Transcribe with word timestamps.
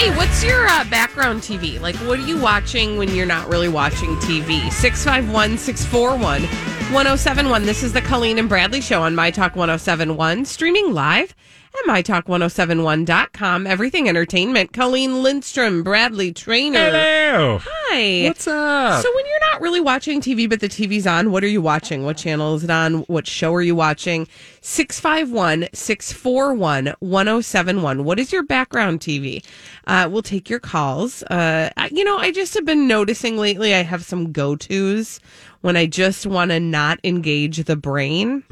Hey, 0.00 0.16
what's 0.16 0.42
your 0.42 0.66
uh, 0.66 0.84
background 0.84 1.42
TV? 1.42 1.78
Like, 1.78 1.94
what 1.96 2.18
are 2.18 2.26
you 2.26 2.40
watching 2.40 2.96
when 2.96 3.14
you're 3.14 3.26
not 3.26 3.50
really 3.50 3.68
watching 3.68 4.16
TV? 4.16 4.72
651 4.72 5.58
641 5.58 6.40
1071. 6.40 7.66
This 7.66 7.82
is 7.82 7.92
the 7.92 8.00
Colleen 8.00 8.38
and 8.38 8.48
Bradley 8.48 8.80
Show 8.80 9.02
on 9.02 9.14
My 9.14 9.30
Talk 9.30 9.56
1071, 9.56 10.46
streaming 10.46 10.94
live 10.94 11.34
at 11.78 11.84
MyTalk1071.com. 11.88 13.66
Everything 13.66 14.08
Entertainment. 14.08 14.72
Colleen 14.72 15.22
Lindstrom, 15.22 15.82
Bradley 15.82 16.32
Traynor. 16.32 16.78
Hello. 16.90 17.60
Hi. 17.62 18.28
What's 18.28 18.46
up? 18.46 19.02
So, 19.02 19.14
when 19.14 19.26
you're 19.26 19.50
not 19.52 19.60
really 19.60 19.80
watching 19.80 20.20
TV, 20.20 20.48
but 20.48 20.60
the 20.60 20.68
TV's 20.68 21.06
on, 21.06 21.30
what 21.30 21.44
are 21.44 21.48
you 21.48 21.62
watching? 21.62 22.04
What 22.04 22.16
channel 22.16 22.54
is 22.54 22.64
it 22.64 22.70
on? 22.70 23.00
What 23.02 23.26
show 23.26 23.54
are 23.54 23.62
you 23.62 23.74
watching? 23.74 24.26
651 24.62 25.68
641 25.72 26.94
1071. 27.00 28.04
What 28.04 28.18
is 28.18 28.32
your 28.32 28.42
background 28.42 29.00
TV? 29.00 29.44
Uh, 29.86 30.08
we'll 30.10 30.22
take 30.22 30.50
your 30.50 30.60
calls. 30.60 31.22
Uh, 31.24 31.70
you 31.90 32.04
know, 32.04 32.18
I 32.18 32.30
just 32.30 32.54
have 32.54 32.64
been 32.64 32.86
noticing 32.88 33.36
lately 33.36 33.74
I 33.74 33.82
have 33.82 34.04
some 34.04 34.32
go 34.32 34.56
tos 34.56 35.20
when 35.60 35.76
I 35.76 35.86
just 35.86 36.26
want 36.26 36.50
to 36.50 36.60
not 36.60 36.98
engage 37.04 37.64
the 37.64 37.76
brain. 37.76 38.42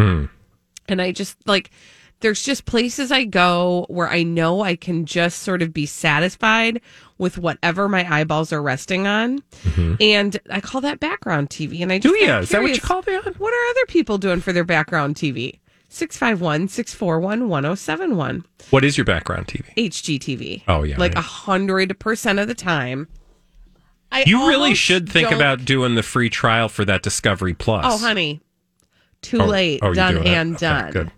And 0.91 1.03
I 1.03 1.13
just 1.13 1.37
like, 1.47 1.71
there's 2.21 2.43
just 2.43 2.65
places 2.65 3.13
I 3.13 3.25
go 3.25 3.87
where 3.89 4.09
I 4.09 4.23
know 4.25 4.63
I 4.63 4.75
can 4.77 5.07
just 5.07 5.41
sort 5.41 5.63
of 5.63 5.73
be 5.73 5.87
satisfied 5.87 6.81
with 7.17 7.39
whatever 7.39 7.89
my 7.89 8.07
eyeballs 8.13 8.53
are 8.53 8.63
resting 8.63 9.07
on. 9.07 9.41
Mm-hmm. 9.65 9.95
And 10.01 10.41
I 10.51 10.61
call 10.61 10.81
that 10.81 10.99
background 11.01 11.51
TV. 11.51 11.81
And 11.83 11.93
I 11.93 11.99
just 11.99 12.13
Do 12.15 12.21
ya? 12.25 12.37
am 12.39 12.43
Is 12.43 12.49
that 12.51 12.63
what 12.63 12.75
you 12.75 12.81
call 12.81 13.03
that? 13.03 13.39
What 13.39 13.55
are 13.55 13.71
other 13.71 13.87
people 13.87 14.19
doing 14.19 14.41
for 14.41 14.53
their 14.53 14.65
background 14.65 15.15
TV? 15.17 15.59
651 15.91 16.69
641 16.69 17.49
1071. 17.49 18.45
What 18.71 18.85
is 18.85 18.99
your 18.99 19.05
background 19.05 19.47
TV? 19.47 19.65
HGTV. 19.77 20.63
Oh, 20.69 20.83
yeah, 20.83 20.97
Like 20.99 21.15
right. 21.15 21.19
a 21.25 21.27
hundred 21.27 21.99
percent 21.99 22.39
of 22.39 22.47
the 22.49 22.55
time. 22.55 23.09
I 24.13 24.25
You 24.27 24.49
really 24.49 24.75
should 24.75 25.09
think 25.09 25.29
don't- 25.31 25.39
about 25.39 25.65
doing 25.65 25.95
the 25.95 26.03
free 26.03 26.31
trial 26.31 26.69
for 26.69 26.85
that 26.85 27.03
Discovery 27.03 27.55
Plus. 27.55 27.85
Oh, 27.87 27.99
honey. 27.99 28.41
Too 29.23 29.41
Oh, 29.41 29.47
late. 29.47 29.81
oh, 29.83 29.95
done 29.95 30.19
and 30.27 30.55
Okay, 30.57 30.61
done. 30.67 30.93
good. 30.93 31.13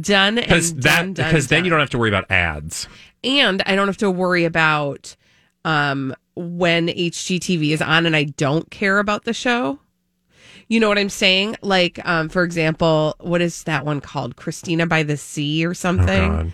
Done 0.00 0.38
and 0.38 0.46
Because 0.46 0.72
done, 0.72 0.80
that 1.14 1.14
done, 1.14 1.30
because 1.30 1.48
then 1.48 1.64
you 1.64 1.70
don't 1.70 1.80
have 1.80 1.90
to 1.90 1.98
worry 1.98 2.08
about 2.10 2.30
ads. 2.30 2.88
and 3.22 3.62
I 3.66 3.76
don't 3.76 3.86
have 3.86 3.96
to 3.98 4.10
worry 4.10 4.44
about 4.44 5.14
um, 5.64 6.14
when 6.34 6.88
HGTV 6.88 7.70
is 7.70 7.80
on 7.82 8.04
and 8.06 8.16
I 8.16 8.24
don't 8.24 8.70
care 8.70 8.98
about 8.98 9.24
the 9.24 9.32
show. 9.32 9.78
You 10.68 10.80
know 10.80 10.88
what 10.88 10.98
I'm 10.98 11.10
saying? 11.10 11.56
Like, 11.62 12.00
um, 12.08 12.28
for 12.28 12.42
example, 12.42 13.14
what 13.20 13.40
is 13.42 13.64
that 13.64 13.84
one 13.84 14.00
called? 14.00 14.36
Christina 14.36 14.86
by 14.86 15.02
the 15.02 15.16
Sea 15.16 15.64
or 15.66 15.70
Oh, 15.70 15.72
something? 15.74 16.52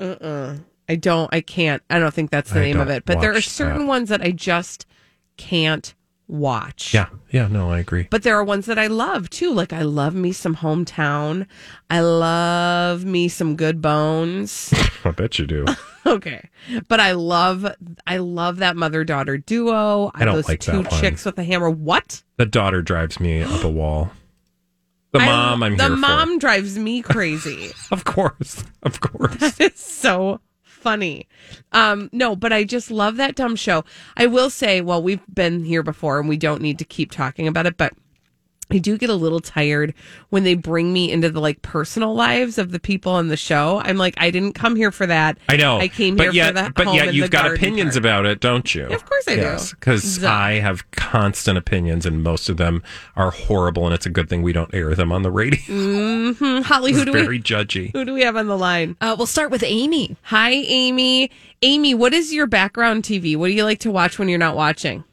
God. 0.00 0.60
I 0.88 0.96
don't, 0.96 1.32
I 1.32 1.40
can't, 1.40 1.82
I 1.88 1.98
don't 1.98 2.12
think 2.12 2.30
that's 2.30 2.50
the 2.50 2.58
I 2.60 2.64
name 2.64 2.80
of 2.80 2.90
it. 2.90 3.04
But 3.06 3.20
there 3.20 3.32
are 3.34 3.40
certain 3.40 3.82
that. 3.82 3.86
ones 3.86 4.08
that 4.10 4.20
I 4.20 4.32
just 4.32 4.86
can't 5.36 5.94
watch. 6.26 6.94
Yeah, 6.94 7.08
yeah, 7.30 7.48
no, 7.48 7.70
I 7.70 7.78
agree. 7.78 8.08
But 8.10 8.22
there 8.22 8.36
are 8.36 8.44
ones 8.44 8.66
that 8.66 8.78
I 8.78 8.86
love 8.86 9.30
too. 9.30 9.52
Like 9.52 9.72
I 9.72 9.82
love 9.82 10.14
me 10.14 10.32
some 10.32 10.56
hometown. 10.56 11.46
I 11.90 12.00
love 12.00 13.04
me 13.04 13.28
some 13.28 13.56
good 13.56 13.80
bones. 13.80 14.72
I 15.04 15.10
bet 15.10 15.38
you 15.38 15.46
do. 15.46 15.66
okay. 16.06 16.48
But 16.88 17.00
I 17.00 17.12
love 17.12 17.66
I 18.06 18.18
love 18.18 18.58
that 18.58 18.76
mother 18.76 19.04
daughter 19.04 19.38
duo. 19.38 20.10
I 20.14 20.24
don't 20.24 20.36
Those 20.36 20.48
like 20.48 20.60
two 20.60 20.82
that 20.82 20.92
chicks 21.00 21.24
with 21.24 21.38
a 21.38 21.44
hammer. 21.44 21.70
What? 21.70 22.22
the 22.36 22.46
daughter 22.46 22.82
drives 22.82 23.20
me 23.20 23.42
up 23.42 23.62
a 23.62 23.68
wall. 23.68 24.10
The 25.12 25.20
mom, 25.20 25.62
I'm 25.62 25.76
the 25.76 25.84
here 25.84 25.96
mom 25.96 26.38
drives 26.40 26.76
me 26.76 27.00
crazy. 27.00 27.70
Of 27.92 28.04
course, 28.04 28.64
of 28.82 29.00
course. 29.00 29.60
it's 29.60 29.84
so 29.84 30.40
funny. 30.84 31.26
Um, 31.72 32.10
no, 32.12 32.36
but 32.36 32.52
I 32.52 32.62
just 32.62 32.90
love 32.90 33.16
that 33.16 33.36
dumb 33.36 33.56
show. 33.56 33.84
I 34.18 34.26
will 34.26 34.50
say, 34.50 34.82
well, 34.82 35.02
we've 35.02 35.22
been 35.32 35.64
here 35.64 35.82
before 35.82 36.20
and 36.20 36.28
we 36.28 36.36
don't 36.36 36.60
need 36.60 36.78
to 36.78 36.84
keep 36.84 37.10
talking 37.10 37.48
about 37.48 37.64
it, 37.64 37.78
but 37.78 37.94
I 38.70 38.78
do 38.78 38.96
get 38.96 39.10
a 39.10 39.14
little 39.14 39.40
tired 39.40 39.92
when 40.30 40.42
they 40.44 40.54
bring 40.54 40.92
me 40.92 41.12
into 41.12 41.28
the 41.30 41.40
like 41.40 41.60
personal 41.62 42.14
lives 42.14 42.56
of 42.56 42.70
the 42.72 42.80
people 42.80 43.12
on 43.12 43.28
the 43.28 43.36
show. 43.36 43.80
I'm 43.84 43.98
like, 43.98 44.14
I 44.16 44.30
didn't 44.30 44.54
come 44.54 44.74
here 44.74 44.90
for 44.90 45.06
that. 45.06 45.36
I 45.48 45.56
know. 45.56 45.78
I 45.78 45.88
came 45.88 46.16
but 46.16 46.24
here 46.24 46.32
yet, 46.32 46.46
for 46.48 46.52
that. 46.54 46.74
But 46.74 46.86
home 46.86 46.96
yet, 46.96 47.14
you've 47.14 47.30
got 47.30 47.52
opinions 47.52 47.92
part. 47.94 47.96
about 47.96 48.26
it, 48.26 48.40
don't 48.40 48.74
you? 48.74 48.86
Of 48.86 49.04
course 49.04 49.28
I 49.28 49.36
do. 49.36 49.56
Because 49.70 50.20
So- 50.20 50.28
I 50.28 50.60
have 50.60 50.90
constant 50.92 51.58
opinions, 51.58 52.06
and 52.06 52.22
most 52.22 52.48
of 52.48 52.56
them 52.56 52.82
are 53.16 53.30
horrible, 53.30 53.84
and 53.84 53.94
it's 53.94 54.06
a 54.06 54.10
good 54.10 54.28
thing 54.30 54.42
we 54.42 54.52
don't 54.54 54.72
air 54.74 54.94
them 54.94 55.12
on 55.12 55.22
the 55.22 55.30
radio. 55.30 55.60
Hmm, 55.66 56.62
Holly, 56.62 56.92
who 56.92 57.04
do 57.04 57.12
very 57.12 57.28
we 57.38 57.40
judgy. 57.40 57.92
who 57.92 58.04
do 58.04 58.14
we 58.14 58.22
have 58.22 58.36
on 58.36 58.46
the 58.48 58.56
line? 58.58 58.96
Uh, 59.00 59.14
we'll 59.16 59.26
start 59.26 59.50
with 59.50 59.62
Amy. 59.62 60.16
Hi, 60.22 60.50
Amy. 60.50 61.30
Amy, 61.62 61.94
what 61.94 62.12
is 62.14 62.32
your 62.32 62.46
background 62.46 63.04
TV? 63.04 63.36
What 63.36 63.48
do 63.48 63.52
you 63.52 63.64
like 63.64 63.80
to 63.80 63.90
watch 63.90 64.18
when 64.18 64.28
you're 64.28 64.38
not 64.38 64.56
watching? 64.56 65.04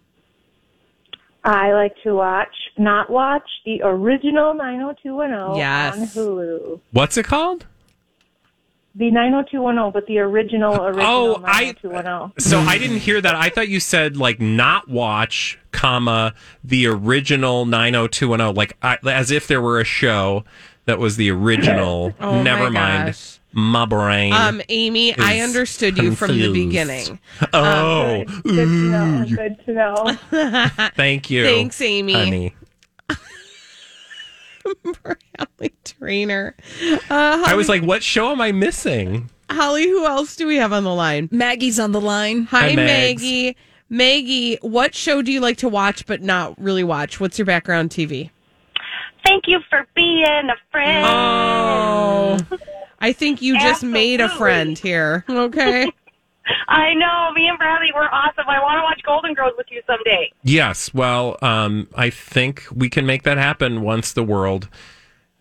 I 1.44 1.72
like 1.74 1.96
to 2.04 2.14
watch, 2.14 2.54
not 2.82 3.10
watch, 3.10 3.48
the 3.66 3.82
original 3.84 4.54
90210 4.54 5.56
Yes. 5.58 5.94
on 5.98 6.08
Hulu. 6.08 6.80
What's 6.92 7.16
it 7.18 7.26
called? 7.26 7.66
The 8.94 9.10
90210, 9.10 9.92
but 9.94 10.06
the 10.08 10.20
original, 10.20 10.76
original 10.86 11.06
Oh, 11.06 11.44
I- 11.46 11.74
90210. 11.82 12.34
So 12.40 12.60
I 12.60 12.78
didn't 12.78 12.98
hear 12.98 13.22
that. 13.22 13.36
I 13.36 13.48
thought 13.50 13.70
you 13.70 13.80
said 13.80 14.18
like 14.18 14.42
not 14.42 14.90
watch, 14.90 15.58
comma 15.72 16.34
the 16.64 16.88
original 16.88 17.66
90210, 17.66 18.54
like 18.54 18.76
I, 18.82 18.98
as 19.10 19.32
if 19.32 19.48
there 19.48 19.62
were 19.62 19.80
a 19.80 19.86
show 19.86 20.44
that 20.86 21.00
was 21.00 21.16
the 21.16 21.32
original. 21.32 22.14
Oh, 22.20 22.42
Never 22.44 22.70
my 22.70 22.80
mind. 22.82 23.06
gosh. 23.08 23.38
My 23.54 23.86
brain. 23.86 24.32
Um, 24.32 24.62
Amy, 24.70 25.14
I 25.18 25.40
understood 25.42 25.98
you 25.98 26.16
from 26.16 26.38
the 26.38 26.52
beginning. 26.54 27.20
oh, 27.54 28.24
Good 28.44 28.54
to 28.54 28.66
know. 28.66 29.26
Good 29.28 29.66
to 29.66 29.74
know. 29.74 30.18
thank 30.96 31.30
you. 31.30 31.44
Thanks, 31.44 31.82
Amy. 31.82 32.14
Honey. 32.14 32.56
Bradley 35.04 35.74
Traynor. 35.84 36.56
Uh, 37.10 37.44
I 37.46 37.54
was 37.56 37.70
like, 37.70 37.84
what 37.84 38.04
show 38.04 38.32
am 38.32 38.42
I 38.42 38.52
missing? 38.52 39.30
Holly, 39.50 39.84
who 39.88 40.06
else 40.06 40.36
do 40.36 40.48
we 40.48 40.56
have 40.58 40.72
on 40.72 40.84
the 40.84 40.94
line? 40.94 41.28
Maggie's 41.32 41.80
on 41.80 41.92
the 41.92 42.02
line. 42.02 42.44
Hi, 42.46 42.70
Hi, 42.70 42.76
Maggie. 42.76 43.58
Maggie, 43.90 44.58
what 44.62 44.96
show 44.96 45.22
do 45.22 45.32
you 45.32 45.42
like 45.42 45.58
to 45.58 45.68
watch 45.68 46.06
but 46.06 46.22
not 46.22 46.58
really 46.58 46.84
watch? 46.84 47.20
What's 47.20 47.38
your 47.38 47.46
background 47.46 47.90
TV? 47.90 48.30
Thank 49.26 49.48
you 49.48 49.60
for 49.70 49.86
being 49.94 50.24
a 50.26 50.56
friend. 50.72 51.06
Oh, 51.08 52.38
I 53.00 53.12
think 53.12 53.42
you 53.42 53.60
just 53.60 53.84
made 53.84 54.22
a 54.22 54.30
friend 54.30 54.78
here. 54.78 55.26
Okay. 55.30 55.92
I 56.68 56.94
know. 56.94 57.32
Me 57.34 57.48
and 57.48 57.58
Bradley 57.58 57.92
were 57.94 58.12
awesome. 58.14 58.46
I 58.48 58.60
want 58.62 58.78
to 58.80 58.84
watch 58.84 59.02
Golden 59.06 59.34
Girls 59.34 59.54
with 59.58 59.68
you 59.70 59.82
someday. 59.88 60.32
Yes. 60.44 60.94
Well, 60.94 61.38
um, 61.42 61.88
I 61.96 62.10
think 62.10 62.66
we 62.74 62.90
can 62.90 63.06
make 63.06 63.24
that 63.24 63.38
happen 63.38 63.82
once 63.82 64.14
the 64.14 64.24
world 64.24 64.68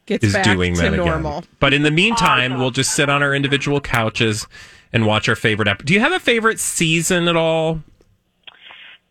Gets 0.07 0.25
is 0.25 0.33
back 0.35 0.45
doing 0.45 0.75
to 0.75 0.81
that 0.83 0.93
normal. 0.97 1.39
again. 1.39 1.51
But 1.61 1.73
in 1.75 1.83
the 1.83 1.91
meantime, 1.91 2.59
we'll 2.59 2.71
just 2.73 2.95
sit 2.95 3.09
on 3.09 3.23
our 3.23 3.35
individual 3.35 3.81
couches 3.81 4.47
and 4.93 5.07
watch 5.07 5.29
our 5.29 5.37
favorite 5.37 5.69
episode. 5.69 5.87
Do 5.87 5.95
you 5.95 6.01
have 6.01 6.13
a 6.13 6.21
favorite 6.21 6.59
season 6.59 7.29
at 7.29 7.37
all? 7.37 7.81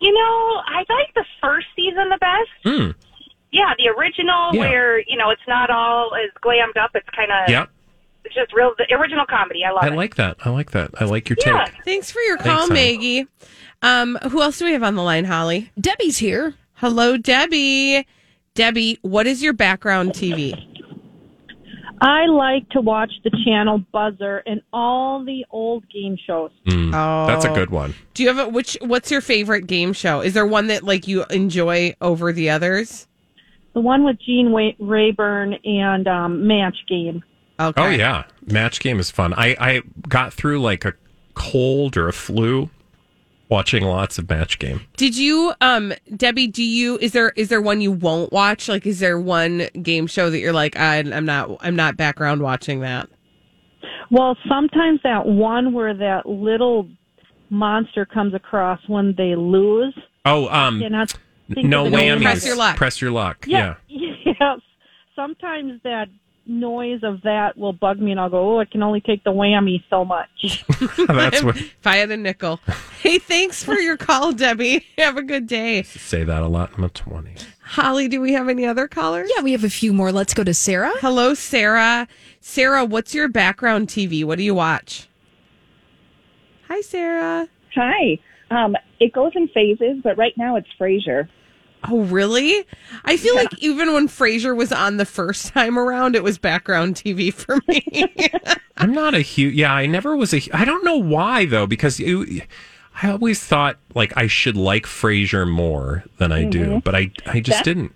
You 0.02 0.14
know, 0.14 0.62
I 0.66 0.86
like 0.90 1.14
the 1.16 1.26
first 1.42 1.68
season 1.76 2.10
the 2.10 2.18
best. 2.18 2.50
Hmm. 2.64 2.92
Yeah, 3.52 3.74
the 3.78 3.90
original 3.90 4.52
Yeah. 4.54 4.60
where 4.60 5.00
you 5.00 5.18
know 5.18 5.30
it's 5.32 5.42
not 5.48 5.70
all 5.70 6.14
as 6.16 6.30
glammed 6.42 6.78
up. 6.78 6.92
It's 6.96 7.10
kind 7.10 7.32
of 7.32 7.50
Yeah. 7.50 7.66
It's 8.30 8.36
just 8.36 8.54
real. 8.54 8.74
The 8.78 8.94
original 8.96 9.26
comedy. 9.28 9.62
I 9.68 9.72
love 9.72 9.84
I 9.84 9.88
it. 9.88 9.96
like 9.96 10.16
that. 10.16 10.38
I 10.46 10.50
like 10.52 10.72
that. 10.72 10.92
I 11.02 11.06
like 11.06 11.30
your 11.30 11.38
Yeah. 11.46 11.66
take. 11.66 11.74
Thanks 11.84 12.12
for 12.12 12.20
your 12.22 12.38
call, 12.38 12.68
Thanks. 12.68 12.74
Maggie. 12.74 13.26
Um, 13.82 14.18
who 14.30 14.42
else 14.44 14.60
do 14.60 14.66
we 14.66 14.74
have 14.74 14.84
on 14.84 14.96
the 14.96 15.02
line, 15.02 15.26
Holly? 15.26 15.72
Debbie's 15.80 16.18
here. 16.20 16.54
Hello, 16.76 17.18
Debbie. 17.18 18.06
Debbie, 18.54 19.00
what 19.02 19.26
is 19.26 19.42
your 19.42 19.54
background 19.54 20.12
TV? 20.12 20.54
I 22.02 22.28
like 22.28 22.70
to 22.70 22.80
watch 22.82 23.12
the 23.26 23.32
channel 23.46 23.84
Buzzr 23.94 24.42
and 24.46 24.62
all 24.72 25.24
the 25.26 25.46
old 25.52 25.84
game 25.90 26.18
shows. 26.26 26.52
Mm, 26.68 26.92
That's 27.28 27.44
a 27.46 27.52
Oh. 27.52 27.56
good 27.56 27.72
one. 27.72 27.94
Do 28.14 28.24
you 28.24 28.30
have 28.30 28.40
a 28.40 28.50
which? 28.50 28.78
What's 28.82 29.12
your 29.12 29.20
favorite 29.22 29.68
game 29.68 29.92
show? 29.92 30.22
Is 30.22 30.34
there 30.34 30.46
one 30.46 30.68
that 30.68 30.84
like 30.84 31.08
you 31.08 31.26
enjoy 31.30 31.96
over 32.00 32.32
the 32.32 32.50
others? 32.50 33.08
The 33.74 33.82
one 33.82 34.04
with 34.06 34.18
Gene 34.26 34.52
Wa- 34.52 34.72
Rayburn 34.80 35.56
and 35.66 36.08
um, 36.08 36.48
Match 36.48 36.78
Game. 36.88 37.22
Okay. 37.60 37.82
Oh 37.82 37.90
yeah, 37.90 38.24
match 38.46 38.80
game 38.80 39.00
is 39.00 39.12
fun. 39.12 39.34
I 39.34 39.56
I 39.60 39.82
got 40.08 40.34
through 40.34 40.62
like 40.62 40.86
a 40.86 40.94
cold 41.34 41.98
or 41.98 42.08
a 42.08 42.14
flu 42.14 42.70
watching 43.50 43.84
lots 43.84 44.18
of 44.18 44.30
match 44.30 44.60
game. 44.60 44.82
Did 44.96 45.18
you, 45.18 45.54
um, 45.60 45.94
Debbie? 46.16 46.48
Do 46.48 46.64
you? 46.64 46.98
Is 47.00 47.12
there 47.12 47.32
is 47.36 47.50
there 47.50 47.62
one 47.62 47.82
you 47.82 47.92
won't 47.92 48.32
watch? 48.32 48.70
Like, 48.70 48.86
is 48.86 49.00
there 49.00 49.20
one 49.20 49.68
game 49.82 50.08
show 50.08 50.30
that 50.30 50.40
you're 50.40 50.54
like, 50.54 50.78
I, 50.78 51.00
I'm 51.00 51.26
not, 51.26 51.58
I'm 51.62 51.76
not 51.76 51.98
background 51.98 52.42
watching 52.42 52.80
that. 52.82 53.10
Well, 54.12 54.38
sometimes 54.48 55.00
that 55.04 55.26
one 55.26 55.74
where 55.74 55.94
that 55.94 56.26
little 56.28 56.90
monster 57.50 58.06
comes 58.06 58.34
across 58.34 58.80
when 58.88 59.14
they 59.18 59.36
lose. 59.36 59.98
Oh, 60.26 60.48
um, 60.50 60.80
Cannot 60.80 61.14
no 61.50 61.86
of 61.86 61.92
the 61.92 61.98
name. 61.98 62.20
whammies. 62.20 62.24
Press 62.24 62.46
your 62.46 62.56
luck. 62.56 62.78
Press 62.78 63.02
your 63.02 63.12
luck. 63.12 63.46
Yeah. 63.48 63.76
Yeah. 63.88 64.10
Yes. 64.40 64.60
Sometimes 65.16 65.82
that 65.84 66.08
noise 66.50 67.02
of 67.04 67.22
that 67.22 67.58
will 67.58 67.74
bug 67.74 68.00
me, 68.00 68.12
and 68.12 68.20
I'll 68.20 68.30
go, 68.30 68.56
"Oh, 68.56 68.60
I 68.60 68.66
can 68.66 68.84
only 68.84 69.02
take 69.02 69.24
the 69.24 69.32
whammy 69.32 69.84
so 69.90 70.04
much." 70.04 70.66
That's 71.08 71.44
what 71.44 71.58
if 71.58 71.86
I 71.86 71.98
had 71.98 72.12
a 72.12 72.18
nickel. 72.18 72.60
Hey, 73.02 73.20
thanks 73.20 73.64
for 73.64 73.76
your 73.76 73.98
call, 73.98 74.34
Debbie. 74.34 74.86
Have 74.98 75.18
a 75.18 75.22
good 75.22 75.48
day. 75.48 75.84
say 75.84 76.24
that 76.24 76.42
a 76.42 76.48
lot 76.48 76.74
in 76.76 76.82
my 76.82 76.88
twenties. 76.90 77.46
Holly, 77.62 78.08
do 78.08 78.20
we 78.20 78.34
have 78.34 78.50
any 78.50 78.66
other 78.66 78.88
callers? 78.88 79.30
Yeah, 79.36 79.44
we 79.44 79.52
have 79.52 79.64
a 79.64 79.70
few 79.70 79.94
more. 79.94 80.12
Let's 80.12 80.34
go 80.34 80.44
to 80.44 80.56
Sarah. 80.56 80.92
Hello, 81.02 81.36
Sarah. 81.36 82.08
Sarah, 82.42 82.84
what's 82.84 83.14
your 83.14 83.28
background 83.28 83.90
TV? 83.90 84.26
What 84.26 84.40
do 84.40 84.44
you 84.44 84.56
watch? 84.56 85.08
Hi, 86.68 86.82
Sarah. 86.82 87.48
Hi. 87.76 88.18
Um, 88.50 88.76
it 89.00 89.14
goes 89.14 89.34
in 89.36 89.48
phases, 89.50 90.02
but 90.04 90.18
right 90.18 90.34
now 90.36 90.56
it's 90.56 90.68
Frasier. 90.80 91.30
Oh, 91.88 92.02
really? 92.02 92.66
I 93.06 93.16
feel 93.18 93.36
like 93.36 93.58
even 93.60 93.94
when 93.94 94.08
Frasier 94.08 94.56
was 94.56 94.72
on 94.72 94.98
the 94.98 95.06
first 95.06 95.48
time 95.54 95.80
around, 95.80 96.16
it 96.16 96.24
was 96.24 96.38
background 96.38 96.96
TV 96.96 97.34
for 97.34 97.60
me. 97.68 98.06
I'm 98.78 98.94
not 98.94 99.14
a 99.14 99.22
huge. 99.22 99.56
Yeah, 99.56 99.74
I 99.74 99.86
never 99.86 100.16
was 100.16 100.34
a. 100.34 100.42
I 100.54 100.66
don't 100.66 100.84
know 100.84 100.98
why 100.98 101.46
though, 101.46 101.68
because 101.68 102.00
you, 102.00 102.42
I 103.02 103.12
always 103.12 103.42
thought 103.42 103.78
like 103.96 104.16
I 104.18 104.28
should 104.28 104.58
like 104.58 104.86
Frasier 104.86 105.50
more 105.50 106.04
than 106.18 106.32
I 106.32 106.44
do, 106.46 106.66
mm-hmm. 106.66 106.80
but 106.80 106.96
I 106.96 107.12
I 107.26 107.40
just 107.40 107.60
That- 107.60 107.66
didn't. 107.66 107.94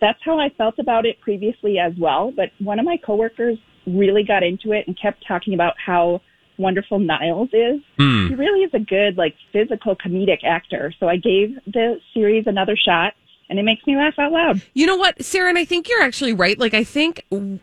That's 0.00 0.18
how 0.24 0.38
I 0.38 0.48
felt 0.56 0.78
about 0.78 1.04
it 1.04 1.20
previously 1.20 1.78
as 1.78 1.92
well. 1.98 2.32
But 2.34 2.52
one 2.58 2.78
of 2.78 2.86
my 2.86 2.96
coworkers 2.96 3.58
really 3.86 4.22
got 4.22 4.42
into 4.42 4.72
it 4.72 4.86
and 4.86 4.98
kept 4.98 5.26
talking 5.28 5.52
about 5.52 5.74
how 5.78 6.22
wonderful 6.60 6.98
Niles 6.98 7.48
is. 7.52 7.80
Hmm. 7.98 8.28
He 8.28 8.34
really 8.34 8.60
is 8.60 8.74
a 8.74 8.78
good, 8.78 9.16
like, 9.16 9.34
physical 9.52 9.96
comedic 9.96 10.44
actor. 10.44 10.92
So 11.00 11.08
I 11.08 11.16
gave 11.16 11.56
the 11.66 12.00
series 12.14 12.46
another 12.46 12.76
shot, 12.76 13.14
and 13.48 13.58
it 13.58 13.64
makes 13.64 13.84
me 13.86 13.96
laugh 13.96 14.14
out 14.18 14.30
loud. 14.30 14.62
You 14.74 14.86
know 14.86 14.96
what, 14.96 15.24
Sarah, 15.24 15.48
and 15.48 15.58
I 15.58 15.64
think 15.64 15.88
you're 15.88 16.02
actually 16.02 16.32
right. 16.32 16.56
Like, 16.56 16.72
I 16.72 16.84
think 16.84 17.24
w- 17.30 17.58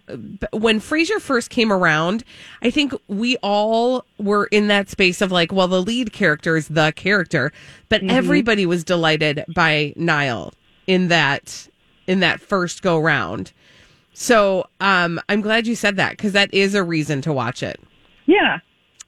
when 0.51 0.81
Frasier 0.81 1.21
first 1.21 1.49
came 1.49 1.71
around, 1.71 2.25
I 2.61 2.69
think 2.69 2.93
we 3.07 3.37
all 3.37 4.03
were 4.17 4.47
in 4.47 4.67
that 4.67 4.89
space 4.89 5.21
of 5.21 5.31
like, 5.31 5.53
well, 5.53 5.69
the 5.69 5.81
lead 5.81 6.11
character 6.11 6.57
is 6.57 6.67
the 6.67 6.91
character, 6.97 7.53
but 7.87 8.03
everybody 8.03 8.65
was 8.65 8.83
delighted 8.83 9.45
by 9.47 9.93
Niall 9.95 10.53
in 10.87 11.07
that 11.07 11.69
in 12.05 12.19
that 12.21 12.41
first 12.41 12.81
go 12.81 12.99
round. 12.99 13.53
So, 14.13 14.67
um, 14.81 15.21
I'm 15.29 15.41
glad 15.41 15.67
you 15.67 15.75
said 15.75 15.95
that 15.97 16.11
because 16.11 16.33
that 16.33 16.53
is 16.53 16.73
a 16.73 16.83
reason 16.83 17.21
to 17.21 17.31
watch 17.31 17.61
it. 17.61 17.79
Yeah, 18.25 18.59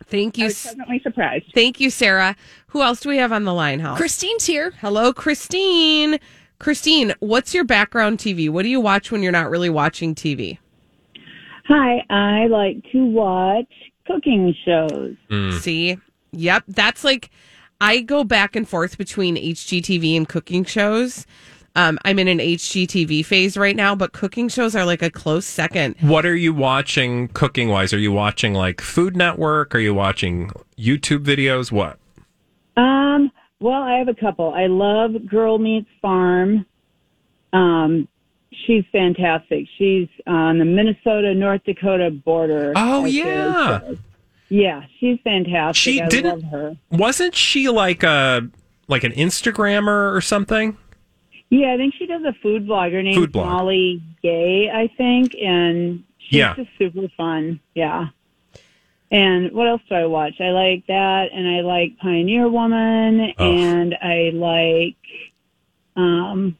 Thank 0.10 0.38
I 0.38 0.42
you. 0.42 0.46
was 0.46 0.62
pleasantly 0.62 1.00
surprised. 1.04 1.46
Thank 1.54 1.80
you, 1.80 1.90
Sarah. 1.90 2.36
Who 2.68 2.82
else 2.82 3.00
do 3.00 3.10
we 3.10 3.18
have 3.18 3.32
on 3.32 3.44
the 3.46 3.54
line, 3.54 3.80
Hal? 3.80 3.96
Christine's 3.96 4.46
here. 4.46 4.74
Hello, 4.82 5.14
Christine. 5.14 6.20
Christine, 6.60 7.14
what's 7.20 7.54
your 7.54 7.64
background 7.64 8.18
TV? 8.20 8.50
What 8.50 8.64
do 8.64 8.70
you 8.70 8.82
watch 8.82 9.12
when 9.12 9.24
you're 9.24 9.32
not 9.32 9.50
really 9.50 9.70
watching 9.70 10.14
TV? 10.14 10.58
Hi, 11.68 12.04
I 12.10 12.48
like 12.48 12.84
to 12.92 13.06
watch 13.06 13.72
cooking 14.06 14.54
shows. 14.66 15.16
Hmm. 15.30 15.52
See? 15.60 15.98
Yep. 16.32 16.64
That's 16.68 17.04
like, 17.04 17.30
I 17.80 18.02
go 18.02 18.24
back 18.24 18.56
and 18.56 18.68
forth 18.68 18.98
between 18.98 19.36
HGTV 19.36 20.18
and 20.18 20.28
cooking 20.28 20.66
shows. 20.66 21.26
Um, 21.76 21.98
I'm 22.04 22.20
in 22.20 22.28
an 22.28 22.40
HGTV 22.40 23.26
phase 23.26 23.56
right 23.58 23.76
now, 23.76 23.96
but 23.96 24.12
cooking 24.12 24.50
shows 24.50 24.76
are 24.76 24.86
like 24.86 25.02
a 25.02 25.10
close 25.10 25.46
second. 25.46 25.96
What 26.02 26.26
are 26.26 26.36
you 26.36 26.54
watching 26.54 27.28
cooking 27.30 27.70
wise? 27.70 27.94
Are 27.94 28.00
you 28.00 28.12
watching 28.12 28.54
like 28.54 28.82
Food 28.82 29.16
Network? 29.16 29.74
Are 29.76 29.80
you 29.80 29.94
watching 29.94 30.52
YouTube 30.78 31.24
videos? 31.24 31.72
What? 31.72 31.98
Um, 32.76 33.32
well, 33.60 33.82
I 33.84 33.98
have 33.98 34.08
a 34.08 34.14
couple. 34.14 34.54
I 34.54 34.68
love 34.68 35.12
Girl 35.28 35.58
Meets 35.60 35.90
Farm. 36.02 36.66
Um, 37.54 38.08
she's 38.66 38.84
fantastic. 38.92 39.66
She's 39.78 40.08
on 40.28 40.60
the 40.60 40.66
Minnesota 40.66 41.34
North 41.34 41.64
Dakota 41.66 42.10
border. 42.12 42.74
Oh, 42.76 43.06
I 43.06 43.08
yeah. 43.08 43.80
guess. 43.88 43.98
Yeah, 44.50 44.82
she's 45.00 45.20
fantastic. 45.24 45.76
She 45.76 46.02
I 46.02 46.08
didn't- 46.08 46.42
love 46.42 46.52
her. 46.52 46.78
Wasn't 46.90 47.36
she 47.36 47.70
like 47.70 48.04
a 48.04 48.50
like 48.88 49.04
an 49.04 49.12
Instagrammer 49.12 50.14
or 50.16 50.22
something? 50.22 50.76
Yeah, 51.50 51.74
I 51.74 51.78
think 51.78 51.96
she 51.98 52.06
does 52.06 52.24
a 52.24 52.34
food 52.44 52.68
blogger 52.68 53.04
named 53.04 53.16
Food 53.16 53.32
blog. 53.32 53.48
Molly 53.48 54.02
Yeh, 54.22 54.72
I 54.72 54.88
think, 54.98 55.34
and 55.36 56.04
she's 56.20 56.38
Yeah. 56.40 56.56
just 56.56 56.70
super 56.78 57.08
fun. 57.18 57.60
Yeah. 57.74 58.08
And 59.12 59.52
what 59.54 59.68
else 59.68 59.82
do 59.90 59.96
I 59.96 60.06
watch? 60.06 60.40
I 60.40 60.52
like 60.52 60.86
that, 60.88 61.30
and 61.34 61.48
I 61.48 61.62
like 61.62 61.98
Pioneer 61.98 62.48
Woman, 62.48 63.34
Oh. 63.40 63.52
and 63.52 63.96
I 64.00 64.30
like, 64.36 64.96
um, 65.96 66.56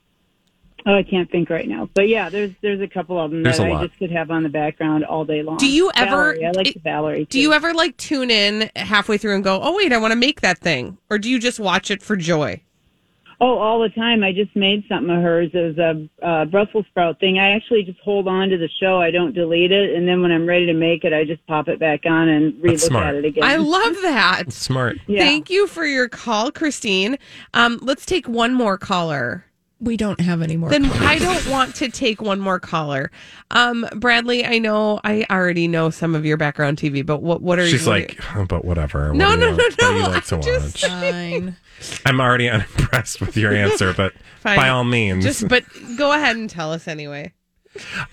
oh, 0.88 0.96
I 0.96 1.04
can't 1.04 1.30
think 1.30 1.52
right 1.52 1.68
now. 1.68 1.88
But 1.94 2.08
yeah, 2.08 2.30
there's 2.30 2.52
there's 2.62 2.82
a 2.82 2.88
couple 2.88 3.20
of 3.20 3.30
them 3.30 3.44
There's 3.44 3.60
that 3.60 3.72
I 3.72 3.86
just 3.86 4.00
could 4.00 4.10
have 4.12 4.32
on 4.32 4.42
the 4.42 4.50
background 4.50 5.06
all 5.06 5.24
day 5.26 5.44
long. 5.44 5.58
Do 5.58 5.70
you 5.70 5.92
ever- 5.96 6.34
Valerie, 6.34 6.46
I 6.46 6.52
like 6.52 6.68
it- 6.70 6.74
the 6.74 6.80
Valerie. 6.80 7.26
Do 7.26 7.40
you 7.40 7.54
ever 7.54 7.74
like 7.76 7.96
tune 7.98 8.32
in 8.32 8.72
halfway 8.76 9.20
through 9.20 9.36
and 9.36 9.44
go, 9.44 9.60
oh, 9.62 9.76
wait, 9.78 9.94
I 9.94 9.98
want 10.00 10.14
to 10.14 10.18
make 10.20 10.42
that 10.42 10.58
thing? 10.58 10.98
Or 11.12 11.20
do 11.20 11.30
you 11.30 11.38
just 11.38 11.60
watch 11.60 11.92
it 11.92 12.02
for 12.02 12.16
joy? 12.16 12.62
Oh, 13.42 13.58
all 13.58 13.80
the 13.80 13.90
time. 13.90 14.24
I 14.24 14.34
just 14.34 14.54
made 14.56 14.84
something 14.90 15.10
of 15.16 15.22
hers. 15.22 15.50
It 15.54 15.78
was 15.78 15.78
a 15.78 16.26
uh, 16.26 16.46
Brussels 16.46 16.86
sprout 16.90 17.20
thing. 17.20 17.40
I 17.40 17.52
actually 17.52 17.84
just 17.84 18.00
hold 18.00 18.28
on 18.28 18.50
to 18.50 18.58
the 18.58 18.68
show. 18.82 19.02
I 19.02 19.12
don't 19.12 19.34
delete 19.34 19.72
it, 19.72 19.96
and 19.96 20.06
then 20.08 20.22
when 20.22 20.32
I'm 20.32 20.46
ready 20.46 20.66
to 20.66 20.74
make 20.74 21.06
it, 21.06 21.14
I 21.14 21.24
just 21.24 21.46
pop 21.48 21.70
it 21.70 21.80
back 21.80 22.02
on 22.06 22.28
and 22.28 22.54
relook 22.62 22.80
smart. 22.80 23.08
at 23.08 23.16
it 23.16 23.26
again. 23.26 23.44
I 23.44 23.56
love 23.56 23.96
that. 24.02 24.52
Smart. 24.52 24.98
Yeah. 25.08 25.20
Thank 25.20 25.50
you 25.50 25.68
for 25.68 25.86
your 25.86 26.10
call, 26.10 26.52
Christine. 26.52 27.18
Um, 27.54 27.80
let's 27.82 28.06
take 28.06 28.28
one 28.28 28.54
more 28.54 28.78
caller. 28.78 29.46
We 29.82 29.96
don't 29.96 30.20
have 30.20 30.42
any 30.42 30.58
more. 30.58 30.70
Then 30.70 30.86
I 30.86 31.18
don't 31.20 31.48
want 31.48 31.76
to 31.76 31.90
take 31.90 32.22
one 32.22 32.40
more 32.42 32.60
caller. 32.60 33.12
Um, 33.52 33.88
Bradley, 33.96 34.46
I 34.46 34.58
know 34.60 35.00
I 35.06 35.26
already 35.30 35.68
know 35.70 35.90
some 35.90 36.16
of 36.16 36.26
your 36.26 36.36
background 36.36 36.78
TV, 36.78 37.06
but 37.06 37.22
what 37.22 37.42
what 37.42 37.60
are 37.60 37.64
She's 37.64 37.74
you? 37.74 37.78
She's 37.80 37.88
like, 37.88 38.20
oh, 38.36 38.46
but 38.46 38.66
whatever. 38.66 39.10
What 39.10 39.18
No, 39.18 39.36
no, 39.36 39.52
no, 39.52 39.56
What 39.56 39.78
do 39.78 39.86
you 39.86 39.92
no, 40.02 40.10
like 40.10 40.32
I'm 40.34 40.42
just- 40.42 40.86
Fine. 40.86 41.56
I'm 42.06 42.20
already 42.20 42.50
unimpressed 42.50 43.22
with 43.22 43.38
your 43.38 43.54
answer, 43.54 43.94
but 43.94 44.14
by 44.44 44.68
all 44.68 44.84
means. 44.84 45.24
just 45.24 45.48
but 45.48 45.64
go 45.98 46.12
ahead 46.12 46.36
and 46.36 46.50
tell 46.50 46.74
us 46.74 46.88
anyway. 46.88 47.32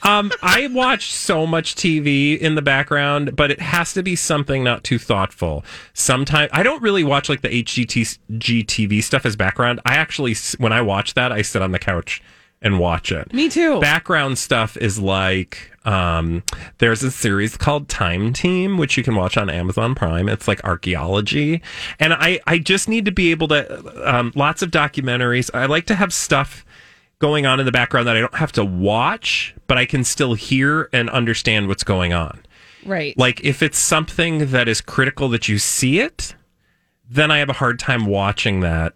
Um, 0.03 0.31
I 0.43 0.69
watch 0.69 1.13
so 1.13 1.47
much 1.47 1.75
TV 1.75 2.39
in 2.39 2.55
the 2.55 2.63
background, 2.63 3.35
but 3.37 3.51
it 3.51 3.61
has 3.61 3.93
to 3.95 4.03
be 4.03 4.15
something 4.15 4.63
not 4.63 4.85
too 4.85 4.99
thoughtful. 4.99 5.65
Sometimes 5.95 6.51
I 6.53 6.63
don't 6.63 6.83
really 6.83 7.05
watch 7.05 7.29
like 7.29 7.41
the 7.41 7.63
HGTV 7.63 9.03
stuff 9.03 9.25
as 9.25 9.37
background. 9.37 9.81
I 9.87 9.95
actually, 9.95 10.35
when 10.59 10.73
I 10.73 10.83
watch 10.83 11.15
that, 11.15 11.33
I 11.33 11.43
sit 11.43 11.63
on 11.63 11.73
the 11.73 11.79
couch 11.79 12.23
and 12.63 12.79
watch 12.79 13.13
it. 13.13 13.33
Me 13.33 13.49
too. 13.49 13.81
Background 13.81 14.39
stuff 14.39 14.77
is 14.77 14.99
like 14.99 15.71
um, 15.87 16.43
there's 16.79 17.03
a 17.03 17.11
series 17.11 17.57
called 17.57 17.89
Time 17.89 18.33
Team, 18.33 18.77
which 18.77 18.97
you 18.97 19.05
can 19.05 19.15
watch 19.15 19.37
on 19.37 19.49
Amazon 19.49 19.95
Prime. 19.95 20.29
It's 20.29 20.49
like 20.49 20.63
archaeology, 20.65 21.63
and 22.01 22.13
I 22.13 22.41
I 22.47 22.59
just 22.59 22.89
need 22.89 23.05
to 23.05 23.13
be 23.13 23.31
able 23.31 23.49
to 23.49 24.15
um, 24.15 24.33
lots 24.35 24.63
of 24.63 24.71
documentaries. 24.71 25.49
I 25.55 25.67
like 25.67 25.87
to 25.87 25.95
have 25.95 26.13
stuff 26.13 26.65
going 27.18 27.46
on 27.46 27.61
in 27.61 27.66
the 27.66 27.73
background 27.73 28.06
that 28.06 28.16
I 28.16 28.20
don't 28.20 28.35
have 28.35 28.52
to 28.52 28.64
watch, 28.64 29.54
but 29.66 29.78
I 29.78 29.87
can 29.87 30.04
still 30.04 30.35
hear 30.35 30.88
and 30.92 31.08
understand 31.11 31.68
what's 31.68 31.85
going 31.85 32.12
on. 32.12 32.40
right. 32.85 33.16
Like 33.16 33.42
if 33.42 33.62
it's 33.62 33.78
something 33.78 34.50
that 34.50 34.68
is 34.68 34.80
critical 34.80 35.28
that 35.30 35.49
you 35.49 35.58
see 35.58 36.00
it, 36.00 36.35
then 37.08 37.30
I 37.30 37.38
have 37.38 37.49
a 37.49 37.54
hard 37.54 37.78
time 37.78 38.06
watching 38.06 38.61
that 38.61 38.94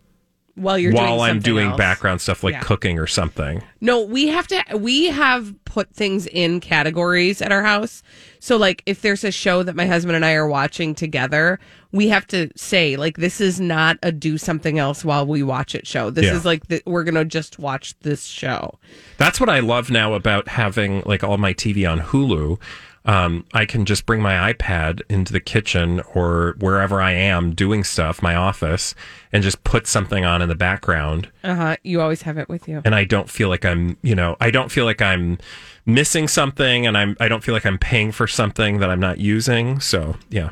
while 0.56 0.78
you're 0.78 0.92
while 0.92 1.16
doing 1.18 1.30
I'm 1.30 1.38
doing 1.40 1.68
else. 1.68 1.78
background 1.78 2.20
stuff 2.20 2.42
like 2.44 2.54
Yeah. 2.54 2.60
cooking 2.60 2.98
or 2.98 3.06
something. 3.06 3.62
No, 3.80 4.02
we 4.02 4.28
have 4.28 4.46
to. 4.48 4.62
We 4.76 5.06
have 5.06 5.54
put 5.64 5.94
things 5.94 6.26
in 6.26 6.60
categories 6.60 7.40
at 7.40 7.52
our 7.52 7.62
house. 7.62 8.02
So, 8.40 8.56
like, 8.56 8.82
if 8.86 9.02
there's 9.02 9.22
a 9.24 9.30
show 9.30 9.62
that 9.62 9.76
my 9.76 9.86
husband 9.86 10.16
and 10.16 10.24
I 10.24 10.32
are 10.32 10.48
watching 10.48 10.94
together, 10.94 11.60
we 11.92 12.08
have 12.08 12.26
to 12.28 12.50
say, 12.56 12.96
like, 12.96 13.16
this 13.18 13.40
is 13.40 13.60
not 13.60 13.96
a 14.02 14.10
do 14.12 14.36
something 14.38 14.78
else 14.78 15.04
while 15.04 15.26
we 15.26 15.42
watch 15.42 15.74
it 15.74 15.86
show. 15.86 16.10
This 16.10 16.26
Yeah. 16.26 16.34
is 16.36 16.44
like 16.44 16.66
the, 16.68 16.82
we're 16.86 17.04
gonna 17.04 17.24
just 17.24 17.58
watch 17.58 17.94
this 18.00 18.24
show. 18.24 18.78
That's 19.18 19.38
what 19.40 19.48
I 19.48 19.60
love 19.60 19.90
now 19.90 20.14
about 20.14 20.48
having 20.48 21.02
like 21.06 21.22
all 21.22 21.38
my 21.38 21.52
TV 21.52 21.86
on 21.90 22.00
Hulu. 22.00 22.58
Um, 23.06 23.44
I 23.54 23.64
can 23.64 23.86
just 23.86 24.04
bring 24.04 24.20
my 24.20 24.52
iPad 24.52 25.00
into 25.08 25.32
the 25.32 25.40
kitchen 25.40 26.00
or 26.14 26.54
wherever 26.58 27.00
I 27.00 27.12
am 27.12 27.54
doing 27.54 27.82
stuff, 27.82 28.22
my 28.22 28.34
office, 28.34 28.94
and 29.32 29.42
just 29.42 29.64
put 29.64 29.86
something 29.86 30.24
on 30.24 30.42
in 30.42 30.48
the 30.48 30.54
background. 30.54 31.28
Uh 31.42 31.54
huh. 31.54 31.76
You 31.82 32.00
always 32.02 32.22
have 32.22 32.36
it 32.36 32.48
with 32.48 32.68
you. 32.68 32.82
And 32.84 32.94
I 32.94 33.04
don't 33.04 33.30
feel 33.30 33.48
like 33.48 33.64
I'm, 33.64 33.96
you 34.02 34.14
know, 34.14 34.36
I 34.40 34.50
don't 34.50 34.70
feel 34.70 34.84
like 34.84 35.00
I'm 35.00 35.38
missing 35.86 36.28
something, 36.28 36.86
and 36.86 36.96
I'm, 36.96 37.16
I 37.20 37.28
don't 37.28 37.42
feel 37.42 37.54
like 37.54 37.64
I'm 37.64 37.78
paying 37.78 38.12
for 38.12 38.26
something 38.26 38.78
that 38.80 38.90
I'm 38.90 39.00
not 39.00 39.18
using. 39.18 39.80
So 39.80 40.16
yeah, 40.28 40.50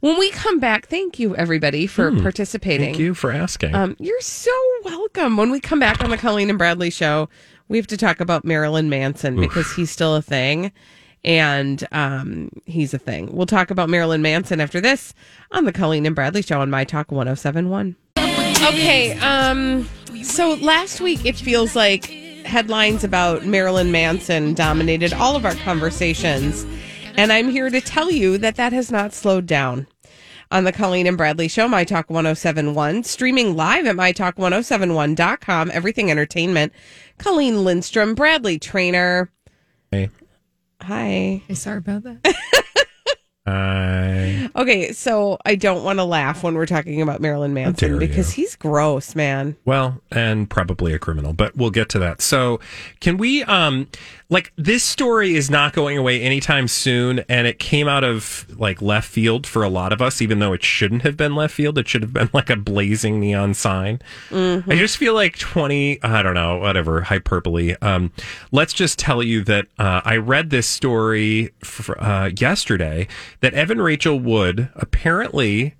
When 0.00 0.18
we 0.18 0.30
come 0.30 0.60
back, 0.60 0.86
thank 0.86 1.18
you 1.18 1.34
everybody 1.34 1.86
for 1.86 2.12
participating. 2.20 2.80
Hmm. 2.88 2.92
thank 2.92 2.98
you 2.98 3.14
for 3.14 3.32
asking. 3.32 3.74
Um, 3.74 3.96
you're 3.98 4.20
so 4.20 4.52
welcome. 4.84 5.38
When 5.38 5.50
we 5.50 5.60
come 5.60 5.80
back 5.80 6.04
on 6.04 6.10
the 6.10 6.18
Colleen 6.18 6.50
and 6.50 6.58
Bradley 6.58 6.90
show, 6.90 7.30
we 7.68 7.78
have 7.78 7.86
to 7.86 7.96
talk 7.96 8.20
about 8.20 8.44
Marilyn 8.44 8.90
Manson 8.90 9.40
because 9.40 9.72
he's 9.74 9.90
still 9.90 10.14
a 10.14 10.20
thing. 10.22 10.70
And 11.24 11.86
um, 11.92 12.50
he's 12.66 12.92
a 12.92 12.98
thing. 12.98 13.34
We'll 13.34 13.46
talk 13.46 13.70
about 13.70 13.88
Marilyn 13.88 14.20
Manson 14.20 14.60
after 14.60 14.80
this 14.80 15.14
on 15.52 15.64
the 15.64 15.72
Colleen 15.72 16.04
and 16.04 16.14
Bradley 16.14 16.42
show 16.42 16.60
on 16.60 16.70
My 16.70 16.84
Talk 16.84 17.10
1071. 17.10 17.96
Okay. 18.18 19.18
Um, 19.18 19.88
so 20.22 20.54
last 20.54 21.00
week, 21.00 21.24
it 21.24 21.36
feels 21.36 21.74
like 21.74 22.06
headlines 22.44 23.04
about 23.04 23.44
Marilyn 23.46 23.90
Manson 23.90 24.54
dominated 24.54 25.12
all 25.12 25.34
of 25.34 25.44
our 25.44 25.54
conversations. 25.56 26.66
And 27.16 27.32
I'm 27.32 27.48
here 27.48 27.70
to 27.70 27.80
tell 27.80 28.10
you 28.10 28.38
that 28.38 28.56
that 28.56 28.72
has 28.72 28.90
not 28.90 29.12
slowed 29.12 29.46
down 29.46 29.86
on 30.50 30.64
the 30.64 30.72
Colleen 30.72 31.06
and 31.06 31.16
Bradley 31.16 31.48
Show, 31.48 31.68
My 31.68 31.84
Talk 31.84 32.10
1071, 32.10 33.04
streaming 33.04 33.56
live 33.56 33.86
at 33.86 33.96
MyTalk1071.com, 33.96 35.70
everything 35.72 36.10
entertainment. 36.10 36.72
Colleen 37.18 37.64
Lindstrom, 37.64 38.14
Bradley 38.14 38.58
Traynor. 38.58 39.30
Hey. 39.90 40.10
Hey, 40.82 41.42
Hi. 41.48 41.54
sorry 41.54 41.78
about 41.78 42.02
that. 42.04 42.34
I 43.46 44.48
Okay, 44.56 44.92
so 44.92 45.36
I 45.44 45.54
don't 45.54 45.84
want 45.84 45.98
to 45.98 46.04
laugh 46.04 46.42
when 46.42 46.54
we're 46.54 46.64
talking 46.66 47.02
about 47.02 47.20
Marilyn 47.20 47.52
Manson 47.52 47.90
dare 47.90 47.98
because 47.98 48.36
you. 48.36 48.42
he's 48.44 48.56
gross, 48.56 49.14
man. 49.14 49.56
Well, 49.66 50.00
and 50.10 50.48
probably 50.48 50.94
a 50.94 50.98
criminal, 50.98 51.34
but 51.34 51.54
we'll 51.54 51.70
get 51.70 51.90
to 51.90 51.98
that. 51.98 52.22
So, 52.22 52.58
can 53.00 53.18
we 53.18 53.44
um 53.44 53.88
like 54.34 54.52
this 54.56 54.82
story 54.82 55.36
is 55.36 55.48
not 55.48 55.72
going 55.72 55.96
away 55.96 56.20
anytime 56.20 56.66
soon 56.66 57.20
and 57.28 57.46
it 57.46 57.60
came 57.60 57.86
out 57.86 58.02
of 58.02 58.46
like 58.58 58.82
left 58.82 59.08
field 59.08 59.46
for 59.46 59.62
a 59.62 59.68
lot 59.68 59.92
of 59.92 60.02
us 60.02 60.20
even 60.20 60.40
though 60.40 60.52
it 60.52 60.64
shouldn't 60.64 61.02
have 61.02 61.16
been 61.16 61.36
left 61.36 61.54
field. 61.54 61.78
It 61.78 61.88
should 61.88 62.02
have 62.02 62.12
been 62.12 62.28
like 62.32 62.50
a 62.50 62.56
blazing 62.56 63.20
neon 63.20 63.54
sign. 63.54 64.00
I 64.68 64.74
just 64.74 64.96
feel 64.96 65.14
like 65.14 65.38
20, 65.38 66.02
I 66.02 66.22
don't 66.22 66.34
know, 66.34 66.58
whatever, 66.58 67.02
hyperbole. 67.02 67.76
Um 67.80 68.10
let's 68.50 68.72
just 68.72 68.98
tell 68.98 69.22
you 69.22 69.44
that 69.44 69.68
uh, 69.78 70.00
I 70.04 70.16
read 70.16 70.50
this 70.50 70.66
story 70.66 71.50
uh, 71.96 72.30
yesterday 72.36 73.06
that 73.40 73.54
Evan 73.54 73.80
Rachel 73.80 74.18
Wood 74.18 74.68
apparently 74.74 75.76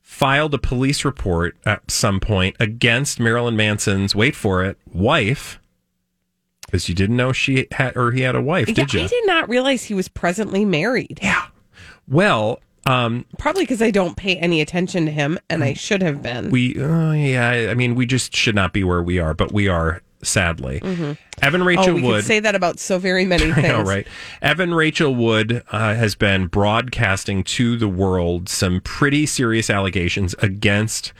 filed 0.00 0.52
a 0.54 0.58
police 0.58 1.04
report 1.04 1.56
at 1.64 1.88
some 1.88 2.18
point 2.18 2.56
against 2.58 3.20
Marilyn 3.20 3.56
Manson's, 3.56 4.14
wait 4.14 4.34
for 4.34 4.64
it, 4.64 4.76
wife. 4.92 5.60
Because 6.72 6.88
you 6.88 6.94
didn't 6.94 7.16
know 7.18 7.32
she 7.32 7.66
had, 7.70 7.94
or 7.98 8.12
he 8.12 8.22
had 8.22 8.34
a 8.34 8.40
wife, 8.40 8.66
Yeah, 8.66 8.74
did 8.74 8.94
you? 8.94 9.02
I 9.02 9.06
did 9.06 9.26
not 9.26 9.46
realize 9.46 9.84
he 9.84 9.92
was 9.92 10.08
presently 10.08 10.64
married. 10.64 11.20
Yeah. 11.22 11.48
Well, 12.08 12.60
um, 12.86 13.26
Probably 13.38 13.64
because 13.64 13.82
I 13.82 13.90
don't 13.90 14.16
pay 14.16 14.36
any 14.38 14.62
attention 14.62 15.04
to 15.04 15.12
him, 15.12 15.38
and 15.50 15.62
I 15.62 15.74
should 15.74 16.00
have 16.00 16.22
been. 16.22 16.48
we, 16.50 16.82
uh, 16.82 17.12
yeah, 17.12 17.68
I 17.70 17.74
mean, 17.74 17.94
we 17.94 18.06
just 18.06 18.34
should 18.34 18.54
not 18.54 18.72
be 18.72 18.84
where 18.84 19.02
we 19.02 19.18
are, 19.18 19.34
but 19.34 19.52
we 19.52 19.68
are, 19.68 20.00
sadly. 20.22 20.80
Evan 21.42 21.62
Rachel 21.62 21.90
oh, 21.90 21.94
we 21.94 22.02
Wood. 22.02 22.20
could 22.20 22.24
say 22.24 22.40
that 22.40 22.54
about 22.54 22.80
so 22.80 22.98
very 22.98 23.26
many 23.26 23.52
things. 23.52 23.68
Know, 23.68 23.82
right? 23.82 24.06
Evan 24.40 24.72
Rachel 24.72 25.14
Wood 25.14 25.62
uh, 25.70 25.94
has 25.94 26.14
been 26.14 26.46
broadcasting 26.46 27.44
to 27.44 27.76
the 27.76 27.86
world 27.88 28.48
some 28.48 28.80
pretty 28.80 29.26
serious 29.26 29.68
allegations 29.68 30.34
against 30.38 31.12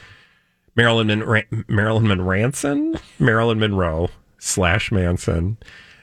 Marilyn 0.76 1.44
Marilyn 1.68 2.24
Manson, 2.24 2.98
Marilyn 3.18 3.58
Monroe 3.58 4.08
slash 4.42 4.90
Manson, 4.90 5.56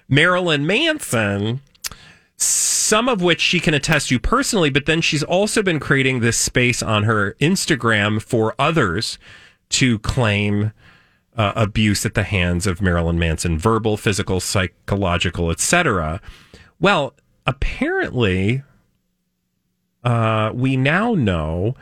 Marilyn 0.08 0.66
Manson. 0.66 1.62
Some 2.42 3.10
of 3.10 3.22
which 3.22 3.42
she 3.42 3.60
can 3.60 3.74
attest 3.74 4.08
to 4.10 4.18
personally, 4.18 4.70
but 4.70 4.86
then 4.86 5.02
she's 5.02 5.24
also 5.24 5.62
been 5.62 5.80
creating 5.80 6.22
this 6.22 6.38
space 6.38 6.82
on 6.82 7.04
her 7.04 7.36
Instagram 7.42 8.22
for 8.22 8.56
others 8.58 9.20
to 9.72 10.00
claim 10.00 10.72
uh, 11.36 11.52
abuse 11.56 12.06
at 12.06 12.14
the 12.14 12.24
hands 12.24 12.66
of 12.66 12.82
Marilyn 12.82 13.20
Manson, 13.20 13.58
verbal, 13.58 13.98
physical, 13.98 14.40
psychological, 14.40 15.52
etc. 15.52 16.22
Well, 16.80 17.14
apparently, 17.46 18.64
uh, 20.04 20.52
we 20.54 20.78
now 20.78 21.14
know 21.14 21.76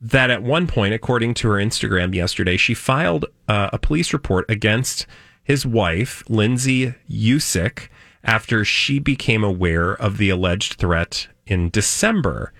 that 0.00 0.30
at 0.30 0.42
one 0.42 0.66
point, 0.66 0.94
according 0.94 1.34
to 1.34 1.48
her 1.48 1.56
Instagram 1.56 2.14
yesterday, 2.14 2.56
she 2.56 2.74
filed 2.74 3.26
uh, 3.48 3.70
a 3.72 3.78
police 3.78 4.12
report 4.12 4.44
against 4.48 5.06
his 5.50 5.66
wife, 5.66 6.22
Lindsay 6.28 6.94
Usich, 7.10 7.88
after 8.22 8.64
she 8.64 8.98
became 9.00 9.42
aware 9.42 9.92
of 9.92 10.16
the 10.18 10.30
alleged 10.30 10.74
threat 10.74 11.26
in 11.46 11.70
December. 11.70 12.52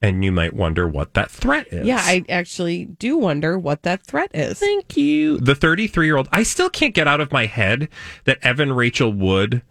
And 0.00 0.24
you 0.24 0.32
might 0.32 0.54
wonder 0.54 0.88
what 0.88 1.12
that 1.14 1.30
threat 1.30 1.66
is. 1.70 1.86
Yeah, 1.86 2.00
I 2.00 2.24
actually 2.28 2.86
do 2.86 3.16
wonder 3.18 3.58
what 3.58 3.82
that 3.82 4.02
threat 4.02 4.30
is. 4.34 4.58
Thank 4.58 4.96
you. 4.96 5.38
The 5.38 5.54
33 5.54 6.06
year 6.06 6.16
old, 6.16 6.28
I 6.32 6.42
still 6.42 6.70
can't 6.70 6.94
get 6.94 7.06
out 7.06 7.20
of 7.20 7.30
my 7.30 7.46
head 7.46 7.88
that 8.24 8.38
Evan 8.42 8.72
Rachel 8.72 9.12
Wood 9.12 9.62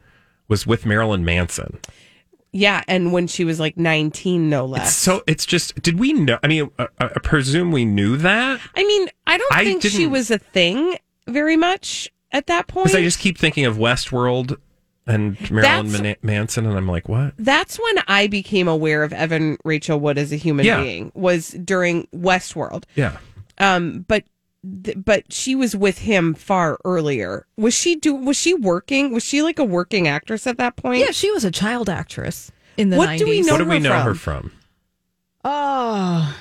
was 0.47 0.67
with 0.67 0.85
Marilyn 0.85 1.25
Manson. 1.25 1.79
Yeah, 2.53 2.83
and 2.87 3.11
when 3.11 3.27
she 3.27 3.43
was 3.43 3.59
like 3.59 3.75
19, 3.77 4.49
no 4.49 4.65
It's 4.65 4.71
less. 4.71 4.95
so 4.95 5.23
it's 5.25 5.45
just, 5.45 5.81
did 5.81 5.97
we 5.99 6.13
know? 6.13 6.37
I 6.43 6.47
mean, 6.47 6.69
I, 6.77 6.87
I 6.99 7.07
presume 7.23 7.71
we 7.71 7.85
knew 7.85 8.17
that 8.17 8.59
I 8.75 8.83
mean, 8.85 9.07
I 9.25 9.37
don't 9.37 9.51
I 9.53 9.63
think 9.63 9.81
she 9.81 9.89
didn't- 9.89 10.11
was 10.11 10.29
a 10.31 10.37
thing 10.37 10.97
very 11.27 11.57
much 11.57 12.09
at 12.31 12.47
that 12.47 12.67
point. 12.67 12.85
because 12.87 12.95
I 12.99 13.01
just 13.03 13.19
keep 13.19 13.37
thinking 13.37 13.65
of 13.65 13.77
Westworld 13.77 14.57
and 15.07 15.35
Marilyn 15.51 15.91
Man- 16.03 16.15
Manson, 16.21 16.65
and 16.65 16.77
I'm 16.77 16.87
like, 16.87 17.09
what? 17.09 17.33
That's 17.37 17.77
when 17.79 18.03
I 18.07 18.27
became 18.27 18.67
aware 18.67 19.03
of 19.03 19.11
Evan 19.13 19.57
Rachel 19.65 19.99
Wood 19.99 20.17
as 20.17 20.31
a 20.31 20.35
human 20.35 20.65
Yeah. 20.65 20.81
being 20.81 21.11
was 21.15 21.49
during 21.49 22.07
Westworld. 22.15 22.83
Yeah. 22.95 23.17
Um, 23.57 24.05
but 24.07 24.23
th- 24.83 24.97
but 25.03 25.31
she 25.33 25.55
was 25.55 25.75
with 25.75 25.97
him 25.99 26.33
far 26.35 26.77
earlier. 26.85 27.45
Was 27.57 27.73
she 27.73 27.95
do? 27.95 28.13
Was 28.15 28.37
she 28.37 28.53
working? 28.53 29.11
Was 29.11 29.23
she 29.23 29.41
like 29.41 29.59
a 29.59 29.63
working 29.65 30.07
actress 30.07 30.45
at 30.47 30.57
that 30.57 30.75
point? 30.75 30.99
yeah, 30.99 31.11
she 31.11 31.31
was 31.31 31.43
a 31.43 31.51
child 31.51 31.89
actress 31.89 32.51
in 32.77 32.89
the 32.91 32.97
What 32.97 33.09
90s. 33.09 33.17
do 33.17 33.25
we 33.27 33.41
know 33.41 33.53
what 33.53 33.57
do 33.57 33.65
we 33.65 33.73
her 33.75 33.79
know 33.81 33.89
from? 33.89 34.03
her 34.05 34.13
from? 34.15 34.51
Oh. 35.43 36.35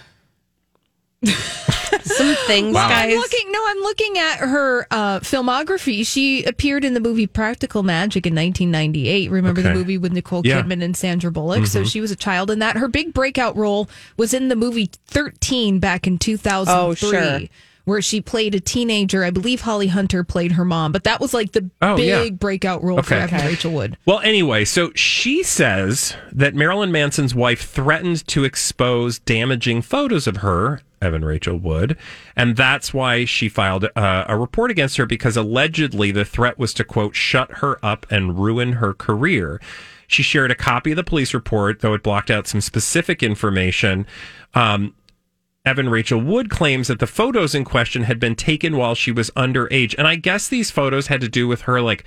Some 1.24 2.34
things, 2.46 2.74
Well, 2.74 2.88
guys. 2.88 3.12
I'm 3.12 3.18
looking. 3.18 3.52
No, 3.52 3.62
I'm 3.66 3.78
looking 3.78 4.18
at 4.18 4.36
her 4.38 4.86
uh, 4.90 5.20
filmography. 5.20 6.06
She 6.06 6.44
appeared 6.44 6.84
in 6.84 6.94
the 6.94 7.00
movie 7.00 7.26
Practical 7.26 7.82
Magic 7.82 8.26
in 8.26 8.34
1998. 8.34 9.30
Remember 9.30 9.60
the 9.62 9.74
movie 9.74 9.98
with 9.98 10.12
Nicole 10.12 10.42
Yeah. 10.44 10.62
Kidman 10.62 10.82
and 10.82 10.96
Sandra 10.96 11.30
Bullock? 11.30 11.66
So 11.66 11.80
Mm-hmm. 11.80 11.88
she 11.88 12.00
was 12.00 12.10
a 12.10 12.16
child 12.16 12.50
in 12.50 12.58
that. 12.60 12.76
Her 12.76 12.88
big 12.88 13.12
breakout 13.12 13.56
role 13.56 13.88
was 14.16 14.32
in 14.34 14.48
the 14.48 14.56
movie 14.56 14.90
13 15.06 15.78
back 15.78 16.06
in 16.06 16.18
2003. 16.18 16.74
Oh, 16.74 16.94
sure. 16.94 17.40
Where 17.84 18.02
she 18.02 18.20
played 18.20 18.54
a 18.54 18.60
teenager. 18.60 19.24
I 19.24 19.30
believe 19.30 19.62
Holly 19.62 19.88
Hunter 19.88 20.22
played 20.22 20.52
her 20.52 20.64
mom, 20.64 20.92
but 20.92 21.04
that 21.04 21.20
was 21.20 21.34
like 21.34 21.52
the 21.52 21.70
Oh, 21.82 21.96
big 21.96 22.06
yeah. 22.06 22.30
breakout 22.30 22.82
role 22.84 23.02
for 23.02 23.14
Okay. 23.14 23.22
Evan 23.24 23.38
Okay. 23.38 23.46
Rachel 23.48 23.72
Wood. 23.72 23.96
Well, 24.06 24.20
anyway, 24.20 24.64
so 24.64 24.92
she 24.94 25.42
says 25.42 26.14
that 26.32 26.54
Marilyn 26.54 26.92
Manson's 26.92 27.34
wife 27.34 27.62
threatened 27.68 28.26
to 28.28 28.44
expose 28.44 29.18
damaging 29.18 29.82
photos 29.82 30.26
of 30.26 30.38
her, 30.38 30.80
Evan 31.00 31.24
Rachel 31.24 31.56
Wood, 31.56 31.96
and 32.36 32.56
that's 32.56 32.92
why 32.92 33.24
she 33.24 33.48
filed 33.48 33.86
uh, 33.96 34.24
a 34.28 34.36
report 34.36 34.70
against 34.70 34.96
her 34.96 35.06
because 35.06 35.36
allegedly 35.36 36.10
the 36.10 36.24
threat 36.24 36.58
was 36.58 36.74
to, 36.74 36.84
quote, 36.84 37.14
shut 37.14 37.58
her 37.58 37.84
up 37.84 38.06
and 38.10 38.38
ruin 38.38 38.74
her 38.74 38.92
career. 38.92 39.60
She 40.06 40.22
shared 40.22 40.50
a 40.50 40.56
copy 40.56 40.90
of 40.90 40.96
the 40.96 41.04
police 41.04 41.32
report, 41.32 41.80
though 41.80 41.94
it 41.94 42.02
blocked 42.02 42.30
out 42.30 42.46
some 42.46 42.60
specific 42.60 43.22
information. 43.22 44.06
Um, 44.54 44.94
Evan 45.64 45.88
Rachel 45.88 46.20
Wood 46.20 46.50
claims 46.50 46.88
that 46.88 46.98
the 46.98 47.06
photos 47.06 47.54
in 47.54 47.64
question 47.64 48.04
had 48.04 48.18
been 48.18 48.34
taken 48.34 48.76
while 48.76 48.94
she 48.94 49.12
was 49.12 49.30
underage. 49.30 49.94
And 49.98 50.08
I 50.08 50.16
guess 50.16 50.48
these 50.48 50.70
photos 50.70 51.08
had 51.08 51.20
to 51.20 51.28
do 51.28 51.46
with 51.46 51.62
her 51.62 51.80
like 51.80 52.04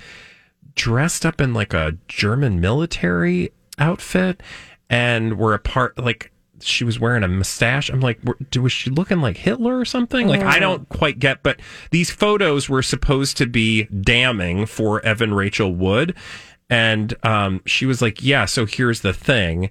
dressed 0.74 1.24
up 1.24 1.40
in 1.40 1.54
like 1.54 1.72
a 1.72 1.96
German 2.08 2.60
military 2.60 3.52
outfit 3.78 4.42
and 4.90 5.38
were 5.38 5.54
a 5.54 5.58
part 5.58 5.98
like 5.98 6.30
she 6.60 6.84
was 6.84 6.98
wearing 6.98 7.22
a 7.22 7.28
mustache. 7.28 7.88
I'm 7.90 8.00
like, 8.00 8.20
was 8.58 8.72
she 8.72 8.90
looking 8.90 9.20
like 9.20 9.36
Hitler 9.36 9.78
or 9.78 9.84
something? 9.84 10.28
Like, 10.28 10.42
I 10.42 10.58
don't 10.58 10.88
quite 10.88 11.18
get, 11.18 11.42
but 11.42 11.60
these 11.90 12.10
photos 12.10 12.68
were 12.68 12.82
supposed 12.82 13.36
to 13.38 13.46
be 13.46 13.84
damning 13.84 14.66
for 14.66 15.04
Evan 15.04 15.34
Rachel 15.34 15.74
Wood. 15.74 16.14
And 16.70 17.14
um, 17.22 17.60
she 17.66 17.84
was 17.86 18.00
like, 18.00 18.22
yeah, 18.22 18.46
so 18.46 18.64
here's 18.66 19.02
the 19.02 19.12
thing. 19.12 19.70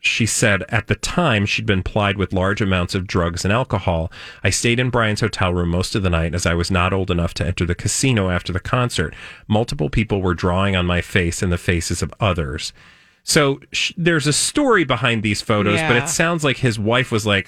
she 0.00 0.26
said 0.26 0.62
at 0.70 0.86
the 0.86 0.94
time 0.94 1.44
she'd 1.46 1.66
been 1.66 1.82
plied 1.82 2.16
with 2.16 2.32
large 2.32 2.60
amounts 2.60 2.94
of 2.94 3.06
drugs 3.06 3.44
and 3.44 3.52
alcohol. 3.52 4.10
I 4.42 4.50
stayed 4.50 4.80
in 4.80 4.90
Brian's 4.90 5.20
hotel 5.20 5.52
room 5.52 5.68
most 5.68 5.94
of 5.94 6.02
the 6.02 6.10
night 6.10 6.34
as 6.34 6.46
I 6.46 6.54
was 6.54 6.70
not 6.70 6.92
old 6.92 7.10
enough 7.10 7.34
to 7.34 7.46
enter 7.46 7.66
the 7.66 7.74
casino 7.74 8.30
after 8.30 8.52
the 8.52 8.60
concert. 8.60 9.14
Multiple 9.46 9.90
people 9.90 10.22
were 10.22 10.34
drawing 10.34 10.74
on 10.74 10.86
my 10.86 11.00
face 11.00 11.42
and 11.42 11.52
the 11.52 11.58
faces 11.58 12.02
of 12.02 12.14
others. 12.18 12.72
So 13.22 13.60
sh- 13.72 13.92
there's 13.96 14.26
a 14.26 14.32
story 14.32 14.84
behind 14.84 15.22
these 15.22 15.42
photos, 15.42 15.78
but 15.88 15.96
it 15.96 16.08
sounds 16.08 16.42
like 16.42 16.56
his 16.56 16.78
wife 16.78 17.12
was 17.12 17.26
like, 17.26 17.46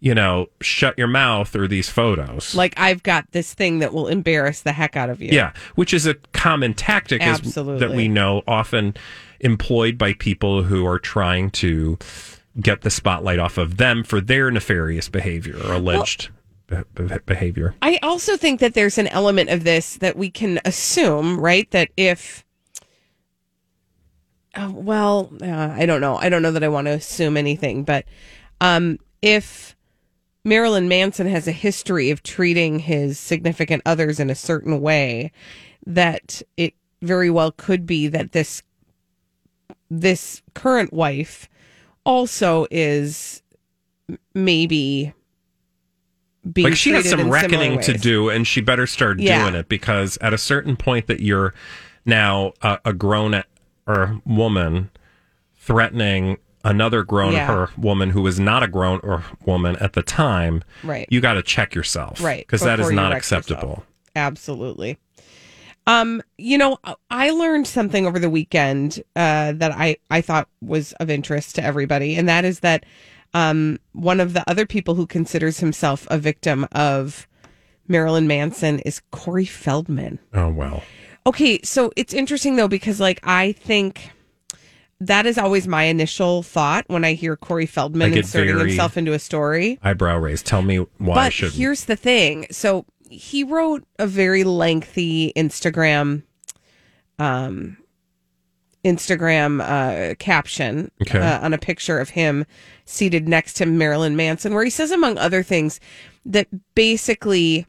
you 0.00 0.14
know, 0.14 0.48
shut 0.62 0.96
your 0.98 1.06
mouth 1.06 1.54
or 1.54 1.68
these 1.68 1.88
photos. 1.88 2.54
Like 2.54 2.74
I've 2.78 3.02
got 3.02 3.30
this 3.32 3.52
thing 3.54 3.80
that 3.80 3.92
will 3.92 4.08
embarrass 4.08 4.62
the 4.62 4.72
heck 4.72 4.96
out 4.96 5.10
of 5.10 5.20
you. 5.20 5.28
Yeah, 5.30 5.52
which 5.74 5.92
is 5.94 6.06
a 6.06 6.14
common 6.32 6.74
tactic 6.74 7.22
is, 7.22 7.54
that 7.54 7.92
we 7.94 8.08
know 8.08 8.42
often 8.48 8.96
employed 9.40 9.98
by 9.98 10.14
people 10.14 10.62
who 10.64 10.86
are 10.86 10.98
trying 10.98 11.50
to 11.50 11.98
get 12.60 12.80
the 12.80 12.90
spotlight 12.90 13.38
off 13.38 13.58
of 13.58 13.76
them 13.76 14.02
for 14.02 14.20
their 14.20 14.50
nefarious 14.50 15.08
behavior 15.08 15.56
or 15.64 15.74
alleged 15.74 16.30
be- 16.66 17.18
behavior. 17.26 17.74
I 17.82 17.98
also 18.02 18.36
think 18.36 18.60
that 18.60 18.74
there's 18.74 18.98
an 18.98 19.06
element 19.08 19.50
of 19.50 19.64
this 19.64 19.96
that 19.98 20.16
we 20.16 20.30
can 20.30 20.60
assume, 20.64 21.38
right? 21.38 21.70
That 21.70 21.90
if, 21.96 22.44
uh, 24.54 24.70
well, 24.72 25.30
uh, 25.42 25.74
I 25.76 25.84
don't 25.84 26.00
know. 26.00 26.16
I 26.16 26.28
don't 26.28 26.42
know 26.42 26.52
that 26.52 26.64
I 26.64 26.68
want 26.68 26.86
to 26.86 26.92
assume 26.92 27.36
anything, 27.36 27.84
but 27.84 28.04
um, 28.60 28.98
if 29.22 29.76
Marilyn 30.44 30.88
Manson 30.88 31.26
has 31.26 31.46
a 31.46 31.52
history 31.52 32.10
of 32.10 32.22
treating 32.22 32.78
his 32.78 33.18
significant 33.18 33.82
others 33.84 34.18
in 34.18 34.30
a 34.30 34.34
certain 34.34 34.80
way, 34.80 35.32
that 35.86 36.42
it 36.56 36.74
very 37.02 37.30
well 37.30 37.52
could 37.52 37.86
be 37.86 38.08
that 38.08 38.32
this 38.32 38.62
this 39.90 40.42
current 40.54 40.92
wife 40.92 41.48
also 42.04 42.66
is 42.70 43.42
maybe 44.34 45.12
being 46.52 46.68
like 46.68 46.76
she 46.76 46.90
has 46.92 47.08
some 47.08 47.28
reckoning 47.30 47.80
to 47.80 47.92
do, 47.94 48.28
and 48.30 48.46
she 48.46 48.60
better 48.60 48.86
start 48.86 49.18
Yeah. 49.18 49.42
doing 49.42 49.54
it 49.54 49.68
because 49.68 50.16
at 50.20 50.32
a 50.32 50.38
certain 50.38 50.76
point 50.76 51.06
that 51.06 51.20
you're 51.20 51.54
now 52.06 52.52
a, 52.62 52.78
a 52.86 52.92
grown 52.92 53.42
or 53.86 54.20
woman 54.24 54.90
threatening 55.56 56.38
another 56.64 57.02
grown 57.02 57.32
Yeah. 57.32 57.52
or 57.52 57.70
woman 57.76 58.10
who 58.10 58.22
was 58.22 58.38
not 58.40 58.62
a 58.62 58.68
grown 58.68 59.00
or 59.02 59.24
woman 59.46 59.76
at 59.76 59.94
the 59.94 60.02
time, 60.02 60.62
Right. 60.84 61.06
You 61.10 61.20
got 61.20 61.34
to 61.34 61.42
check 61.42 61.74
yourself, 61.74 62.22
right 62.22 62.46
Because 62.46 62.60
that 62.62 62.80
is 62.80 62.90
not 62.90 63.12
acceptable. 63.12 63.68
yourself. 63.68 63.86
absolutely 64.16 64.98
um 65.86 66.20
you 66.36 66.58
know 66.58 66.76
i 67.10 67.30
learned 67.30 67.66
something 67.66 68.06
over 68.06 68.18
the 68.18 68.28
weekend 68.28 69.02
uh 69.16 69.52
that 69.52 69.72
i 69.72 69.96
i 70.10 70.20
thought 70.20 70.46
was 70.60 70.92
of 71.00 71.08
interest 71.08 71.54
to 71.54 71.64
everybody 71.64 72.16
and 72.16 72.28
that 72.28 72.44
is 72.44 72.60
that 72.60 72.84
um 73.32 73.78
one 73.92 74.20
of 74.20 74.34
the 74.34 74.48
other 74.50 74.66
people 74.66 74.94
who 74.94 75.06
considers 75.06 75.58
himself 75.60 76.06
a 76.10 76.18
victim 76.18 76.66
of 76.72 77.26
marilyn 77.88 78.26
manson 78.26 78.78
is 78.80 79.00
corey 79.10 79.46
feldman 79.46 80.18
Oh 80.34 80.48
well. 80.50 80.82
Okay, 81.26 81.60
so 81.62 81.92
it's 81.96 82.14
interesting 82.14 82.56
though 82.56 82.68
because 82.68 82.98
like 83.00 83.20
I 83.24 83.52
think 83.52 84.10
that 85.00 85.24
is 85.26 85.38
always 85.38 85.66
my 85.66 85.84
initial 85.84 86.42
thought 86.42 86.84
when 86.88 87.04
I 87.04 87.14
hear 87.14 87.36
Corey 87.36 87.66
Feldman 87.66 88.12
inserting 88.12 88.58
himself 88.58 88.96
into 88.96 89.12
a 89.12 89.18
story. 89.18 89.78
Eyebrow 89.82 90.18
raised. 90.18 90.46
Tell 90.46 90.62
me 90.62 90.76
why 90.98 91.12
I 91.12 91.14
but 91.26 91.32
shouldn't. 91.32 91.56
here's 91.56 91.84
the 91.86 91.96
thing. 91.96 92.46
So 92.50 92.84
he 93.08 93.42
wrote 93.42 93.84
a 93.98 94.06
very 94.06 94.44
lengthy 94.44 95.32
Instagram 95.36 96.22
um 97.18 97.76
Instagram 98.84 99.60
uh 99.60 100.14
caption 100.16 100.90
Okay. 101.02 101.18
uh, 101.18 101.40
on 101.44 101.52
a 101.52 101.58
picture 101.58 101.98
of 101.98 102.10
him 102.10 102.46
seated 102.86 103.28
next 103.28 103.54
to 103.54 103.66
Marilyn 103.66 104.16
Manson 104.16 104.54
where 104.54 104.64
he 104.64 104.70
says 104.70 104.90
among 104.90 105.18
other 105.18 105.42
things 105.42 105.80
that 106.24 106.46
basically 106.74 107.66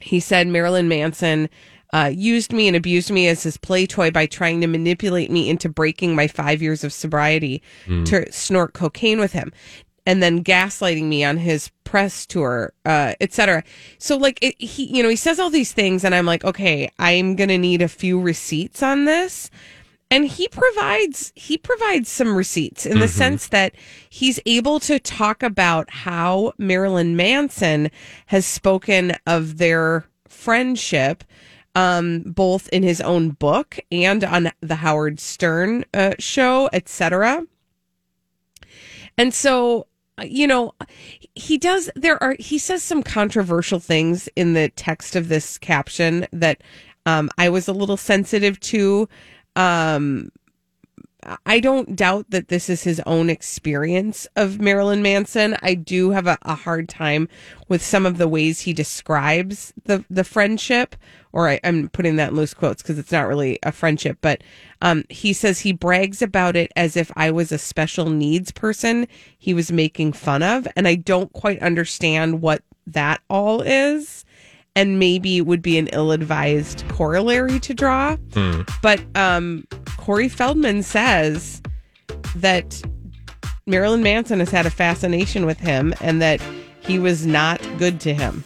he 0.00 0.20
said 0.20 0.46
Marilyn 0.46 0.86
Manson 0.88 1.48
uh, 1.92 2.10
used 2.14 2.52
me 2.52 2.66
and 2.68 2.76
abused 2.76 3.10
me 3.10 3.28
as 3.28 3.42
his 3.42 3.56
play 3.56 3.86
toy 3.86 4.10
by 4.10 4.26
trying 4.26 4.60
to 4.60 4.66
manipulate 4.66 5.30
me 5.30 5.48
into 5.48 5.68
breaking 5.68 6.14
my 6.14 6.26
five 6.28 6.60
years 6.60 6.84
of 6.84 6.92
sobriety 6.92 7.62
Mm. 7.86 8.04
to 8.06 8.30
snort 8.32 8.74
cocaine 8.74 9.18
with 9.20 9.32
him 9.32 9.52
and 10.06 10.22
then 10.22 10.42
gaslighting 10.44 11.04
me 11.04 11.22
on 11.24 11.36
his 11.38 11.70
press 11.84 12.26
tour, 12.26 12.72
uh, 12.84 13.14
etc. 13.20 13.62
So 13.98 14.16
like 14.16 14.38
it, 14.42 14.54
he, 14.60 14.84
you 14.94 15.02
know, 15.02 15.08
he 15.08 15.16
says 15.16 15.38
all 15.40 15.50
these 15.50 15.72
things 15.72 16.04
and 16.04 16.14
I'm 16.14 16.26
like, 16.26 16.44
okay, 16.44 16.90
I'm 16.98 17.36
to 17.36 17.46
need 17.58 17.80
a 17.82 17.88
few 17.88 18.20
receipts 18.20 18.82
on 18.82 19.04
this. 19.06 19.50
And 20.10 20.26
he 20.26 20.48
provides 20.48 21.32
he 21.36 21.58
provides 21.58 22.08
some 22.08 22.34
receipts 22.34 22.86
in 22.86 22.98
the 22.98 23.04
Mhm. 23.06 23.10
sense 23.10 23.48
that 23.48 23.74
he's 24.08 24.40
able 24.46 24.80
to 24.80 24.98
talk 24.98 25.42
about 25.42 25.90
how 25.90 26.52
Marilyn 26.58 27.14
Manson 27.14 27.90
has 28.26 28.46
spoken 28.46 29.14
of 29.26 29.58
their 29.58 30.06
friendship 30.26 31.24
um 31.74 32.22
both 32.22 32.68
in 32.68 32.82
his 32.82 33.00
own 33.00 33.30
book 33.30 33.78
and 33.90 34.24
on 34.24 34.50
the 34.60 34.76
Howard 34.76 35.20
Stern 35.20 35.84
uh, 35.94 36.14
show 36.18 36.68
etc 36.72 37.42
and 39.16 39.32
so 39.34 39.86
you 40.22 40.46
know 40.46 40.72
he 41.34 41.58
does 41.58 41.90
there 41.94 42.22
are 42.22 42.36
he 42.38 42.58
says 42.58 42.82
some 42.82 43.02
controversial 43.02 43.78
things 43.78 44.28
in 44.36 44.54
the 44.54 44.68
text 44.70 45.14
of 45.16 45.28
this 45.28 45.58
caption 45.58 46.26
that 46.32 46.62
um 47.06 47.30
I 47.38 47.48
was 47.48 47.68
a 47.68 47.72
little 47.72 47.96
sensitive 47.96 48.58
to 48.60 49.08
um 49.56 50.30
I 51.44 51.58
don't 51.58 51.96
doubt 51.96 52.30
that 52.30 52.46
this 52.46 52.70
is 52.70 52.84
his 52.84 53.00
own 53.04 53.28
experience 53.28 54.28
of 54.36 54.60
Marilyn 54.60 55.02
Manson. 55.02 55.56
I 55.62 55.74
do 55.74 56.10
have 56.10 56.28
a, 56.28 56.38
a 56.42 56.54
hard 56.54 56.88
time 56.88 57.28
with 57.66 57.82
some 57.82 58.06
of 58.06 58.18
the 58.18 58.28
ways 58.28 58.60
he 58.60 58.72
describes 58.72 59.72
the 59.84 60.04
the 60.08 60.22
friendship, 60.22 60.94
or 61.32 61.48
I, 61.48 61.60
I'm 61.64 61.88
putting 61.88 62.16
that 62.16 62.30
in 62.30 62.36
loose 62.36 62.54
quotes 62.54 62.82
because 62.82 63.00
it's 63.00 63.10
not 63.10 63.26
really 63.26 63.58
a 63.64 63.72
friendship. 63.72 64.18
But 64.20 64.42
um, 64.80 65.04
he 65.08 65.32
says 65.32 65.60
he 65.60 65.72
brags 65.72 66.22
about 66.22 66.54
it 66.54 66.70
as 66.76 66.96
if 66.96 67.10
I 67.16 67.32
was 67.32 67.50
a 67.50 67.58
special 67.58 68.10
needs 68.10 68.52
person 68.52 69.08
he 69.36 69.52
was 69.52 69.72
making 69.72 70.12
fun 70.12 70.44
of, 70.44 70.68
and 70.76 70.86
I 70.86 70.94
don't 70.94 71.32
quite 71.32 71.60
understand 71.60 72.42
what 72.42 72.62
that 72.86 73.20
all 73.28 73.60
is. 73.62 74.24
And 74.76 75.00
maybe 75.00 75.38
it 75.38 75.46
would 75.46 75.62
be 75.62 75.76
an 75.76 75.88
ill-advised 75.88 76.84
corollary 76.88 77.58
to 77.60 77.74
draw. 77.74 78.14
Hmm. 78.32 78.60
But 78.80 79.02
um, 79.16 79.66
Corey 79.98 80.28
Feldman 80.28 80.82
says 80.82 81.60
that 82.36 82.80
Marilyn 83.66 84.02
Manson 84.02 84.38
has 84.38 84.50
had 84.50 84.64
a 84.64 84.70
fascination 84.70 85.44
with 85.44 85.58
him 85.58 85.92
and 86.00 86.22
that 86.22 86.40
he 86.80 86.98
was 86.98 87.26
not 87.26 87.60
good 87.78 88.00
to 88.00 88.14
him 88.14 88.42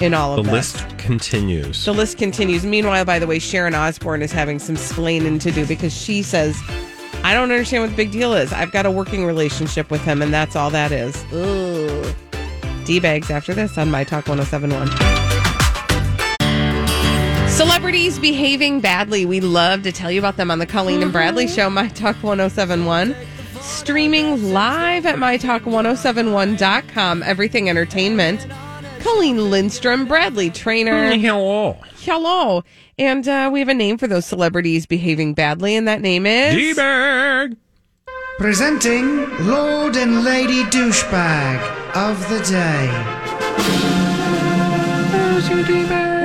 in 0.00 0.14
all 0.14 0.34
The 0.36 0.40
of 0.42 0.46
this. 0.46 0.74
list 0.76 0.98
continues. 0.98 1.84
The 1.84 1.92
list 1.92 2.18
continues. 2.18 2.64
Meanwhile, 2.64 3.04
by 3.04 3.18
the 3.18 3.26
way, 3.26 3.38
Sharon 3.40 3.74
Osbourne 3.74 4.22
is 4.22 4.30
having 4.30 4.58
some 4.60 4.76
splaining 4.76 5.40
to 5.40 5.50
do 5.50 5.66
because 5.66 5.92
she 5.96 6.22
says, 6.22 6.56
I 7.24 7.34
don't 7.34 7.44
understand 7.50 7.82
what 7.82 7.90
the 7.90 7.96
big 7.96 8.12
deal 8.12 8.34
is. 8.34 8.52
I've 8.52 8.70
got 8.70 8.86
a 8.86 8.90
working 8.90 9.24
relationship 9.26 9.90
with 9.90 10.02
him, 10.02 10.22
and 10.22 10.32
that's 10.32 10.54
all 10.54 10.70
that 10.70 10.92
is. 10.92 11.24
Ooh, 11.32 12.04
D 12.84 13.00
bags 13.00 13.30
after 13.30 13.52
this 13.54 13.76
on 13.78 13.90
My 13.90 14.04
Talk 14.04 14.28
1071. 14.28 15.25
Celebrities 17.56 18.18
behaving 18.18 18.80
badly. 18.80 19.24
We 19.24 19.40
love 19.40 19.82
to 19.84 19.92
tell 19.92 20.10
you 20.10 20.18
about 20.18 20.36
them 20.36 20.50
on 20.50 20.58
the 20.58 20.66
Colleen 20.66 21.02
and 21.02 21.10
Bradley 21.10 21.48
Show, 21.48 21.70
My 21.70 21.88
Talk 21.88 22.16
1071. 22.16 23.16
Streaming 23.62 24.52
live 24.52 25.06
at 25.06 25.16
MyTalk1071.com. 25.16 27.22
Everything 27.22 27.70
Entertainment. 27.70 28.46
Colleen 29.00 29.50
Lindstrom, 29.50 30.06
Bradley 30.06 30.50
Traynor. 30.50 31.16
Hello. 31.16 31.78
Hello. 32.00 32.62
And 32.98 33.26
uh, 33.26 33.48
we 33.50 33.60
have 33.60 33.70
a 33.70 33.74
name 33.74 33.96
for 33.96 34.06
those 34.06 34.26
celebrities 34.26 34.84
behaving 34.84 35.32
badly, 35.32 35.76
and 35.76 35.88
that 35.88 36.02
name 36.02 36.26
is. 36.26 36.54
D-bag. 36.54 37.56
Presenting 38.36 39.30
Lord 39.46 39.96
and 39.96 40.24
Lady 40.24 40.62
Douchebag 40.64 41.96
of 41.96 42.28
the 42.28 42.40
Day. 42.44 42.92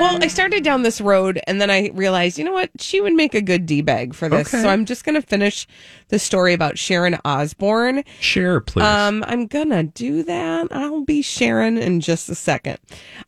Well, 0.01 0.23
I 0.23 0.27
started 0.27 0.63
down 0.63 0.83
this 0.83 0.99
road 0.99 1.39
and 1.47 1.61
then 1.61 1.69
I 1.69 1.91
realized, 1.93 2.37
you 2.37 2.43
know 2.43 2.53
what? 2.53 2.69
She 2.79 3.01
would 3.01 3.13
make 3.13 3.35
a 3.35 3.41
good 3.41 3.65
D 3.65 3.81
bag 3.81 4.13
for 4.13 4.27
this. 4.27 4.53
Okay. 4.53 4.61
So 4.61 4.69
I'm 4.69 4.85
just 4.85 5.03
going 5.03 5.15
to 5.15 5.21
finish 5.21 5.67
the 6.09 6.19
story 6.19 6.53
about 6.53 6.77
Sharon 6.77 7.17
Osbourne. 7.23 8.03
Share, 8.19 8.59
please. 8.59 8.83
Um, 8.83 9.23
I'm 9.27 9.47
gonna 9.47 9.83
do 9.83 10.23
that. 10.23 10.67
I'll 10.71 11.01
be 11.05 11.21
Sharon 11.21 11.77
in 11.77 12.01
just 12.01 12.29
a 12.29 12.35
second. 12.35 12.77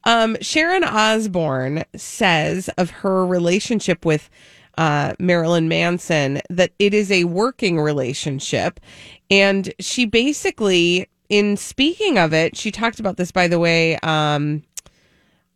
Um, 0.03 0.37
Sharon 0.41 0.83
Osbourne 0.83 1.83
says 1.95 2.69
of 2.77 2.89
her 2.89 3.25
relationship 3.25 4.05
with 4.05 4.29
uh, 4.77 5.13
Marilyn 5.19 5.67
Manson 5.67 6.41
that 6.49 6.71
it 6.79 6.93
is 6.93 7.11
a 7.11 7.23
working 7.23 7.79
relationship, 7.79 8.79
and 9.31 9.73
she 9.79 10.05
basically, 10.05 11.07
in 11.29 11.55
speaking 11.57 12.17
of 12.17 12.33
it, 12.33 12.57
she 12.57 12.71
talked 12.71 12.99
about 12.99 13.17
this. 13.17 13.31
By 13.31 13.47
the 13.47 13.59
way, 13.59 13.97
um, 13.99 14.63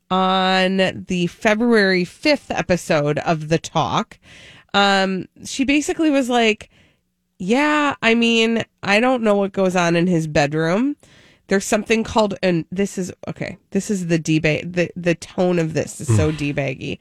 on 0.09 1.05
the 1.07 1.27
February 1.27 2.03
5th 2.03 2.55
episode 2.55 3.19
of 3.19 3.49
The 3.49 3.57
Talk. 3.57 4.19
Um, 4.73 5.27
she 5.43 5.63
basically 5.63 6.09
was 6.09 6.29
like, 6.29 6.69
Yeah, 7.39 7.95
I 8.01 8.15
mean, 8.15 8.63
I 8.83 8.99
don't 8.99 9.23
know 9.23 9.35
what 9.35 9.51
goes 9.53 9.75
on 9.75 9.95
in 9.95 10.07
his 10.07 10.27
bedroom. 10.27 10.95
There's 11.47 11.65
something 11.65 12.03
called, 12.03 12.35
and 12.43 12.65
this 12.71 12.97
is 12.97 13.13
okay. 13.27 13.57
This 13.71 13.89
is 13.89 14.07
the 14.07 14.19
debate. 14.19 14.73
The 14.73 14.89
the 14.97 15.15
tone 15.15 15.59
of 15.59 15.73
this 15.73 16.01
is 16.01 16.13
so 16.13 16.29
debaggy. 16.31 16.99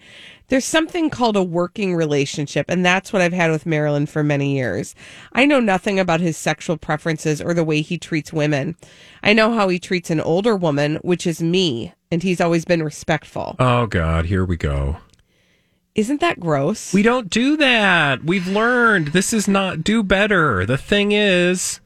There's 0.48 0.64
something 0.64 1.10
called 1.10 1.36
a 1.36 1.42
working 1.42 1.96
relationship, 1.96 2.66
and 2.68 2.86
that's 2.86 3.12
what 3.12 3.20
I've 3.20 3.32
had 3.32 3.50
with 3.50 3.66
Marilyn 3.66 4.06
for 4.06 4.22
many 4.22 4.54
years. 4.54 4.94
I 5.32 5.46
know 5.46 5.58
nothing 5.58 5.98
about 5.98 6.20
his 6.20 6.36
sexual 6.36 6.76
preferences 6.76 7.42
or 7.42 7.52
the 7.54 7.64
way 7.64 7.80
he 7.80 7.98
treats 7.98 8.32
women. 8.32 8.76
I 9.24 9.32
know 9.32 9.52
how 9.52 9.68
he 9.68 9.80
treats 9.80 10.10
an 10.10 10.20
older 10.20 10.54
woman, 10.54 10.96
which 11.02 11.26
is 11.26 11.42
me, 11.42 11.92
and 12.10 12.22
he's 12.22 12.40
always 12.40 12.64
been 12.64 12.82
respectful. 12.82 13.56
oh 13.58 13.86
God, 13.86 14.26
here 14.26 14.44
we 14.44 14.56
go. 14.56 14.98
Isn't 15.94 16.20
that 16.20 16.38
gross? 16.38 16.92
We 16.92 17.02
don't 17.02 17.30
do 17.30 17.56
that. 17.56 18.22
We've 18.22 18.46
learned 18.46 19.08
this 19.08 19.32
is 19.32 19.48
not 19.48 19.82
do 19.82 20.02
better. 20.02 20.66
The 20.66 20.76
thing 20.76 21.12
is 21.12 21.80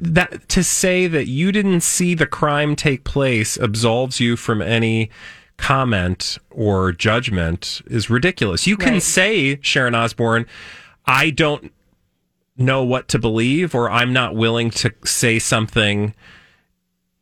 that 0.00 0.48
to 0.48 0.64
say 0.64 1.06
that 1.06 1.28
you 1.28 1.52
didn't 1.52 1.82
see 1.82 2.14
the 2.14 2.26
crime 2.26 2.74
take 2.74 3.04
place 3.04 3.56
absolves 3.56 4.18
you 4.18 4.36
from 4.36 4.60
any 4.60 5.08
comment 5.56 6.36
or 6.50 6.90
judgment 6.90 7.80
is 7.86 8.10
ridiculous. 8.10 8.66
You 8.66 8.76
can 8.76 8.94
Right. 8.94 9.02
say 9.02 9.58
Sharon 9.62 9.94
Osbourne, 9.94 10.46
I 11.06 11.30
don't 11.30 11.72
know 12.56 12.82
what 12.82 13.06
to 13.08 13.20
believe 13.20 13.72
or 13.72 13.88
I'm 13.88 14.12
not 14.12 14.34
willing 14.34 14.70
to 14.70 14.92
say 15.04 15.38
something 15.38 16.12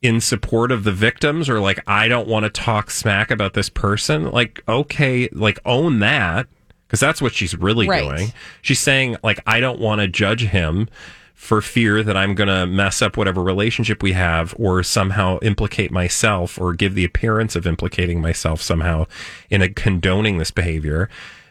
in 0.03 0.21
support 0.21 0.73
of 0.73 0.85
the 0.85 0.93
victims 0.93 1.49
or 1.49 1.61
like 1.61 1.79
I 1.87 2.09
don't 2.09 2.27
want 2.29 2.45
to 2.45 2.51
talk 2.51 2.91
smack 2.91 3.31
about 3.31 3.55
this 3.55 3.69
person, 3.69 4.31
like 4.31 4.63
okay, 4.69 5.29
like 5.33 5.59
own 5.65 5.99
that 6.01 6.47
because 6.87 7.01
that's 7.01 7.21
what 7.21 7.35
she's 7.35 7.55
really 7.57 7.87
Right. 7.89 8.03
doing. 8.09 8.33
She's 8.63 8.81
saying 8.81 9.17
like 9.23 9.41
I 9.47 9.61
don't 9.61 9.79
want 9.79 10.01
to 10.01 10.09
judge 10.09 10.47
him 10.47 10.89
for 11.35 11.61
fear 11.63 12.03
that 12.03 12.17
I'm 12.19 12.35
going 12.35 12.49
to 12.49 12.67
mess 12.67 13.01
up 13.01 13.17
whatever 13.17 13.43
relationship 13.43 14.03
we 14.03 14.13
have 14.13 14.55
or 14.59 14.83
somehow 14.83 15.39
implicate 15.41 15.91
myself 15.91 16.59
or 16.61 16.75
give 16.75 16.95
the 16.95 17.05
appearance 17.05 17.57
of 17.57 17.67
implicating 17.67 18.21
myself 18.21 18.61
somehow 18.61 19.07
in 19.49 19.63
a 19.63 19.69
condoning 19.71 20.37
this 20.37 20.51
behavior. 20.51 21.09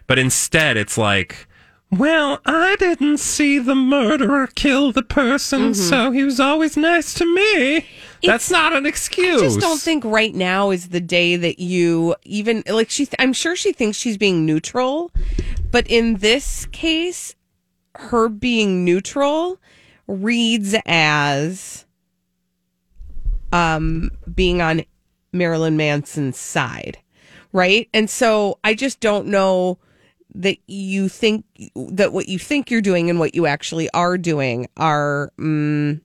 But 0.07 0.17
instead 0.19 0.75
it's 0.77 0.97
like 0.97 1.45
well, 1.91 2.39
I 2.45 2.75
didn't 2.77 3.17
see 3.17 3.57
the 3.57 3.73
murderer 3.73 4.45
kill 4.53 4.91
the 4.91 5.01
person, 5.01 5.71
Mhm. 5.71 5.75
so 5.75 6.11
he 6.11 6.23
was 6.23 6.39
always 6.39 6.77
nice 6.77 7.15
to 7.15 7.25
me. 7.25 7.87
That's 8.23 8.51
not 8.51 8.73
an 8.73 8.85
excuse. 8.85 9.41
I 9.41 9.45
just 9.45 9.59
don't 9.59 9.79
think 9.79 10.03
right 10.03 10.33
now 10.33 10.71
is 10.71 10.89
the 10.89 10.99
day 10.99 11.35
that 11.35 11.59
you 11.59 12.15
even 12.23 12.63
like 12.67 12.89
she. 12.89 13.07
I'm 13.17 13.33
sure 13.33 13.55
she 13.55 13.71
thinks 13.71 13.97
she's 13.97 14.17
being 14.17 14.45
neutral, 14.45 15.11
but 15.71 15.87
in 15.87 16.15
this 16.15 16.65
case, 16.67 17.35
her 17.95 18.29
being 18.29 18.83
neutral 18.83 19.59
reads 20.07 20.75
as 20.85 21.85
um 23.51 24.11
being 24.33 24.61
on 24.61 24.83
Marilyn 25.31 25.77
Manson's 25.77 26.37
side, 26.37 26.97
right? 27.53 27.87
And 27.93 28.09
so 28.09 28.59
I 28.63 28.73
just 28.73 28.99
don't 28.99 29.27
know 29.27 29.77
that 30.35 30.57
you 30.67 31.09
think 31.09 31.45
that 31.75 32.13
what 32.13 32.29
you 32.29 32.37
think 32.37 32.69
you're 32.69 32.81
doing 32.81 33.09
and 33.09 33.19
what 33.19 33.33
you 33.33 33.45
actually 33.45 33.89
are 33.91 34.17
doing 34.17 34.67
are 34.77 35.31
mm, 35.39 35.99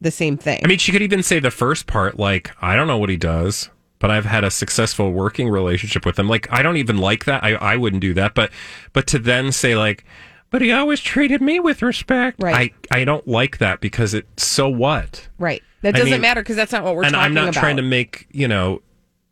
the 0.00 0.10
same 0.10 0.36
thing. 0.36 0.60
I 0.64 0.66
mean, 0.68 0.78
she 0.78 0.92
could 0.92 1.02
even 1.02 1.22
say 1.22 1.38
the 1.38 1.50
first 1.50 1.86
part, 1.86 2.18
like, 2.18 2.50
I 2.60 2.76
don't 2.76 2.86
know 2.86 2.98
what 2.98 3.08
he 3.08 3.16
does, 3.16 3.70
but 3.98 4.10
I've 4.10 4.26
had 4.26 4.44
a 4.44 4.50
successful 4.50 5.10
working 5.12 5.48
relationship 5.48 6.04
with 6.04 6.18
him. 6.18 6.28
Like, 6.28 6.50
I 6.52 6.62
don't 6.62 6.76
even 6.76 6.98
like 6.98 7.24
that. 7.24 7.42
I, 7.42 7.54
I 7.54 7.76
wouldn't 7.76 8.02
do 8.02 8.12
that. 8.14 8.34
But, 8.34 8.50
but 8.92 9.06
to 9.08 9.18
then 9.18 9.52
say, 9.52 9.74
like, 9.74 10.04
but 10.50 10.62
he 10.62 10.70
always 10.70 11.00
treated 11.00 11.40
me 11.40 11.60
with 11.60 11.82
respect. 11.82 12.42
Right. 12.42 12.74
I, 12.92 13.00
I 13.00 13.04
don't 13.04 13.26
like 13.26 13.58
that 13.58 13.80
because 13.80 14.14
it, 14.14 14.26
so 14.38 14.68
what? 14.68 15.28
Right. 15.38 15.62
That 15.82 15.94
doesn't 15.94 16.10
mean- 16.10 16.20
matter 16.20 16.42
because 16.42 16.56
that's 16.56 16.72
not 16.72 16.84
what 16.84 16.94
we're 16.94 17.04
and 17.04 17.14
talking 17.14 17.24
I'm 17.24 17.34
not 17.34 17.48
about. 17.50 17.60
trying 17.60 17.76
to 17.76 17.82
make, 17.82 18.26
you 18.30 18.48
know, 18.48 18.82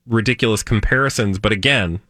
ridiculous 0.06 0.62
comparisons, 0.62 1.38
but 1.38 1.52
again, 1.52 2.00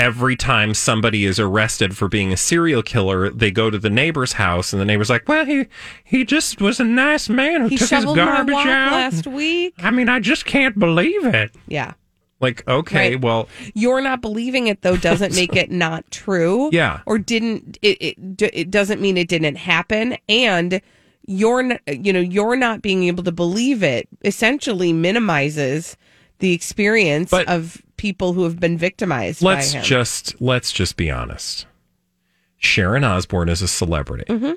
every 0.00 0.34
time 0.34 0.72
somebody 0.74 1.24
is 1.24 1.38
arrested 1.38 1.96
for 1.96 2.08
being 2.08 2.32
a 2.32 2.36
serial 2.36 2.82
killer, 2.82 3.28
they 3.30 3.50
go 3.50 3.70
to 3.70 3.78
the 3.78 3.90
neighbor's 3.90 4.32
house 4.32 4.72
and 4.72 4.80
the 4.80 4.84
neighbor's 4.86 5.10
like, 5.10 5.28
"Well, 5.28 5.44
he 5.44 5.66
he 6.04 6.24
just 6.24 6.60
was 6.60 6.80
a 6.80 6.84
nice 6.84 7.28
man 7.28 7.60
who 7.62 7.68
He 7.68 7.76
took 7.76 7.90
his 7.90 8.04
garbage 8.04 8.54
out 8.54 8.92
last 8.92 9.26
week." 9.26 9.74
I 9.78 9.90
mean, 9.90 10.08
I 10.08 10.18
just 10.20 10.44
can't 10.46 10.78
believe 10.78 11.24
it. 11.26 11.52
Yeah. 11.68 11.92
Like, 12.40 12.66
okay, 12.66 13.10
Right. 13.10 13.20
well, 13.20 13.48
You're 13.74 14.00
not 14.00 14.22
believing 14.22 14.66
it 14.66 14.80
though 14.80 14.96
doesn't 14.96 15.34
make 15.36 15.54
it 15.54 15.70
not 15.70 16.10
true. 16.10 16.70
Yeah. 16.72 17.00
Or 17.06 17.18
didn't 17.18 17.78
it 17.82 17.98
it, 18.00 18.50
it 18.54 18.70
doesn't 18.70 19.00
mean 19.00 19.16
it 19.18 19.28
didn't 19.28 19.56
happen 19.56 20.16
and 20.28 20.80
you're 21.26 21.78
you 21.86 22.12
know 22.14 22.18
you're 22.20 22.56
not 22.56 22.80
being 22.80 23.04
able 23.04 23.22
to 23.24 23.30
believe 23.30 23.82
it 23.82 24.08
essentially 24.24 24.92
minimizes 24.94 25.96
the 26.40 26.52
experience 26.52 27.30
But- 27.30 27.48
of 27.48 27.80
people 27.96 28.32
who 28.32 28.44
have 28.44 28.58
been 28.58 28.78
victimized 28.78 29.42
let's 29.42 29.74
just 29.86 30.40
let's 30.40 30.72
just 30.72 30.96
be 30.96 31.10
honest. 31.10 31.66
Sharon 32.56 33.04
Osbourne 33.04 33.48
is 33.48 33.62
a 33.62 33.68
celebrity. 33.68 34.24
Mhm. 34.28 34.56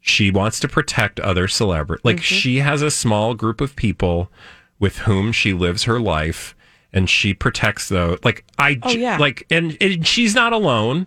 She 0.00 0.30
wants 0.30 0.60
to 0.60 0.68
protect 0.68 1.18
other 1.20 1.48
celebrities. 1.48 2.04
Like 2.04 2.18
Mhm. 2.18 2.22
she 2.22 2.56
has 2.58 2.82
a 2.82 2.90
small 2.90 3.34
group 3.34 3.60
of 3.60 3.74
people 3.76 4.30
with 4.78 4.98
whom 4.98 5.32
she 5.32 5.52
lives 5.52 5.84
her 5.84 5.98
life 6.00 6.54
and 6.92 7.10
she 7.10 7.34
protects 7.34 7.88
those. 7.88 8.18
Like 8.24 8.44
I 8.58 8.78
Oh, 8.82 8.90
yeah. 8.92 9.16
like 9.18 9.44
and, 9.50 9.76
and 9.80 10.06
she's 10.06 10.34
not 10.34 10.52
alone. 10.52 11.06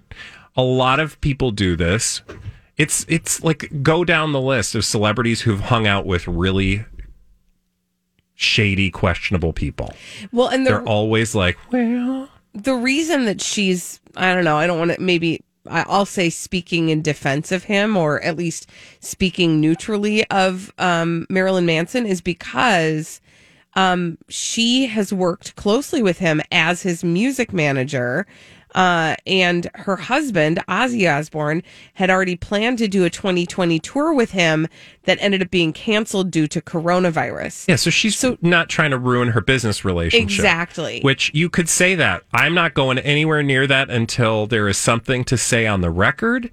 A 0.57 0.61
lot 0.61 0.99
of 0.99 1.19
people 1.21 1.51
do 1.51 1.75
this. 1.77 2.21
It's 2.77 3.05
it's 3.09 3.41
like 3.43 3.69
go 3.81 4.03
down 4.03 4.31
the 4.33 4.41
list 4.41 4.75
of 4.75 4.83
celebrities 4.85 5.41
who've 5.41 5.59
hung 5.61 5.87
out 5.87 6.05
with 6.05 6.27
really 6.27 6.83
shady, 8.39 8.89
questionable 8.89 9.51
people. 9.53 9.93
Well, 10.31 10.47
and 10.47 10.65
the- 10.65 10.71
they're 10.71 10.83
always 10.83 11.35
like, 11.35 11.57
well, 11.71 12.29
the 12.53 12.73
reason 12.73 13.25
that 13.25 13.39
she's 13.41 13.99
i 14.15 14.33
don't 14.33 14.43
know 14.43 14.57
i 14.57 14.65
don't 14.65 14.79
want 14.79 14.91
to 14.91 14.99
maybe 14.99 15.39
i'll 15.69 16.05
say 16.05 16.31
speaking 16.31 16.89
in 16.89 16.99
defense 17.01 17.51
of 17.51 17.65
him 17.65 17.95
or 17.95 18.19
at 18.23 18.35
least 18.35 18.67
speaking 19.01 19.59
neutrally 19.61 20.27
of 20.31 20.73
um, 20.79 21.27
marilyn 21.29 21.65
manson 21.67 22.07
is 22.07 22.21
because 22.21 23.21
um, 23.75 24.17
she 24.29 24.87
has 24.87 25.13
worked 25.13 25.55
closely 25.55 26.01
with 26.01 26.17
him 26.17 26.41
as 26.51 26.81
his 26.81 27.03
music 27.03 27.53
manager 27.53 28.25
uh, 28.75 29.15
and 29.25 29.69
her 29.75 29.95
husband 29.95 30.59
ozzy 30.67 31.11
osbourne 31.11 31.63
had 31.95 32.09
already 32.09 32.35
planned 32.35 32.77
to 32.77 32.87
do 32.87 33.05
a 33.05 33.09
2020 33.09 33.79
tour 33.79 34.13
with 34.13 34.31
him 34.31 34.67
that 35.03 35.17
ended 35.21 35.41
up 35.41 35.49
being 35.49 35.73
canceled 35.73 36.31
due 36.31 36.47
to 36.47 36.61
coronavirus 36.61 37.67
Yeah, 37.67 37.75
so 37.75 37.89
she's 37.89 38.23
not 38.41 38.69
trying 38.69 38.91
to 38.91 38.97
ruin 38.97 39.29
her 39.29 39.41
business 39.41 39.83
relationship. 39.83 40.29
Exactly. 40.29 41.01
Which 41.01 41.31
you 41.33 41.49
could 41.49 41.69
say 41.69 41.95
that. 41.95 42.23
I'm 42.33 42.53
not 42.53 42.73
going 42.73 42.99
anywhere 42.99 43.43
near 43.43 43.65
that 43.67 43.89
until 43.89 44.47
there 44.47 44.67
is 44.67 44.77
something 44.77 45.23
to 45.25 45.37
say 45.37 45.65
on 45.65 45.81
the 45.81 45.89
record. 45.89 46.51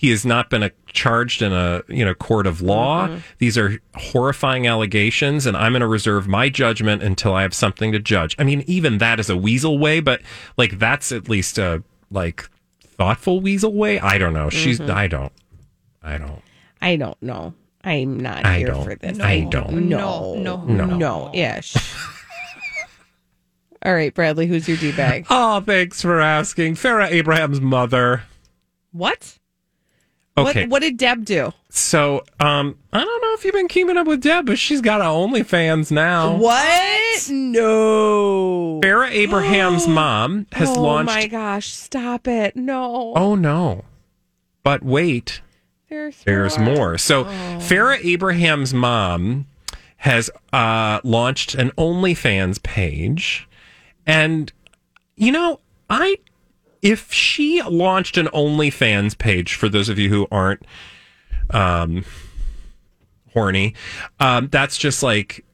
He 0.00 0.10
has 0.10 0.24
not 0.24 0.48
been 0.48 0.62
a, 0.62 0.70
charged 0.86 1.42
in 1.42 1.52
a 1.52 1.82
you 1.88 2.04
know 2.04 2.14
court 2.14 2.46
of 2.46 2.62
law. 2.62 3.08
Mhm. 3.08 3.20
These 3.38 3.58
are 3.58 3.80
horrifying 3.96 4.64
allegations, 4.64 5.44
and 5.44 5.56
I'm 5.56 5.72
going 5.72 5.80
to 5.80 5.88
reserve 5.88 6.28
my 6.28 6.48
judgment 6.48 7.02
until 7.02 7.34
I 7.34 7.42
have 7.42 7.52
something 7.52 7.90
to 7.90 7.98
judge. 7.98 8.36
I 8.38 8.44
mean, 8.44 8.62
even 8.68 8.98
that 8.98 9.18
is 9.18 9.28
a 9.28 9.36
weasel 9.36 9.76
way, 9.76 9.98
but 9.98 10.20
like 10.56 10.78
that's 10.78 11.10
at 11.10 11.28
least 11.28 11.58
a 11.58 11.82
like 12.12 12.48
thoughtful 12.96 13.40
weasel 13.40 13.74
way. 13.74 13.98
I 13.98 14.18
don't 14.18 14.34
know. 14.34 14.50
She's 14.50 14.78
Mhm. 14.78 14.88
I 14.90 15.08
don't. 15.08 15.32
I 16.00 16.16
don't. 16.16 16.42
I 16.80 16.94
don't 16.94 17.20
know. 17.20 17.54
I'm 17.82 18.20
not 18.20 18.46
I 18.46 18.58
here 18.58 18.68
don't. 18.68 18.84
for 18.84 18.94
this. 18.94 19.18
I 19.18 19.40
don't. 19.50 19.88
Know. 19.88 20.36
No, 20.36 20.40
No, 20.40 20.64
no, 20.64 20.84
no. 20.86 20.96
no. 20.96 21.30
Ish. 21.34 21.74
All 23.84 23.94
right, 23.94 24.12
Bradley, 24.14 24.46
who's 24.46 24.68
your 24.68 24.76
D 24.76 24.92
bag? 24.92 25.26
Oh, 25.30 25.60
thanks 25.60 26.02
for 26.02 26.20
asking. 26.20 26.74
Farrah 26.74 27.10
Abraham's 27.10 27.60
mother. 27.60 28.22
What? 28.92 29.38
Okay. 30.38 30.62
What, 30.62 30.70
what 30.70 30.82
did 30.82 30.96
Deb 30.96 31.24
do? 31.24 31.52
So, 31.70 32.24
um, 32.40 32.78
I 32.92 32.98
don't 33.04 33.22
know 33.22 33.34
if 33.34 33.44
you've 33.44 33.54
been 33.54 33.68
keeping 33.68 33.96
up 33.96 34.06
with 34.06 34.22
Deb, 34.22 34.46
but 34.46 34.58
she's 34.58 34.80
got 34.80 35.00
a 35.00 35.04
OnlyFans 35.04 35.90
now. 35.90 36.36
What? 36.36 37.30
No. 37.30 38.80
Farrah 38.82 39.10
Abraham's 39.10 39.86
mom 39.88 40.46
has 40.52 40.70
oh 40.70 40.80
launched. 40.82 41.10
Oh 41.10 41.14
my 41.14 41.26
gosh! 41.26 41.72
Stop 41.72 42.26
it! 42.28 42.56
No. 42.56 43.12
Oh 43.16 43.34
no! 43.34 43.84
But 44.62 44.82
wait, 44.82 45.40
There's 45.88 46.22
there's 46.24 46.58
more. 46.58 46.98
So, 46.98 47.24
Oh. 47.24 47.28
Farrah 47.60 48.02
Abraham's 48.04 48.72
mom 48.74 49.46
has 49.98 50.30
uh, 50.52 51.00
launched 51.04 51.54
an 51.54 51.70
OnlyFans 51.72 52.62
page, 52.62 53.48
and 54.06 54.52
you 55.16 55.32
know, 55.32 55.60
I 55.90 56.16
if 56.82 57.12
she 57.12 57.62
launched 57.62 58.16
an 58.16 58.26
OnlyFans 58.28 59.16
page 59.16 59.54
for 59.54 59.68
those 59.68 59.88
of 59.88 59.98
you 59.98 60.08
who 60.08 60.26
aren't 60.30 60.64
um 61.50 62.04
horny, 63.32 63.74
um, 64.20 64.48
that's 64.48 64.78
just 64.78 65.02
like 65.02 65.44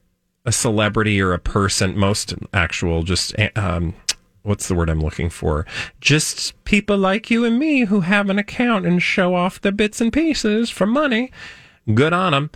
a 0.45 0.51
celebrity 0.51 1.21
or 1.21 1.33
a 1.33 1.39
person, 1.39 1.97
most 1.97 2.33
actual 2.53 3.03
just 3.03 3.35
um 3.55 3.93
what's 4.45 4.67
the 4.67 4.75
word 4.75 4.89
I'm 4.89 5.01
looking 5.01 5.29
for? 5.29 5.65
Just 5.99 6.63
people 6.65 6.97
like 6.97 7.31
you 7.31 7.43
and 7.43 7.57
me 7.57 7.85
who 7.85 8.01
have 8.01 8.29
an 8.29 8.37
account 8.37 8.85
and 8.85 9.01
show 9.01 9.33
off 9.33 9.59
the 9.59 9.71
bits 9.71 9.99
and 9.99 10.13
pieces 10.13 10.69
for 10.69 10.85
money. 10.85 11.31
Good 11.93 12.13
on 12.13 12.31
them. 12.31 12.51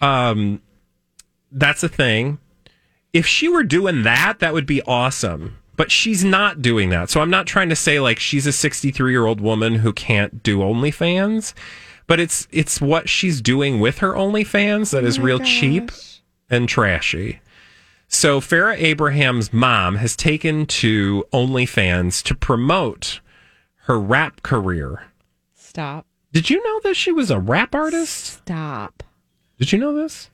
Um, 0.00 0.62
that's 1.50 1.82
a 1.82 1.88
thing. 1.88 2.38
If 3.12 3.26
she 3.26 3.48
were 3.48 3.64
doing 3.64 4.02
that, 4.02 4.38
that 4.38 4.52
would 4.52 4.66
be 4.66 4.82
awesome. 4.82 5.56
But 5.80 5.90
she's 5.90 6.22
not 6.22 6.60
doing 6.60 6.90
that. 6.90 7.08
So 7.08 7.22
I'm 7.22 7.30
not 7.30 7.46
trying 7.46 7.70
to 7.70 7.74
say 7.74 8.00
like 8.00 8.18
she's 8.18 8.46
a 8.46 8.52
63 8.52 9.12
year 9.12 9.24
old 9.24 9.40
woman 9.40 9.76
who 9.76 9.94
can't 9.94 10.42
do 10.42 10.58
OnlyFans, 10.58 11.54
but 12.06 12.20
it's 12.20 12.46
it's 12.50 12.82
what 12.82 13.08
she's 13.08 13.40
doing 13.40 13.80
with 13.80 14.00
her 14.00 14.12
OnlyFans 14.12 14.90
that 14.90 15.04
is 15.04 15.18
oh 15.18 15.22
real 15.22 15.38
cheap 15.38 15.90
and 16.50 16.68
trashy. 16.68 17.40
So 18.08 18.42
Farrah 18.42 18.76
Abraham's 18.76 19.54
mom 19.54 19.94
has 19.94 20.16
taken 20.16 20.66
to 20.66 21.24
OnlyFans 21.32 22.22
to 22.24 22.34
promote 22.34 23.20
her 23.84 23.98
rap 23.98 24.42
career. 24.42 25.04
Stop. 25.54 26.04
Did 26.30 26.50
you 26.50 26.62
know 26.62 26.80
that 26.80 26.94
she 26.94 27.10
was 27.10 27.30
a 27.30 27.38
rap 27.38 27.74
artist? 27.74 28.24
Stop. 28.24 29.02
Did 29.58 29.72
you 29.72 29.78
know 29.78 29.94
this? 29.94 30.28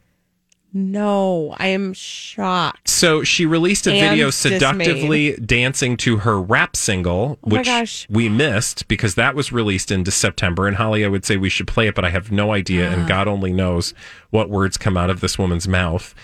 No, 0.72 1.54
I 1.58 1.68
am 1.68 1.94
shocked. 1.94 2.88
So 2.88 3.22
she 3.22 3.46
released 3.46 3.86
a 3.86 3.92
And 3.92 4.10
video 4.10 4.26
dismayed. 4.26 4.54
seductively 4.60 5.32
dancing 5.36 5.96
to 5.98 6.18
her 6.18 6.40
rap 6.40 6.76
single, 6.76 7.38
Oh 7.42 7.48
which 7.48 8.06
we 8.10 8.28
missed 8.28 8.86
because 8.88 9.14
that 9.14 9.34
was 9.34 9.52
released 9.52 9.90
into 9.90 10.10
September. 10.10 10.66
And 10.66 10.76
Holly, 10.76 11.04
I 11.04 11.08
would 11.08 11.24
say 11.24 11.36
we 11.38 11.48
should 11.48 11.66
play 11.66 11.86
it, 11.88 11.94
but 11.94 12.04
I 12.04 12.10
have 12.10 12.30
no 12.30 12.52
idea, 12.52 12.90
Ah. 12.90 12.92
and 12.92 13.08
God 13.08 13.26
only 13.26 13.52
knows 13.54 13.94
what 14.30 14.50
words 14.50 14.76
come 14.76 14.96
out 14.98 15.08
of 15.08 15.20
this 15.20 15.38
woman's 15.38 15.66
mouth. 15.66 16.14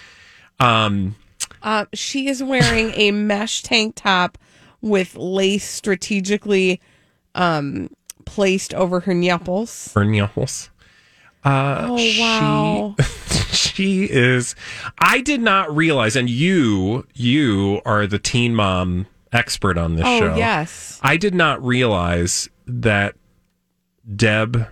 Um, 0.60 1.16
Uh, 1.62 1.86
she 1.94 2.28
is 2.28 2.42
wearing 2.42 2.92
a 2.94 3.10
mesh 3.12 3.62
tank 3.62 3.94
top 3.96 4.36
with 4.80 5.14
lace 5.16 5.68
strategically 5.68 6.80
um, 7.34 7.88
placed 8.26 8.74
over 8.74 9.00
her 9.00 9.14
nipples. 9.14 9.92
her 9.94 10.04
nipples. 10.04 10.68
Uh, 11.44 11.86
Oh, 11.90 12.14
wow. 12.20 12.94
she 13.52 14.04
is. 14.04 14.54
I 14.98 15.20
did 15.20 15.40
not 15.40 15.74
realize, 15.74 16.14
and 16.16 16.28
you, 16.30 17.06
you 17.14 17.80
are 17.84 18.06
the 18.06 18.18
teen 18.18 18.54
mom 18.54 19.06
expert 19.32 19.76
on 19.78 19.96
this 19.96 20.04
Oh, 20.06 20.18
show. 20.20 20.34
yes. 20.36 21.00
I 21.02 21.16
did 21.16 21.34
not 21.34 21.64
realize 21.64 22.48
that 22.66 23.14
Deb 24.16 24.66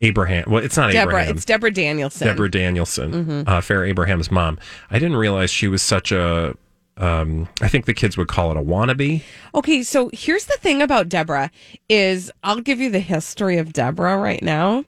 Abraham. 0.00 0.44
Well, 0.48 0.62
it's 0.62 0.76
not 0.76 0.92
Deborah. 0.92 1.14
Abraham. 1.14 1.36
It's 1.36 1.44
Deborah 1.44 1.70
Danielson. 1.72 2.26
Deborah 2.28 2.50
Danielson, 2.50 3.12
Mhm. 3.12 3.48
uh, 3.48 3.60
Farrah 3.60 3.88
Abraham's 3.88 4.30
mom. 4.30 4.58
I 4.90 4.98
didn't 4.98 5.16
realize 5.16 5.50
she 5.50 5.68
was 5.68 5.82
such 5.82 6.12
a. 6.12 6.54
Um, 6.96 7.48
I 7.60 7.68
think 7.68 7.84
the 7.86 7.94
kids 7.94 8.16
would 8.16 8.26
call 8.26 8.50
it 8.50 8.56
a 8.56 8.60
wannabe. 8.60 9.22
Okay, 9.54 9.84
so 9.84 10.10
here's 10.12 10.46
the 10.46 10.56
thing 10.60 10.82
about 10.82 11.08
Deborah 11.08 11.50
is 11.88 12.30
I'll 12.42 12.60
give 12.60 12.80
you 12.80 12.90
the 12.90 12.98
history 12.98 13.56
of 13.58 13.72
Deborah 13.72 14.16
right 14.18 14.42
now. 14.42 14.84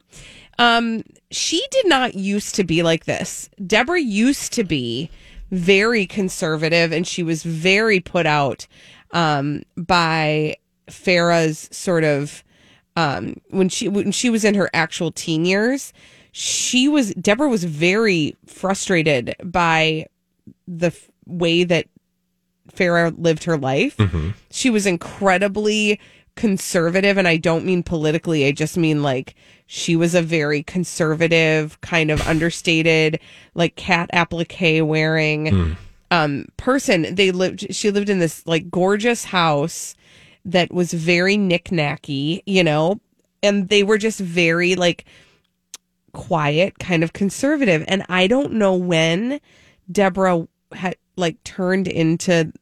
Um, 0.61 1.03
she 1.31 1.65
did 1.71 1.89
not 1.89 2.15
used 2.15 2.55
to 2.57 2.65
be 2.65 2.83
like 2.83 3.07
this. 3.07 3.49
Deborah 3.67 4.01
used 4.01 4.53
to 4.53 4.63
be 4.63 5.11
very 5.51 6.07
conservative 6.07 6.93
and 6.93 7.07
she 7.07 7.23
was 7.23 7.43
very 7.43 7.99
put 7.99 8.27
out 8.27 8.67
um, 9.13 9.63
by 9.77 10.57
Farrah's 10.89 11.69
sort 11.73 12.05
of 12.05 12.45
um, 12.95 13.37
when 13.49 13.69
she 13.69 13.89
when 13.89 14.13
she 14.13 14.29
was 14.29 14.45
in 14.45 14.55
her 14.55 14.69
actual 14.75 15.11
teen 15.11 15.45
years. 15.47 15.93
She 16.33 16.89
was 16.89 17.15
Deborah 17.15 17.49
was 17.49 17.65
very 17.65 18.37
frustrated 18.47 19.35
by 19.43 20.07
the 20.69 20.89
f- 20.89 21.11
way 21.27 21.65
that 21.65 21.87
Farrah 22.73 23.15
lived 23.19 23.45
her 23.45 23.57
life. 23.57 23.97
She 24.51 24.69
was 24.71 24.87
incredibly 24.87 25.99
conservative, 26.41 27.19
and 27.19 27.29
I 27.29 27.37
don't 27.37 27.67
mean 27.67 27.83
politically, 27.83 28.47
I 28.47 28.53
just 28.53 28.77
mean 28.77 29.03
like 29.03 29.35
she 29.67 29.95
was 29.95 30.15
a 30.15 30.23
very 30.23 30.63
conservative, 30.63 31.79
kind 31.83 32.11
of 32.11 32.27
understated, 32.27 33.21
like 33.55 33.77
cat 33.77 34.09
applique 34.13 34.83
wearing 34.83 35.77
um 36.11 36.47
person. 36.57 37.15
They 37.15 37.31
lived 37.31 37.75
she 37.75 37.91
lived 37.91 38.09
in 38.09 38.19
this 38.19 38.47
like 38.47 38.71
gorgeous 38.71 39.25
house 39.25 39.95
that 40.45 40.73
was 40.73 40.93
very 40.95 41.37
knick-knacky, 41.37 42.43
you 42.47 42.65
know, 42.65 42.99
and 43.43 43.69
they 43.69 43.83
were 43.83 43.99
just 43.99 44.19
very 44.19 44.75
like 44.75 45.05
quiet, 46.13 46.79
kind 46.79 47.05
of 47.05 47.13
conservative. 47.13 47.85
And 47.87 48.05
I 48.09 48.27
don't 48.27 48.55
know 48.55 48.75
when 48.75 49.41
Deborah 49.93 50.49
had 50.73 50.97
like 51.17 51.43
turned 51.45 51.87
into 51.87 52.53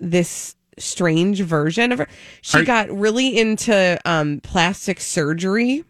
this 0.00 0.56
strange 0.78 1.40
version 1.40 1.92
of 1.92 1.98
her. 1.98 2.08
She 2.42 2.58
Are- 2.58 2.64
got 2.64 2.90
really 2.90 3.38
into 3.38 3.98
um 4.04 4.40
plastic 4.42 5.00
surgery 5.00 5.84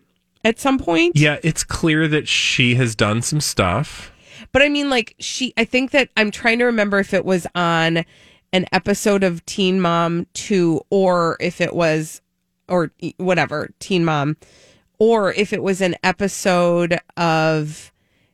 at 0.45 0.59
some 0.61 0.79
point. 0.79 1.17
Yeah, 1.17 1.39
it's 1.43 1.65
clear 1.65 2.07
that 2.09 2.29
she 2.29 2.75
has 2.75 2.95
done 2.95 3.23
some 3.23 3.41
stuff. 3.41 4.11
But 4.53 4.63
I 4.63 4.69
mean, 4.69 4.91
like, 4.91 5.15
she, 5.19 5.53
I 5.57 5.65
think 5.65 5.91
that 5.93 6.11
I'm 6.17 6.31
trying 6.31 6.59
to 6.59 6.65
remember 6.65 6.99
if 6.99 7.15
it 7.15 7.25
was 7.25 7.47
on 7.55 8.05
an 8.53 8.67
episode 8.73 9.25
of 9.25 9.45
Teen 9.47 9.81
Mom 9.81 10.27
2 10.35 10.83
or 10.91 11.37
if 11.41 11.61
it 11.61 11.75
was, 11.75 12.21
or 12.69 12.93
whatever, 13.17 13.71
Teen 13.81 14.05
Mom, 14.05 14.37
or 14.99 15.33
if 15.33 15.53
it 15.53 15.63
was 15.63 15.81
an 15.81 15.97
episode 16.05 16.99
of 17.17 17.91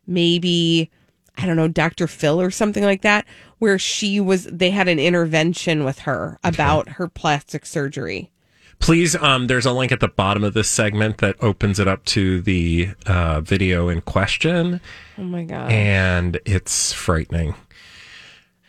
maybe, 0.06 0.90
I 1.40 1.46
don't 1.46 1.56
know, 1.56 1.68
Dr. 1.68 2.06
Phil 2.06 2.40
or 2.40 2.50
something 2.50 2.84
like 2.84 3.02
that, 3.02 3.26
where 3.58 3.78
she 3.78 4.20
was, 4.20 4.44
they 4.44 4.70
had 4.70 4.88
an 4.88 4.98
intervention 4.98 5.84
with 5.84 6.00
her 6.00 6.38
about 6.44 6.88
her 6.90 7.08
plastic 7.08 7.64
surgery. 7.64 8.30
Please, 8.78 9.14
um, 9.16 9.46
there's 9.46 9.66
a 9.66 9.72
link 9.72 9.92
at 9.92 10.00
the 10.00 10.08
bottom 10.08 10.42
of 10.42 10.54
this 10.54 10.68
segment 10.68 11.18
that 11.18 11.36
opens 11.42 11.78
it 11.78 11.86
up 11.86 12.04
to 12.06 12.40
the 12.40 12.88
uh, 13.06 13.40
video 13.42 13.88
in 13.88 14.00
question, 14.00 14.80
Oh 15.18 15.22
my 15.22 15.44
God. 15.44 15.70
and 15.70 16.40
it's 16.46 16.92
frightening. 16.92 17.54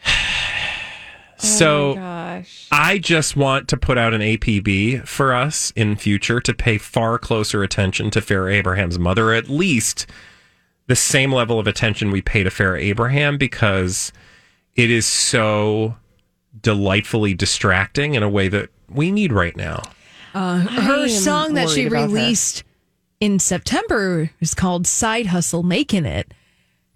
so, 1.38 1.96
gosh. 1.96 2.68
I 2.72 2.98
just 2.98 3.36
want 3.36 3.68
to 3.70 3.78
put 3.78 3.98
out 3.98 4.14
an 4.14 4.22
APB 4.22 5.08
for 5.08 5.34
us 5.34 5.72
in 5.76 5.96
future 5.96 6.40
to 6.42 6.54
pay 6.54 6.78
far 6.78 7.18
closer 7.18 7.64
attention 7.64 8.12
to 8.12 8.20
Farrah 8.22 8.54
Abraham's 8.54 9.00
mother, 9.00 9.34
at 9.34 9.50
least 9.50 10.06
the 10.92 10.96
same 10.98 11.32
level 11.32 11.58
of 11.58 11.68
attention 11.68 12.12
we 12.12 12.22
pay 12.22 12.44
to 12.44 12.50
Farrah 12.50 12.82
Abraham, 12.82 13.38
because 13.38 14.12
it 14.76 14.92
is 14.92 15.06
so 15.06 15.96
delightfully 16.62 17.34
distracting 17.34 18.14
in 18.16 18.24
a 18.24 18.30
way 18.30 18.50
that 18.50 18.70
we 18.90 19.10
need 19.10 19.32
right 19.32 19.56
now. 19.56 19.82
Uh, 20.34 20.58
her 20.60 21.08
song 21.08 21.54
that 21.54 21.70
she 21.70 21.84
worried 21.84 21.88
about 21.94 22.02
her. 22.02 22.16
released 22.16 22.64
in 23.22 23.40
September 23.40 24.32
is 24.42 24.54
called 24.54 24.86
Side 24.86 25.28
Hustle 25.28 25.64
Making 25.64 26.06
It. 26.06 26.34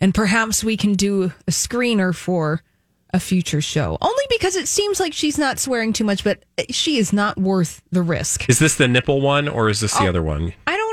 And 0.02 0.14
perhaps 0.14 0.62
we 0.62 0.76
can 0.76 0.94
do 0.94 1.32
a 1.48 1.52
screener 1.52 2.14
for 2.14 2.62
a 3.14 3.20
future 3.20 3.62
show. 3.62 3.98
Only 4.02 4.24
because 4.30 4.58
it 4.58 4.68
seems 4.68 5.00
like 5.00 5.14
she's 5.14 5.38
not 5.38 5.58
swearing 5.58 5.94
too 5.94 6.04
much, 6.04 6.24
but 6.26 6.44
she 6.70 6.98
is 6.98 7.14
not 7.14 7.38
worth 7.38 7.82
the 7.92 8.02
risk. 8.02 8.50
Is 8.50 8.60
this 8.60 8.76
the 8.76 8.90
nipple 8.90 9.22
one 9.22 9.48
or 9.48 9.70
is 9.70 9.80
this 9.80 9.94
the 9.94 10.04
Oh. 10.04 10.10
other 10.10 10.22
one? 10.22 10.54
I 10.68 10.76
don't. 10.76 10.85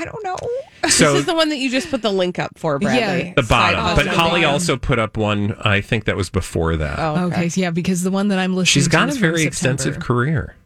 I 0.00 0.04
don't 0.04 0.24
know. 0.24 0.36
So- 0.88 1.12
this 1.12 1.20
is 1.20 1.26
the 1.26 1.34
one 1.34 1.50
that 1.50 1.58
you 1.58 1.68
just 1.70 1.90
put 1.90 2.00
the 2.02 2.10
link 2.10 2.38
up 2.38 2.58
for, 2.58 2.78
Bradley. 2.78 3.34
The 3.36 3.42
bottom. 3.42 3.96
But 3.96 4.06
hustle 4.06 4.12
Holly 4.20 4.40
bottom. 4.40 4.52
also 4.54 4.76
put 4.78 4.98
up 4.98 5.16
one, 5.18 5.54
I 5.60 5.80
think 5.82 6.06
that 6.06 6.16
was 6.16 6.30
before 6.30 6.76
that. 6.78 6.98
Oh, 6.98 7.26
okay. 7.26 7.48
so 7.50 7.60
yeah, 7.60 7.70
because 7.70 8.02
the 8.02 8.10
one 8.10 8.28
that 8.28 8.38
I'm 8.38 8.52
listening 8.56 8.64
She's 8.82 8.84
to 8.84 8.90
got 8.90 9.10
a 9.10 9.12
very 9.12 9.42
September. 9.42 9.46
extensive 9.48 9.98
career. 10.00 10.56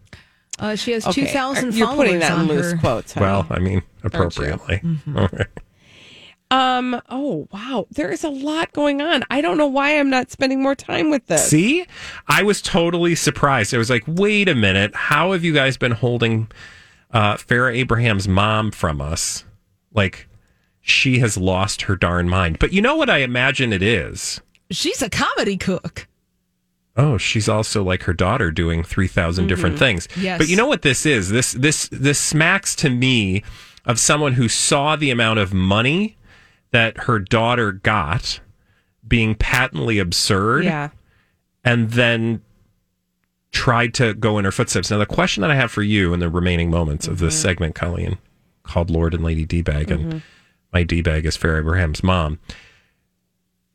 Uh, 0.61 0.77
she 0.77 0.93
has 0.93 1.05
Okay, 1.05 1.23
two 1.23 1.27
thousand 1.27 1.75
you're 1.75 1.89
followers 1.89 2.07
putting 2.07 2.21
that 2.21 2.39
in 2.41 2.47
loose 2.47 2.73
her. 2.73 2.79
quotes. 2.79 3.13
honey. 3.13 3.27
Well, 3.27 3.47
I 3.51 3.59
mean, 3.59 3.83
appropriately. 4.05 4.77
Mm-hmm. 4.85 5.19
All 5.19 5.29
right. 5.33 5.49
Um. 6.51 7.01
Oh 7.09 7.49
wow, 7.53 7.87
there 7.91 8.13
is 8.13 8.23
a 8.23 8.29
lot 8.29 8.73
going 8.73 9.01
on. 9.03 9.25
I 9.31 9.41
don't 9.41 9.59
know 9.59 9.67
why 9.67 9.99
I'm 9.99 10.11
not 10.11 10.31
spending 10.31 10.63
more 10.63 10.77
time 10.77 11.11
with 11.11 11.27
this. 11.27 11.49
See, 11.49 11.85
I 12.29 12.45
was 12.45 12.63
totally 12.63 13.17
surprised. 13.17 13.75
I 13.75 13.79
was 13.79 13.91
like, 13.91 14.05
wait 14.07 14.49
a 14.49 14.55
minute. 14.55 14.95
How 14.95 15.33
have 15.33 15.43
you 15.43 15.53
guys 15.53 15.77
been 15.77 15.91
holding 15.93 16.49
uh, 17.15 17.37
Farrah 17.37 17.75
Abraham's 17.75 18.29
mom 18.29 18.71
from 18.71 19.01
us? 19.01 19.45
Like, 19.93 20.29
she 20.83 21.21
has 21.21 21.39
lost 21.39 21.83
her 21.83 21.97
darn 21.97 22.29
mind. 22.29 22.59
But 22.59 22.73
you 22.75 22.83
know 22.83 22.97
what 22.97 23.09
I 23.09 23.19
imagine 23.19 23.73
it 23.73 23.83
is? 23.83 24.41
She's 24.71 25.01
a 25.01 25.09
comedy 25.09 25.57
cook. 25.57 26.07
Oh, 26.97 27.17
she's 27.19 27.49
also 27.49 27.83
like 27.83 28.03
her 28.05 28.13
daughter 28.13 28.51
doing 28.51 28.83
3,000 28.85 29.47
different 29.47 29.77
Mhm. 29.77 29.79
things. 29.81 30.09
Yes. 30.17 30.39
But 30.39 30.49
you 30.49 30.57
know 30.57 30.67
what 30.67 30.83
this 30.83 31.05
is? 31.07 31.31
This 31.31 31.53
this 31.53 31.89
this 31.91 32.21
smacks 32.21 32.77
to 32.77 32.91
me 32.91 33.43
of 33.85 33.99
someone 33.99 34.35
who 34.35 34.49
saw 34.49 34.95
the 34.95 35.11
amount 35.11 35.39
of 35.41 35.53
money 35.53 36.17
that 36.71 37.05
her 37.05 37.19
daughter 37.19 37.73
got 37.73 38.41
being 39.07 39.35
patently 39.35 39.99
absurd 39.99 40.65
Yeah. 40.65 40.91
and 41.65 41.91
then 41.91 42.43
tried 43.55 43.95
to 43.95 44.13
go 44.13 44.37
in 44.37 44.45
her 44.45 44.53
footsteps. 44.53 44.91
Now 44.91 44.99
the 44.99 45.07
question 45.07 45.41
that 45.41 45.51
I 45.51 45.55
have 45.55 45.71
for 45.71 45.83
you 45.83 46.13
in 46.13 46.21
the 46.21 46.29
remaining 46.29 46.71
moments 46.71 47.07
of 47.07 47.19
this 47.19 47.35
mm-hmm. 47.35 47.43
segment, 47.43 47.75
Colleen, 47.75 48.19
called 48.65 48.91
Lord 48.91 49.15
and 49.15 49.25
Lady 49.25 49.47
D 49.47 49.63
Bag, 49.63 49.91
and 49.91 50.05
mm-hmm. 50.05 50.19
my 50.73 50.83
D 50.83 51.01
bag 51.01 51.25
is 51.25 51.39
Farrah 51.39 51.61
Abraham's 51.61 52.03
mom. 52.03 52.41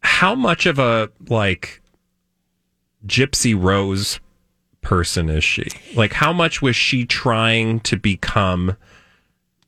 How 0.02 0.36
much 0.36 0.66
of 0.66 0.78
a 0.78 1.10
like 1.30 1.82
Gypsy 3.08 3.60
Rose 3.60 4.20
person 4.82 5.30
is 5.30 5.44
she? 5.44 5.68
Like, 5.96 6.14
how 6.14 6.34
much 6.34 6.62
was 6.62 6.76
she 6.76 7.06
trying 7.06 7.80
to 7.82 7.98
become 7.98 8.76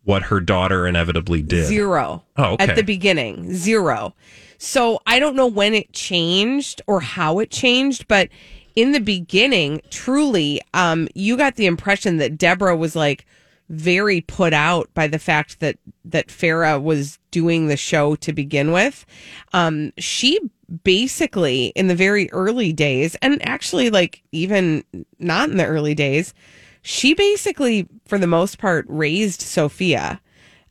what 0.04 0.24
her 0.24 0.40
daughter 0.40 0.86
inevitably 0.86 1.42
did? 1.42 1.66
Zero. 1.66 2.24
Oh, 2.38 2.54
okay. 2.54 2.66
At 2.66 2.76
the 2.76 2.84
beginning, 2.84 3.54
zero. 3.54 4.14
So 4.58 5.00
I 5.08 5.20
don't 5.20 5.36
know 5.36 5.48
when 5.48 5.74
it 5.74 5.92
changed 5.94 6.82
or 6.86 7.00
how 7.00 7.40
it 7.40 7.50
changed, 7.50 8.08
but 8.08 8.30
in 8.76 8.92
the 8.92 9.00
beginning, 9.00 9.82
truly, 9.90 10.62
um, 10.74 11.08
you 11.16 11.38
got 11.38 11.56
the 11.56 11.66
impression 11.66 12.18
that 12.18 12.38
Debra 12.38 12.76
was 12.76 12.96
like 12.96 13.26
very 13.70 14.20
put 14.22 14.54
out 14.54 14.90
by 14.94 15.08
the 15.08 15.20
fact 15.20 15.60
that 15.62 15.78
that 16.04 16.28
Farrah 16.28 16.82
was 16.82 17.20
doing 17.32 17.68
the 17.68 17.78
show 17.78 18.16
to 18.16 18.34
begin 18.34 18.72
with. 18.72 19.06
Um, 19.54 19.94
she 19.98 20.40
basically 20.84 21.68
in 21.68 21.88
the 21.88 21.96
very 21.96 22.32
early 22.32 22.74
days, 22.74 23.16
and 23.22 23.46
actually 23.48 23.90
like 23.90 24.24
even 24.32 24.84
not 25.20 25.50
in 25.50 25.58
the 25.58 25.66
early 25.66 25.96
days, 25.96 26.34
she 26.82 27.14
basically 27.14 27.88
for 28.06 28.18
the 28.18 28.28
most 28.28 28.58
part 28.58 28.86
raised 28.90 29.42
Sophia 29.42 30.22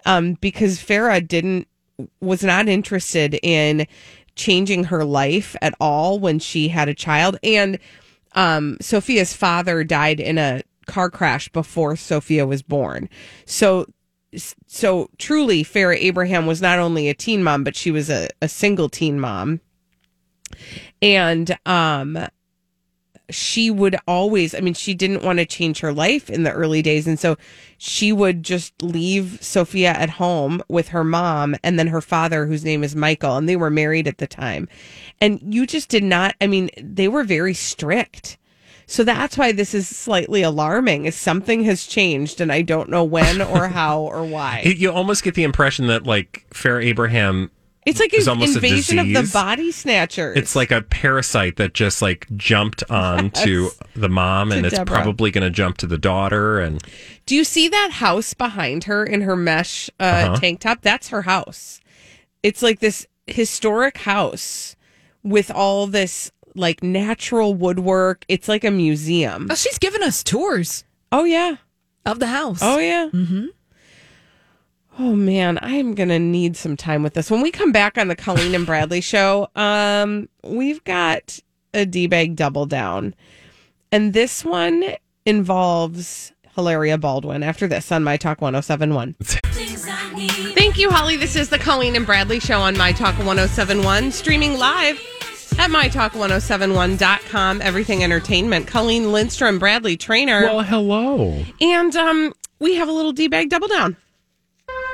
um, 0.05 0.35
because 0.35 0.79
Farrah 0.79 1.27
didn't 1.27 1.67
was 2.21 2.43
not 2.43 2.69
interested 2.69 3.39
in 3.43 3.87
changing 4.41 4.85
her 4.85 5.05
life 5.05 5.55
at 5.61 5.75
all 5.79 6.19
when 6.19 6.39
she 6.39 6.69
had 6.69 6.89
a 6.89 6.95
child, 6.95 7.39
and 7.43 7.79
um, 8.33 8.79
Sophia's 8.81 9.35
father 9.35 9.85
died 9.85 10.19
in 10.19 10.39
a 10.39 10.63
car 10.87 11.11
crash 11.11 11.49
before 11.51 11.95
Sophia 11.95 12.47
was 12.47 12.63
born. 12.63 13.09
So, 13.45 13.87
so 14.67 15.11
truly, 15.19 15.63
Farrah 15.63 15.99
Abraham 15.99 16.47
was 16.47 16.63
not 16.63 16.79
only 16.79 17.09
a 17.09 17.15
teen 17.15 17.45
mom, 17.45 17.65
but 17.65 17.77
she 17.77 17.91
was 17.91 18.09
a, 18.09 18.29
a 18.41 18.49
single 18.49 18.89
teen 18.89 19.21
mom, 19.21 19.61
and 21.03 21.59
um, 21.67 22.19
she 23.31 23.71
would 23.71 23.97
always 24.07 24.55
i 24.55 24.61
mean 24.61 24.75
she 24.75 24.95
didn't 24.95 25.23
want 25.23 25.39
to 25.39 25.47
change 25.47 25.81
her 25.81 25.93
life 25.93 26.29
in 26.31 26.43
the 26.43 26.53
early 26.53 26.83
days 26.83 27.07
and 27.07 27.19
so 27.19 27.37
she 27.79 28.13
would 28.13 28.43
just 28.43 28.83
leave 28.83 29.39
sophia 29.43 29.91
at 29.91 30.11
home 30.11 30.63
with 30.69 30.89
her 30.89 31.05
mom 31.05 31.57
and 31.63 31.79
then 31.79 31.87
her 31.87 32.01
father 32.01 32.47
whose 32.47 32.65
name 32.65 32.85
is 32.85 32.95
michael 32.95 33.37
and 33.37 33.49
they 33.49 33.57
were 33.57 33.71
married 33.71 34.07
at 34.07 34.19
the 34.19 34.27
time. 34.27 34.69
And 35.21 35.41
you 35.43 35.67
just 35.67 35.89
did 35.89 36.05
not 36.05 36.35
i 36.41 36.47
mean 36.47 36.71
they 36.77 37.09
were 37.09 37.25
very 37.25 37.55
strict. 37.55 38.37
So 38.87 39.05
that's 39.05 39.39
why 39.39 39.53
this 39.53 39.73
is 39.73 39.89
slightly 39.89 40.43
alarming 40.43 41.05
is 41.05 41.15
something 41.15 41.63
has 41.65 41.87
changed 41.87 42.41
and 42.41 42.53
i 42.53 42.63
don't 42.63 42.91
know 42.91 43.05
when 43.05 43.41
or 43.41 43.69
how 43.81 44.01
or 44.03 44.25
why. 44.25 44.63
You 44.77 44.93
almost 44.93 45.23
get 45.23 45.35
the 45.35 45.45
impression 45.45 45.87
that 45.89 46.07
like 46.07 46.45
Farrah 46.51 46.85
Abraham 46.85 47.51
it's 47.87 47.99
like 48.01 48.13
is 48.13 48.27
an 48.27 48.31
almost 48.33 48.55
a 48.55 48.59
invasion 48.59 48.99
of 48.99 49.07
the 49.13 49.31
body 49.33 49.73
snatchers 49.73 50.37
It's 50.37 50.55
like 50.55 50.71
a 50.71 50.83
parasite 50.83 51.57
that 51.57 51.73
just 51.75 52.03
like 52.03 52.27
jumped 52.37 52.83
onto 52.91 53.63
Yes. 53.65 53.79
the 53.97 54.09
mom, 54.09 54.53
and 54.53 54.63
To 54.63 54.67
it's 54.69 54.77
Debra. 54.79 54.95
probably 55.03 55.31
going 55.31 55.45
to 55.45 55.51
jump 55.51 55.79
to 55.79 55.87
the 55.87 55.99
daughter. 55.99 56.61
And 56.61 56.83
Do 57.27 57.35
you 57.35 57.45
see 57.45 57.69
that 57.69 57.91
house 57.93 58.35
behind 58.35 58.85
her 58.85 59.05
in 59.05 59.23
her 59.23 59.37
mesh 59.37 59.89
uh, 59.99 60.03
Uh-huh. 60.03 60.37
tank 60.37 60.61
top? 60.61 60.83
That's 60.83 61.09
her 61.09 61.23
house. 61.23 61.81
It's 62.43 62.63
like 62.63 62.81
this 62.81 63.07
historic 63.27 63.99
house 63.99 64.77
with 65.23 65.51
all 65.51 65.87
this 65.87 66.31
like 66.55 66.83
natural 66.83 67.55
woodwork. 67.55 68.25
It's 68.29 68.49
like 68.49 68.65
a 68.65 68.71
museum. 68.71 69.47
Oh, 69.51 69.55
she's 69.55 69.79
given 69.79 70.03
us 70.03 70.23
tours. 70.25 70.85
Oh 71.13 71.25
yeah, 71.25 71.57
of 72.05 72.19
the 72.19 72.27
house. 72.29 72.59
Oh 72.63 72.79
yeah. 72.79 73.09
Mm-hmm. 73.13 73.47
Oh 75.03 75.15
man, 75.15 75.57
I 75.63 75.77
am 75.77 75.95
gonna 75.95 76.19
need 76.19 76.59
some 76.59 76.77
time 76.77 77.03
with 77.03 77.15
this. 77.15 77.31
When 77.31 77.41
we 77.41 77.51
come 77.51 77.73
back 77.73 77.97
on 77.97 78.09
the 78.09 78.15
Colleen 78.15 78.55
and 78.55 78.67
Bradley 78.67 79.01
show, 79.01 79.49
um, 79.57 80.29
we've 80.45 80.85
got 80.85 81.41
a 81.73 81.87
D 81.87 82.07
bag 82.07 82.37
double 82.37 82.67
down, 82.67 83.15
and 83.91 84.13
this 84.13 84.45
one 84.45 84.85
involves 85.25 86.33
Hilaria 86.55 86.99
Baldwin. 86.99 87.43
After 87.43 87.67
this 87.67 87.91
on 87.91 88.05
My 88.05 88.19
Talk 88.19 88.43
1071. 88.43 89.15
Thank 90.55 90.77
you, 90.77 90.91
Holly. 90.91 91.17
This 91.17 91.35
is 91.35 91.49
the 91.49 91.59
Colleen 91.59 91.97
and 91.97 92.05
Bradley 92.05 92.39
show 92.39 92.61
on 92.61 92.77
My 92.77 92.93
Talk 92.93 93.17
1071, 93.17 94.13
streaming 94.13 94.59
live 94.59 95.01
at 95.59 95.71
MyTalk1071.com. 95.71 97.63
Everything 97.63 98.05
Entertainment. 98.05 98.67
Colleen 98.67 99.13
Lindstrom, 99.13 99.59
Bradley 99.59 99.97
Traynor. 99.97 100.43
well, 100.43 100.61
hello. 100.63 101.43
And 101.59 101.97
um, 101.97 102.35
we 102.59 102.75
have 102.75 102.91
a 102.91 102.93
little 102.93 103.13
D 103.13 103.29
bag 103.29 103.49
double 103.49 103.69
down. 103.69 103.97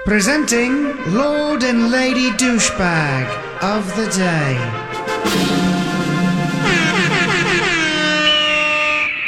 Presenting 0.07 0.85
Lord 1.14 1.64
and 1.64 1.90
Lady 1.90 2.31
Douchebag 2.31 3.27
of 3.61 3.85
the 3.97 4.07
Day. 4.16 4.57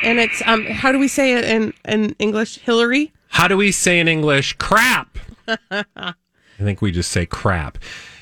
And 0.04 0.20
it's 0.20 0.40
um, 0.46 0.64
how 0.66 0.92
do 0.92 1.00
we 1.00 1.08
say 1.08 1.32
it 1.32 1.44
in 1.44 1.74
in 1.84 2.14
English? 2.20 2.60
Hillary. 2.60 3.12
How 3.30 3.48
do 3.48 3.56
we 3.56 3.72
say 3.72 3.98
in 3.98 4.06
English? 4.06 4.52
Crap. 4.52 5.18
I 5.72 6.14
think 6.60 6.80
we 6.80 6.92
just 6.92 7.10
say 7.10 7.26
crap. 7.26 7.78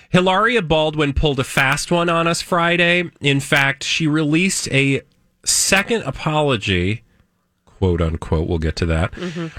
Hilaria 0.09 0.63
Baldwin 0.63 1.13
pulled 1.13 1.39
a 1.39 1.45
fast 1.45 1.91
one 1.91 2.09
on 2.09 2.27
us 2.27 2.41
Friday. 2.41 3.11
In 3.21 3.41
fact, 3.41 3.85
she 3.85 4.07
released 4.07 4.67
a 4.73 5.03
second 5.45 6.05
apology, 6.05 7.05
quote 7.79 8.01
unquote. 8.01 8.49
We'll 8.49 8.59
get 8.59 8.77
to 8.77 8.87
that 8.87 9.13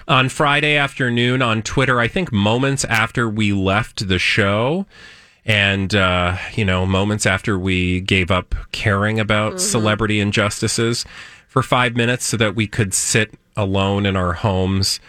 on 0.08 0.30
Friday 0.30 0.76
afternoon 0.76 1.42
on 1.42 1.62
Twitter. 1.62 2.00
I 2.00 2.08
think 2.08 2.32
moments 2.32 2.86
after 2.86 3.30
we 3.30 3.54
left 3.54 4.08
the 4.08 4.20
show. 4.20 4.86
And, 5.46 5.96
uh, 5.96 6.36
you 6.56 6.66
know, 6.66 6.86
moments 6.86 7.26
after 7.26 7.58
we 7.58 8.02
gave 8.02 8.30
up 8.30 8.54
caring 8.74 9.18
about 9.18 9.62
celebrity 9.62 10.20
injustices 10.20 11.06
for 11.48 11.64
five 11.64 11.96
minutes 11.96 12.26
so 12.26 12.36
that 12.36 12.54
we 12.54 12.68
could 12.68 12.94
sit 12.94 13.34
alone 13.56 14.06
in 14.06 14.18
our 14.18 14.34
homes 14.34 15.00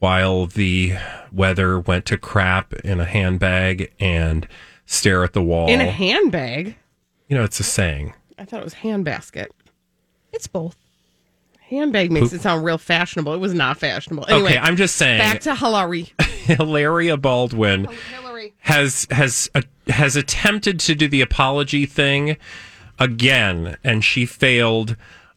while 0.00 0.46
the 0.46 0.94
weather 1.32 1.78
went 1.78 2.06
to 2.06 2.18
crap 2.18 2.72
in 2.84 2.98
a 2.98 3.04
handbag 3.04 3.92
and 4.00 4.48
stare 4.84 5.22
at 5.22 5.32
the 5.32 5.42
wall. 5.42 5.68
In 5.68 5.80
a 5.80 5.90
handbag. 5.90 6.74
you 7.28 7.36
know, 7.36 7.44
it's 7.44 7.60
a 7.60 7.64
saying. 7.64 8.14
I 8.36 8.44
thought 8.46 8.60
it 8.60 8.64
was 8.64 8.74
handbasket. 8.74 9.46
It's 10.32 10.48
both. 10.48 10.76
Handbag 11.68 12.10
makes 12.10 12.32
it 12.32 12.40
sound 12.40 12.64
real 12.64 12.78
fashionable. 12.78 13.34
It 13.34 13.38
was 13.38 13.52
not 13.52 13.76
fashionable. 13.76 14.24
Anyway, 14.28 14.52
okay, 14.52 14.58
I'm 14.58 14.76
just 14.76 14.96
saying. 14.96 15.18
back 15.18 15.40
to 15.42 15.54
Hillary. 15.54 16.08
Hilaria 16.18 17.18
Baldwin 17.18 17.88
Hillary. 18.10 18.54
has 18.60 19.06
has 19.10 19.50
uh, 19.54 19.60
has 19.88 20.16
attempted 20.16 20.80
to 20.80 20.94
do 20.94 21.08
the 21.08 21.20
apology 21.20 21.84
thing 21.84 22.38
again, 22.98 23.76
and 23.84 24.02
she 24.02 24.24
failed 24.24 24.96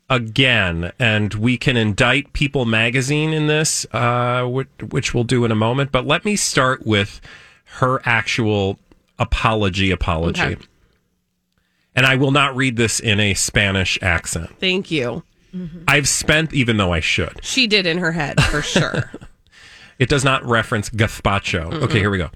again. 0.09 0.93
And 0.97 1.34
we 1.34 1.57
can 1.57 1.75
indict 1.75 2.32
People 2.32 2.63
Magazine 2.63 3.34
in 3.34 3.47
this, 3.47 3.86
uh, 3.91 4.45
which, 4.45 4.69
which 4.89 5.13
we'll 5.13 5.25
do 5.25 5.43
in 5.43 5.51
a 5.51 5.55
moment. 5.55 5.91
But 5.91 6.05
let 6.07 6.23
me 6.23 6.38
start 6.38 6.86
with 6.86 7.19
her 7.77 8.01
actual 8.05 8.79
apology. 9.19 9.91
Apology. 9.91 10.41
Okay. 10.41 10.57
And 11.93 12.05
I 12.05 12.15
will 12.15 12.32
not 12.32 12.55
read 12.55 12.77
this 12.77 13.01
in 13.01 13.19
a 13.19 13.34
Spanish 13.34 13.99
accent. 14.01 14.57
Thank 14.59 14.91
you. 14.91 15.23
Mm-hmm. 15.54 15.84
I've 15.88 16.08
spent, 16.08 16.54
even 16.54 16.78
though 16.78 16.93
I 16.93 16.99
should. 16.99 17.39
She 17.43 17.68
did 17.68 17.86
in 17.86 17.97
her 17.97 18.12
head 18.12 18.41
for 18.43 18.62
sure. 18.62 19.12
It 19.99 20.10
does 20.10 20.24
not 20.24 20.45
reference 20.45 20.89
gazpacho. 20.89 21.74
Okay, 21.84 21.99
here 21.99 22.10
we 22.10 22.18
go. 22.18 22.30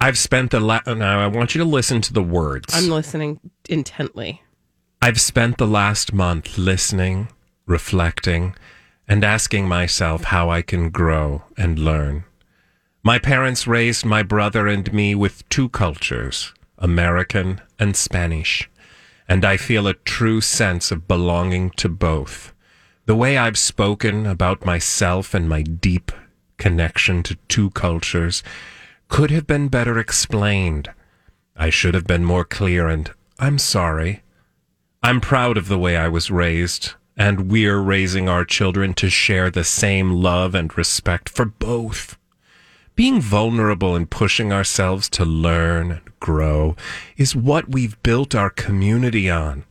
I've 0.00 0.18
spent 0.18 0.50
the 0.50 0.60
la- 0.60 0.80
now. 0.86 1.20
I 1.20 1.26
want 1.28 1.54
you 1.54 1.60
to 1.60 1.64
listen 1.68 2.00
to 2.02 2.12
the 2.12 2.22
words. 2.22 2.74
I'm 2.74 2.90
listening 2.90 3.38
intently. 3.68 4.42
I've 5.00 5.20
spent 5.20 5.58
the 5.58 5.66
last 5.66 6.12
month 6.12 6.58
listening, 6.58 7.28
reflecting, 7.66 8.54
and 9.06 9.22
asking 9.22 9.68
myself 9.68 10.24
how 10.24 10.50
I 10.50 10.62
can 10.62 10.90
grow 10.90 11.44
and 11.56 11.78
learn. 11.78 12.24
My 13.02 13.18
parents 13.18 13.66
raised 13.66 14.04
my 14.06 14.22
brother 14.22 14.66
and 14.66 14.90
me 14.92 15.14
with 15.14 15.46
two 15.50 15.68
cultures, 15.68 16.54
American 16.78 17.60
and 17.78 17.94
Spanish, 17.94 18.68
and 19.28 19.44
I 19.44 19.56
feel 19.56 19.86
a 19.86 19.94
true 19.94 20.40
sense 20.40 20.90
of 20.90 21.08
belonging 21.08 21.70
to 21.70 21.88
both. 21.88 22.52
The 23.06 23.16
way 23.16 23.36
I've 23.36 23.58
spoken 23.58 24.26
about 24.26 24.64
myself 24.64 25.34
and 25.34 25.48
my 25.48 25.62
deep 25.62 26.12
connection 26.56 27.22
to 27.24 27.36
two 27.48 27.70
cultures 27.70 28.42
could 29.08 29.30
have 29.30 29.46
been 29.46 29.68
better 29.68 29.98
explained. 29.98 30.90
I 31.56 31.70
should 31.70 31.94
have 31.94 32.06
been 32.06 32.24
more 32.24 32.44
clear, 32.44 32.88
and 32.88 33.10
I'm 33.38 33.58
sorry. 33.58 34.22
I'm 35.02 35.20
proud 35.20 35.56
of 35.56 35.68
the 35.68 35.78
way 35.78 35.96
I 35.96 36.08
was 36.08 36.30
raised, 36.30 36.94
and 37.16 37.50
we're 37.50 37.78
raising 37.78 38.28
our 38.28 38.44
children 38.44 38.94
to 38.94 39.10
share 39.10 39.50
the 39.50 39.64
same 39.64 40.10
love 40.10 40.54
and 40.54 40.76
respect 40.76 41.28
for 41.28 41.44
both. 41.44 42.16
Being 42.96 43.20
vulnerable 43.20 43.94
and 43.94 44.08
pushing 44.08 44.52
ourselves 44.52 45.08
to 45.10 45.24
learn 45.24 46.00
grow 46.24 46.74
is 47.18 47.36
what 47.36 47.68
we've 47.68 48.02
built 48.02 48.34
our 48.34 48.48
community 48.48 49.28
on, 49.28 49.64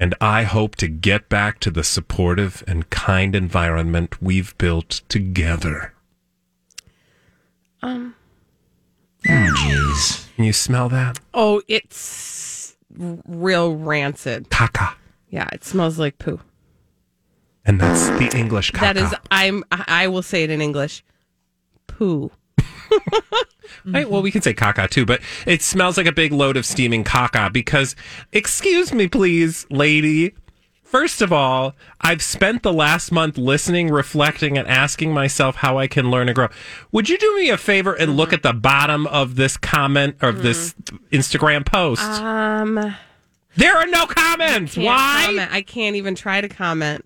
and 0.00 0.14
I 0.22 0.44
hope 0.44 0.74
to 0.76 0.88
get 0.88 1.28
back 1.28 1.60
to 1.60 1.70
the 1.70 1.84
supportive 1.84 2.64
and 2.66 2.88
kind 2.88 3.36
environment 3.36 4.22
we've 4.22 4.56
built 4.56 5.02
together. 5.10 5.92
Um. 7.82 8.14
jeez. 9.22 10.34
Can 10.34 10.44
you 10.44 10.54
smell 10.54 10.88
that? 10.88 11.20
Oh, 11.34 11.60
it's 11.68 12.74
real 12.96 13.76
rancid. 13.76 14.48
Caca. 14.48 14.94
Yeah, 15.28 15.46
it 15.52 15.62
smells 15.62 15.98
like 15.98 16.18
poo. 16.18 16.40
And 17.66 17.78
that's 17.78 18.08
the 18.18 18.34
English 18.34 18.72
caca. 18.72 18.80
That 18.80 18.96
is, 18.96 19.14
I'm. 19.30 19.62
I 19.70 19.84
I 20.04 20.08
will 20.08 20.22
say 20.22 20.42
it 20.42 20.48
in 20.48 20.62
English. 20.62 21.04
Poo. 21.86 22.30
Right, 23.84 24.10
well, 24.10 24.22
we 24.22 24.30
can 24.30 24.42
say 24.42 24.54
caca 24.54 24.88
too, 24.88 25.06
but 25.06 25.20
it 25.46 25.62
smells 25.62 25.96
like 25.96 26.06
a 26.06 26.12
big 26.12 26.32
load 26.32 26.56
of 26.56 26.66
steaming 26.66 27.04
caca 27.04 27.52
because, 27.52 27.96
excuse 28.32 28.92
me, 28.92 29.08
please, 29.08 29.66
lady. 29.70 30.34
First 30.82 31.20
of 31.20 31.32
all, 31.32 31.74
I've 32.00 32.22
spent 32.22 32.62
the 32.62 32.72
last 32.72 33.12
month 33.12 33.36
listening, 33.36 33.88
reflecting, 33.88 34.56
and 34.56 34.66
asking 34.66 35.12
myself 35.12 35.56
how 35.56 35.78
I 35.78 35.86
can 35.86 36.10
learn 36.10 36.28
and 36.28 36.34
grow. 36.34 36.48
Would 36.92 37.08
you 37.08 37.18
do 37.18 37.36
me 37.36 37.50
a 37.50 37.58
favor 37.58 37.92
and 37.92 38.16
look 38.16 38.32
at 38.32 38.42
the 38.42 38.54
bottom 38.54 39.06
of 39.06 39.36
this 39.36 39.56
comment 39.56 40.16
or 40.22 40.32
this 40.32 40.74
Instagram 41.12 41.66
post? 41.66 42.02
Um. 42.02 42.94
there 43.56 43.76
are 43.76 43.86
no 43.86 44.06
comments. 44.06 44.74
Can't 44.74 44.86
Why? 44.86 45.24
comment. 45.26 45.52
I 45.52 45.62
can't 45.62 45.96
even 45.96 46.14
try 46.14 46.40
to 46.40 46.48
comment. 46.48 47.04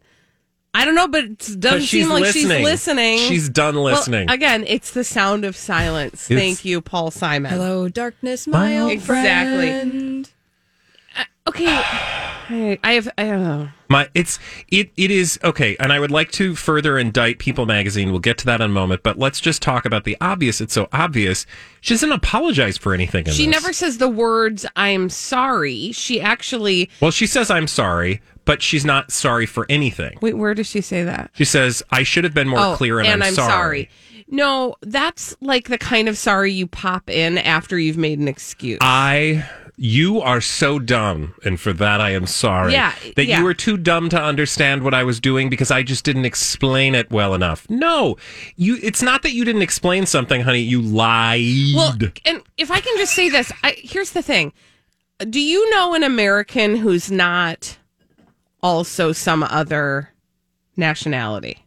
I 0.75 0.85
don't 0.87 0.95
know, 0.95 1.07
but 1.09 1.25
it 1.25 1.61
doesn't 1.61 1.83
seem 1.83 2.09
like 2.09 2.23
listening. 2.23 2.59
she's 2.59 2.65
listening. 2.65 3.19
She's 3.19 3.49
done 3.51 3.75
Well, 3.75 3.85
listening. 3.85 4.31
again, 4.31 4.65
it's 4.67 4.91
the 4.93 5.05
sound 5.05 5.45
of 5.45 5.55
silence. 5.57 6.31
It's- 6.31 6.39
Thank 6.43 6.65
you, 6.65 6.81
Paul 6.81 7.11
Simon. 7.11 7.53
Hello, 7.53 7.89
darkness, 7.89 8.47
my 8.47 8.79
old 8.79 8.93
Exactly. 8.93 9.69
friend. 9.69 10.31
Okay, 11.49 11.67
I, 11.69 12.79
I 12.85 12.93
have. 12.95 13.09
I 13.19 13.25
don't 13.25 13.43
know. 13.43 13.69
My 13.89 14.09
it's 14.15 14.39
it 14.69 14.91
it 14.97 15.11
is 15.11 15.39
okay, 15.45 15.77
and 15.81 15.93
I 15.93 15.99
would 16.01 16.13
like 16.13 16.31
to 16.33 16.55
further 16.55 16.99
indict 16.99 17.39
People 17.41 17.67
Magazine. 17.67 18.11
We'll 18.11 18.21
get 18.21 18.39
to 18.39 18.47
that 18.47 18.61
in 18.61 18.71
a 18.71 18.73
moment, 18.73 19.03
but 19.03 19.19
let's 19.19 19.41
just 19.41 19.61
talk 19.61 19.85
about 19.85 20.05
the 20.05 20.17
obvious. 20.21 20.61
It's 20.61 20.73
so 20.73 20.89
obvious. 20.93 21.45
She 21.81 21.93
doesn't 21.95 22.13
apologize 22.13 22.79
for 22.79 22.95
anything. 22.95 23.27
In 23.27 23.33
She 23.33 23.47
this. 23.47 23.53
never 23.53 23.73
says 23.73 23.99
the 23.99 24.09
words 24.09 24.65
"I'm 24.77 25.11
sorry." 25.11 25.91
She 25.93 26.21
actually. 26.21 26.89
Well, 27.01 27.11
she 27.11 27.27
says 27.27 27.51
I'm 27.51 27.67
sorry, 27.67 28.23
but 28.45 28.63
she's 28.63 28.85
not 28.85 29.11
sorry 29.11 29.47
for 29.47 29.67
anything. 29.69 30.19
Wait, 30.21 30.37
where 30.37 30.55
does 30.55 30.67
she 30.67 30.81
say 30.81 31.05
that? 31.05 31.31
She 31.35 31.45
says 31.45 31.83
I 31.91 32.03
should 32.03 32.25
have 32.25 32.35
been 32.35 32.49
more 32.49 32.59
oh, 32.59 32.77
clear, 32.77 33.01
and, 33.01 33.23
I'm, 33.23 33.35
sorry. 33.35 33.89
No, 34.29 34.77
that's 34.81 35.37
like 35.41 35.69
the 35.69 35.79
kind 35.79 36.09
of 36.09 36.17
sorry 36.17 36.53
you 36.53 36.67
pop 36.67 37.11
in 37.11 37.39
after 37.39 37.79
you've 37.79 37.99
made 37.99 38.19
an 38.19 38.29
excuse. 38.29 38.79
I. 38.81 39.49
You 39.79 40.21
are 40.21 40.43
so 40.43 40.79
dumb, 40.79 41.35
and 41.45 41.59
for 41.59 41.73
that 41.73 42.01
I 42.01 42.11
am 42.11 42.27
sorry. 42.27 42.73
Yeah, 42.73 42.95
that 43.17 43.25
yeah. 43.25 43.39
you 43.39 43.45
were 43.45 43.55
too 43.55 43.79
dumb 43.79 44.11
to 44.11 44.23
understand 44.23 44.85
what 44.85 44.93
I 44.93 45.03
was 45.03 45.19
doing 45.19 45.49
because 45.49 45.71
I 45.71 45.83
just 45.83 46.05
didn't 46.05 46.27
explain 46.27 46.95
it 46.95 47.11
well 47.11 47.35
enough. 47.35 47.69
No, 47.71 48.17
you. 48.55 48.79
It's 48.83 49.03
not 49.03 49.23
that 49.23 49.33
you 49.33 49.47
didn't 49.47 49.63
explain 49.63 50.05
something, 50.05 50.43
honey. 50.43 50.61
You 50.61 50.83
lied. 50.83 51.75
Well, 51.75 51.97
and 52.27 52.43
if 52.59 52.71
I 52.71 52.81
can 52.81 52.97
just 52.99 53.15
say 53.15 53.31
this, 53.31 53.51
I, 53.65 53.75
here's 53.79 54.11
the 54.13 54.23
thing: 54.23 54.53
Do 55.19 55.41
you 55.41 55.69
know 55.71 55.95
an 55.95 56.05
American 56.05 56.77
who's 56.77 57.11
not 57.11 57.79
also 58.63 59.13
some 59.13 59.43
other 59.43 60.11
nationality? 60.77 61.65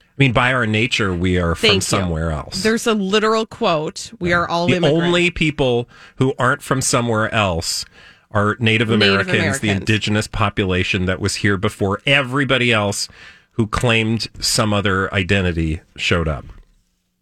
I 0.00 0.14
mean, 0.18 0.32
by 0.32 0.52
our 0.52 0.66
nature, 0.66 1.14
we 1.14 1.38
are 1.38 1.54
from 1.54 1.68
Thank 1.68 1.76
you. 1.76 1.80
somewhere 1.82 2.30
else. 2.30 2.62
There's 2.62 2.86
a 2.86 2.94
literal 2.94 3.46
quote: 3.46 4.12
"We 4.20 4.32
are 4.32 4.48
all 4.48 4.66
the 4.66 4.76
immigrants." 4.76 5.04
only 5.06 5.30
people 5.30 5.88
who 6.16 6.34
aren't 6.38 6.62
from 6.62 6.80
somewhere 6.80 7.32
else 7.34 7.84
are 8.30 8.56
Native 8.60 8.88
Native 8.88 8.90
Americans, 8.90 9.60
the 9.60 9.70
indigenous 9.70 10.26
population 10.26 11.06
that 11.06 11.20
was 11.20 11.36
here 11.36 11.56
before 11.56 12.00
everybody 12.06 12.72
else 12.72 13.08
who 13.52 13.66
claimed 13.66 14.28
some 14.40 14.72
other 14.72 15.12
identity 15.12 15.80
showed 15.96 16.28
up. 16.28 16.44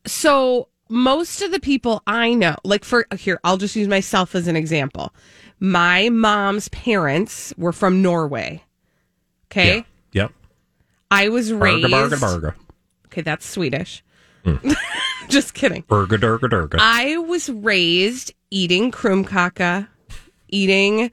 so 0.06 0.68
most 0.88 1.40
of 1.42 1.52
the 1.52 1.60
people 1.60 2.02
I 2.06 2.34
know, 2.34 2.56
like 2.64 2.84
for 2.84 3.06
here, 3.16 3.38
I'll 3.44 3.56
just 3.56 3.76
use 3.76 3.86
myself 3.86 4.34
as 4.34 4.48
an 4.48 4.56
example. 4.56 5.14
My 5.60 6.08
mom's 6.08 6.68
parents 6.68 7.54
were 7.56 7.72
from 7.72 8.02
Norway. 8.02 8.64
Okay. 9.50 9.84
Yep. 10.12 10.32
I 11.10 11.28
was 11.28 11.52
raised. 11.52 11.88
Burga, 11.88 12.10
burga, 12.10 12.40
burga. 12.40 12.54
Okay, 13.06 13.22
that's 13.22 13.44
Swedish. 13.44 14.04
Mm. 14.44 14.74
just 15.28 15.54
kidding. 15.54 15.82
Burga, 15.84 16.20
durga, 16.20 16.48
durga. 16.48 16.78
I 16.80 17.16
was 17.16 17.48
raised 17.48 18.32
eating 18.50 18.92
krumkake, 18.92 19.88
eating, 20.48 21.10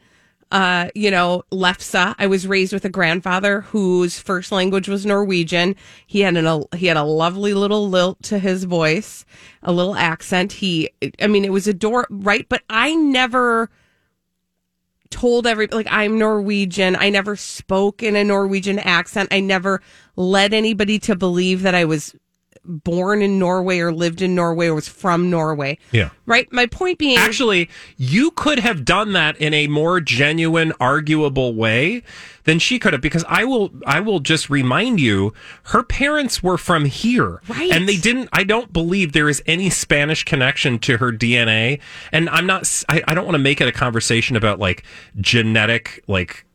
uh, 0.52 0.90
you 0.94 1.10
know, 1.10 1.44
lefse. 1.52 2.16
I 2.18 2.28
was 2.28 2.48
raised 2.48 2.74
with 2.74 2.86
a 2.86 2.90
grandfather 2.90 3.62
whose 3.62 4.20
first 4.20 4.52
language 4.52 4.88
was 4.88 5.06
Norwegian. 5.06 5.76
He 6.06 6.22
had 6.22 6.38
an 6.38 6.64
he 6.76 6.86
had 6.86 6.98
a 6.98 7.04
lovely 7.04 7.56
little 7.56 7.90
lilt 7.90 8.22
to 8.24 8.38
his 8.38 8.66
voice, 8.66 9.26
a 9.64 9.72
little 9.72 9.96
accent. 9.96 10.54
He, 10.54 10.90
I 11.20 11.28
mean, 11.28 11.44
it 11.44 11.52
was 11.52 11.68
ador 11.68 12.06
right? 12.10 12.48
But 12.48 12.62
I 12.70 12.94
never 12.94 13.72
told 15.10 15.48
every 15.48 15.68
like 15.68 15.88
I'm 15.90 16.18
Norwegian. 16.18 16.96
I 16.96 17.10
never 17.10 17.36
spoke 17.36 18.04
in 18.04 18.16
a 18.16 18.24
Norwegian 18.24 18.80
accent. 18.80 19.30
I 19.32 19.40
never 19.40 19.82
led 20.16 20.54
anybody 20.54 21.00
to 21.00 21.16
believe 21.16 21.62
that 21.62 21.76
I 21.76 21.86
was 21.86 22.16
born 22.68 23.22
in 23.22 23.40
Norway 23.40 23.80
or 23.80 23.92
lived 23.92 24.22
in 24.22 24.36
Norway 24.36 24.68
or 24.68 24.76
was 24.76 24.88
from 24.88 25.30
Norway. 25.30 25.78
Yeah. 25.92 26.10
Right? 26.26 26.52
My 26.52 26.66
point 26.66 26.98
being 26.98 27.18
Actually, 27.18 27.70
you 27.96 28.32
could 28.32 28.60
have 28.60 28.86
done 28.86 29.14
that 29.14 29.38
in 29.38 29.54
a 29.54 29.68
more 29.68 30.00
genuine, 30.02 30.74
arguable 30.80 31.56
way 31.56 32.04
than 32.44 32.60
she 32.60 32.80
could 32.80 32.94
have, 32.94 33.02
because 33.02 33.26
I 33.28 33.44
will, 33.44 33.72
I 33.86 34.00
will 34.00 34.20
just 34.20 34.50
remind 34.50 35.00
you, 35.00 35.34
her 35.64 35.84
parents 35.84 36.42
were 36.42 36.58
from 36.58 36.86
here, 36.86 37.42
Right. 37.48 37.72
And 37.72 37.88
they 37.88 37.98
didn't. 37.98 38.30
I 38.34 38.44
don't 38.44 38.72
believe 38.72 39.14
there 39.14 39.30
is 39.30 39.42
any 39.46 39.70
Spanish 39.70 40.24
connection 40.24 40.80
to 40.80 40.98
her 40.98 41.12
DNA, 41.12 41.80
and 42.12 42.30
I'm 42.30 42.46
not. 42.46 42.84
I 42.90 43.14
don't 43.14 43.26
want 43.26 43.36
to 43.36 43.40
make 43.40 43.62
it 43.62 43.68
a 43.68 43.72
conversation 43.72 44.36
about 44.36 44.60
like 44.60 44.84
genetic, 45.20 46.04
like, 46.08 46.46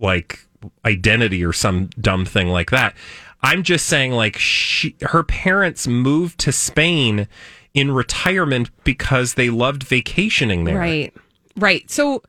like 0.00 0.46
identity 0.84 1.44
or 1.44 1.52
some 1.52 1.86
dumb 2.00 2.24
thing 2.24 2.48
like 2.48 2.70
that. 2.70 2.94
I'm 3.42 3.62
just 3.62 3.86
saying, 3.86 4.12
like, 4.12 4.36
she, 4.36 4.96
her 5.02 5.22
parents 5.22 5.86
moved 5.86 6.38
to 6.40 6.52
Spain 6.52 7.26
in 7.72 7.90
retirement 7.92 8.70
because 8.84 9.34
they 9.34 9.48
loved 9.50 9.82
vacationing 9.84 10.64
there. 10.64 10.76
Right. 10.78 11.14
Right. 11.56 11.90
So 11.90 12.22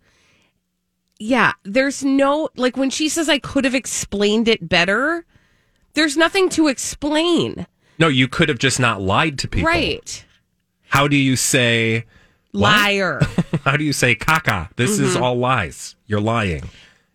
yeah, 1.20 1.54
there's 1.64 2.04
no 2.04 2.50
like 2.56 2.78
when 2.78 2.90
she 2.90 3.08
says 3.10 3.30
I 3.30 3.40
could 3.40 3.64
have 3.66 3.76
explained 3.76 4.48
it 4.48 4.68
better, 4.68 5.26
there's 5.94 6.18
nothing 6.18 6.50
to 6.50 6.68
explain. 6.68 7.68
No, 8.00 8.08
you 8.08 8.28
could 8.28 8.50
have 8.50 8.58
just 8.60 8.80
not 8.80 9.02
lied 9.02 9.38
to 9.40 9.48
people. 9.48 9.68
Right. 9.68 10.26
How 10.90 11.08
do 11.08 11.16
you 11.16 11.36
say? 11.36 12.06
Liar. 12.54 13.22
How 13.64 13.78
do 13.78 13.84
you 13.84 13.94
say 13.94 14.16
caca? 14.16 14.70
This 14.76 15.00
is 15.00 15.16
Mhm. 15.16 15.22
all 15.22 15.38
lies. 15.38 15.96
You're 16.08 16.20
lying. 16.20 16.64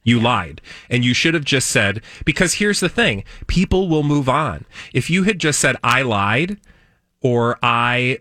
You 0.07 0.21
lied. 0.21 0.61
And 0.89 1.05
you 1.05 1.13
should 1.13 1.35
have 1.35 1.45
just 1.45 1.69
said, 1.69 2.01
because 2.25 2.55
here's 2.55 2.81
the 2.81 2.89
thing 2.89 3.25
people 3.49 3.89
will 3.89 4.05
move 4.05 4.29
on. 4.29 4.65
If 4.95 5.11
you 5.11 5.25
had 5.25 5.39
just 5.41 5.59
said, 5.61 5.77
I 5.85 6.01
lied 6.03 6.59
or 7.21 7.59
I 7.63 8.21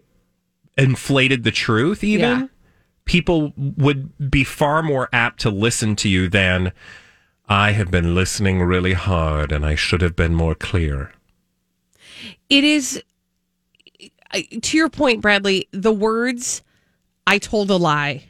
inflated 0.77 1.43
the 1.43 1.51
truth, 1.51 2.03
even, 2.03 2.39
Yeah. 2.39 2.47
people 3.05 3.53
would 3.55 4.29
be 4.31 4.43
far 4.43 4.81
more 4.81 5.07
apt 5.13 5.39
to 5.41 5.49
listen 5.51 5.95
to 5.97 6.09
you 6.09 6.27
than 6.27 6.73
I 7.47 7.71
have 7.73 7.91
been 7.91 8.15
listening 8.15 8.63
really 8.63 8.93
hard 8.93 9.51
and 9.51 9.63
I 9.63 9.75
should 9.75 10.01
have 10.01 10.15
been 10.15 10.33
more 10.33 10.55
clear. 10.55 11.11
It 12.49 12.63
is, 12.63 13.01
to 14.61 14.75
your 14.77 14.89
point, 14.89 15.21
Bradley, 15.21 15.67
the 15.71 15.93
words, 15.93 16.63
I 17.27 17.37
told 17.37 17.69
a 17.69 17.75
lie, 17.77 18.23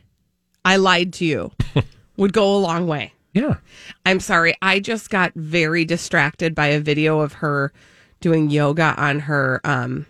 I 0.66 0.76
lied 0.76 1.14
to 1.14 1.26
you, 1.26 1.52
would 2.18 2.34
go 2.34 2.56
a 2.56 2.60
long 2.60 2.86
way. 2.88 3.14
Yeah. 3.36 3.58
I'm 4.06 4.20
sorry. 4.22 4.56
I 4.62 4.80
just 4.80 5.10
got 5.10 5.34
very 5.36 5.86
distracted 5.86 6.56
by 6.56 6.68
a 6.68 6.80
video 6.80 7.20
of 7.20 7.34
her 7.34 7.74
doing 8.22 8.50
yoga 8.50 8.96
on 8.98 9.20
her 9.20 9.60
um, 9.66 10.06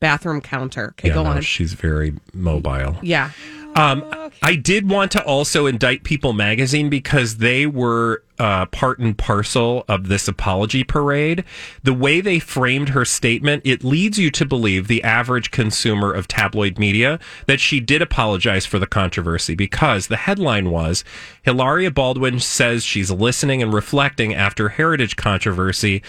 bathroom 0.00 0.40
counter. 0.40 0.90
Okay, 0.90 1.08
yeah, 1.08 1.14
go 1.14 1.24
no, 1.24 1.30
on. 1.30 1.42
She's 1.42 1.72
very 1.72 2.14
mobile. 2.32 2.96
Yeah. 3.02 3.32
Um, 3.78 4.04
I 4.42 4.56
did 4.56 4.90
want 4.90 5.12
to 5.12 5.24
also 5.24 5.66
indict 5.66 6.02
People 6.02 6.32
Magazine 6.32 6.90
because 6.90 7.36
they 7.36 7.64
were 7.64 8.24
uh, 8.36 8.66
part 8.66 8.98
and 8.98 9.16
parcel 9.16 9.84
of 9.86 10.08
this 10.08 10.26
apology 10.26 10.82
parade. 10.82 11.44
The 11.84 11.94
way 11.94 12.20
they 12.20 12.40
framed 12.40 12.88
her 12.88 13.04
statement, 13.04 13.62
it 13.64 13.84
leads 13.84 14.18
you 14.18 14.32
to 14.32 14.44
believe 14.44 14.88
the 14.88 15.04
average 15.04 15.52
consumer 15.52 16.12
of 16.12 16.26
tabloid 16.26 16.76
media 16.76 17.20
that 17.46 17.60
she 17.60 17.78
did 17.78 18.02
apologize 18.02 18.66
for 18.66 18.80
the 18.80 18.86
controversy 18.86 19.54
because 19.54 20.08
the 20.08 20.16
headline 20.16 20.70
was 20.70 21.04
Hilaria 21.42 21.92
Baldwin 21.92 22.40
says 22.40 22.84
she's 22.84 23.12
listening 23.12 23.62
and 23.62 23.72
reflecting 23.72 24.34
after 24.34 24.70
heritage 24.70 25.14
controversy. 25.14 26.02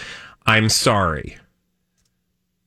I'm 0.44 0.68
sorry. 0.68 1.36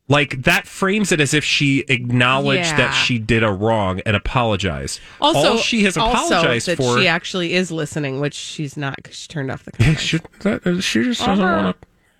Like 0.10 0.44
that 0.44 0.68
frames 0.68 1.12
it 1.14 1.22
as 1.22 1.34
if 1.34 1.46
she 1.46 1.86
acknowledged 1.88 2.66
Yeah. 2.72 2.78
that 2.78 2.92
she 2.92 3.18
did 3.20 3.42
a 3.42 3.52
wrong 3.52 4.02
and 4.06 4.16
apologized. 4.18 5.00
Also, 5.22 5.52
All 5.52 5.58
she 5.58 5.84
has 5.84 5.96
apologized 5.96 6.68
also 6.68 6.76
that 6.76 6.78
for. 6.78 7.00
she 7.00 7.08
actually 7.08 7.54
is 7.54 7.72
listening, 7.72 8.20
which 8.20 8.34
she's 8.34 8.76
not 8.76 8.98
because 8.98 9.16
she 9.16 9.28
turned 9.30 9.50
off 9.50 9.64
the 9.64 9.72
camera. 9.72 9.96
she, 9.98 10.20
that, 10.42 10.82
she 10.84 11.04
just 11.04 11.22
doesn't 11.26 11.44
Uh-huh. 11.44 11.64
want 11.64 11.78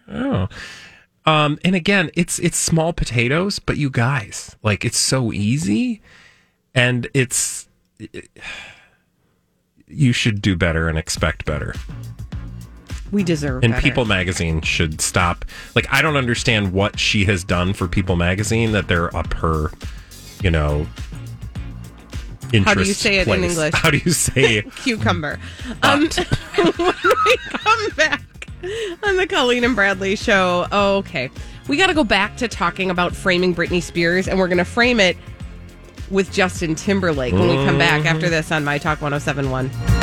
to. 0.08 0.50
Oh. 1.26 1.32
Um, 1.32 1.60
and 1.66 1.76
again, 1.76 2.10
it's 2.16 2.40
it's 2.40 2.58
small 2.58 2.92
potatoes, 2.94 3.60
but 3.60 3.78
you 3.78 3.90
guys, 3.90 4.56
like 4.64 4.84
it's 4.86 4.98
so 4.98 5.32
easy, 5.34 6.02
and 6.76 7.08
it's 7.14 7.68
you 9.88 10.12
should 10.14 10.42
do 10.42 10.56
better 10.56 10.88
and 10.88 10.98
expect 10.98 11.46
better. 11.46 11.76
We 13.14 13.24
deserve 13.24 13.64
And 13.64 13.74
better. 13.74 13.84
People 13.84 14.06
Magazine 14.06 14.62
should 14.62 15.00
stop. 15.00 15.46
Like, 15.76 15.86
I 15.92 16.02
don't 16.02 16.18
understand 16.18 16.74
what 16.74 17.00
she 17.00 17.26
has 17.26 17.44
done 17.44 17.74
for 17.74 17.88
People 17.88 18.16
Magazine 18.16 18.72
that 18.72 18.88
they're 18.88 19.16
up 19.16 19.36
her, 19.36 19.70
you 20.42 20.50
know. 20.50 20.88
How 22.66 22.74
do 22.74 22.82
you 22.82 22.94
say 22.94 23.20
it 23.20 23.28
in. 23.28 23.44
English? 23.44 23.74
How 23.76 23.92
do 23.92 23.98
you 23.98 24.12
say 24.12 24.62
cucumber. 24.78 25.40
Um, 25.84 26.10
when 26.56 26.88
we 27.26 27.38
come 27.50 27.90
back 27.96 28.50
on 29.04 29.18
the 29.18 29.28
Colleen 29.28 29.64
and 29.64 29.76
Bradley 29.76 30.16
show, 30.16 30.66
okay, 30.72 31.30
we 31.68 31.78
got 31.78 31.88
to 31.88 31.94
go 31.94 32.04
back 32.04 32.36
to 32.38 32.48
talking 32.48 32.90
about 32.90 33.16
framing 33.16 33.54
Britney 33.54 33.82
Spears, 33.82 34.28
and 34.28 34.40
we're 34.40 34.48
going 34.48 34.58
to 34.58 34.66
frame 34.66 35.00
it 35.00 35.18
with 36.10 36.32
Justin 36.32 36.74
Timberlake 36.74 37.34
when 37.34 37.48
we 37.48 37.56
come 37.66 37.78
back 37.78 38.06
after 38.06 38.28
this 38.28 38.52
on 38.52 38.64
My 38.64 38.80
Talk 38.80 39.02
1071. 39.02 40.03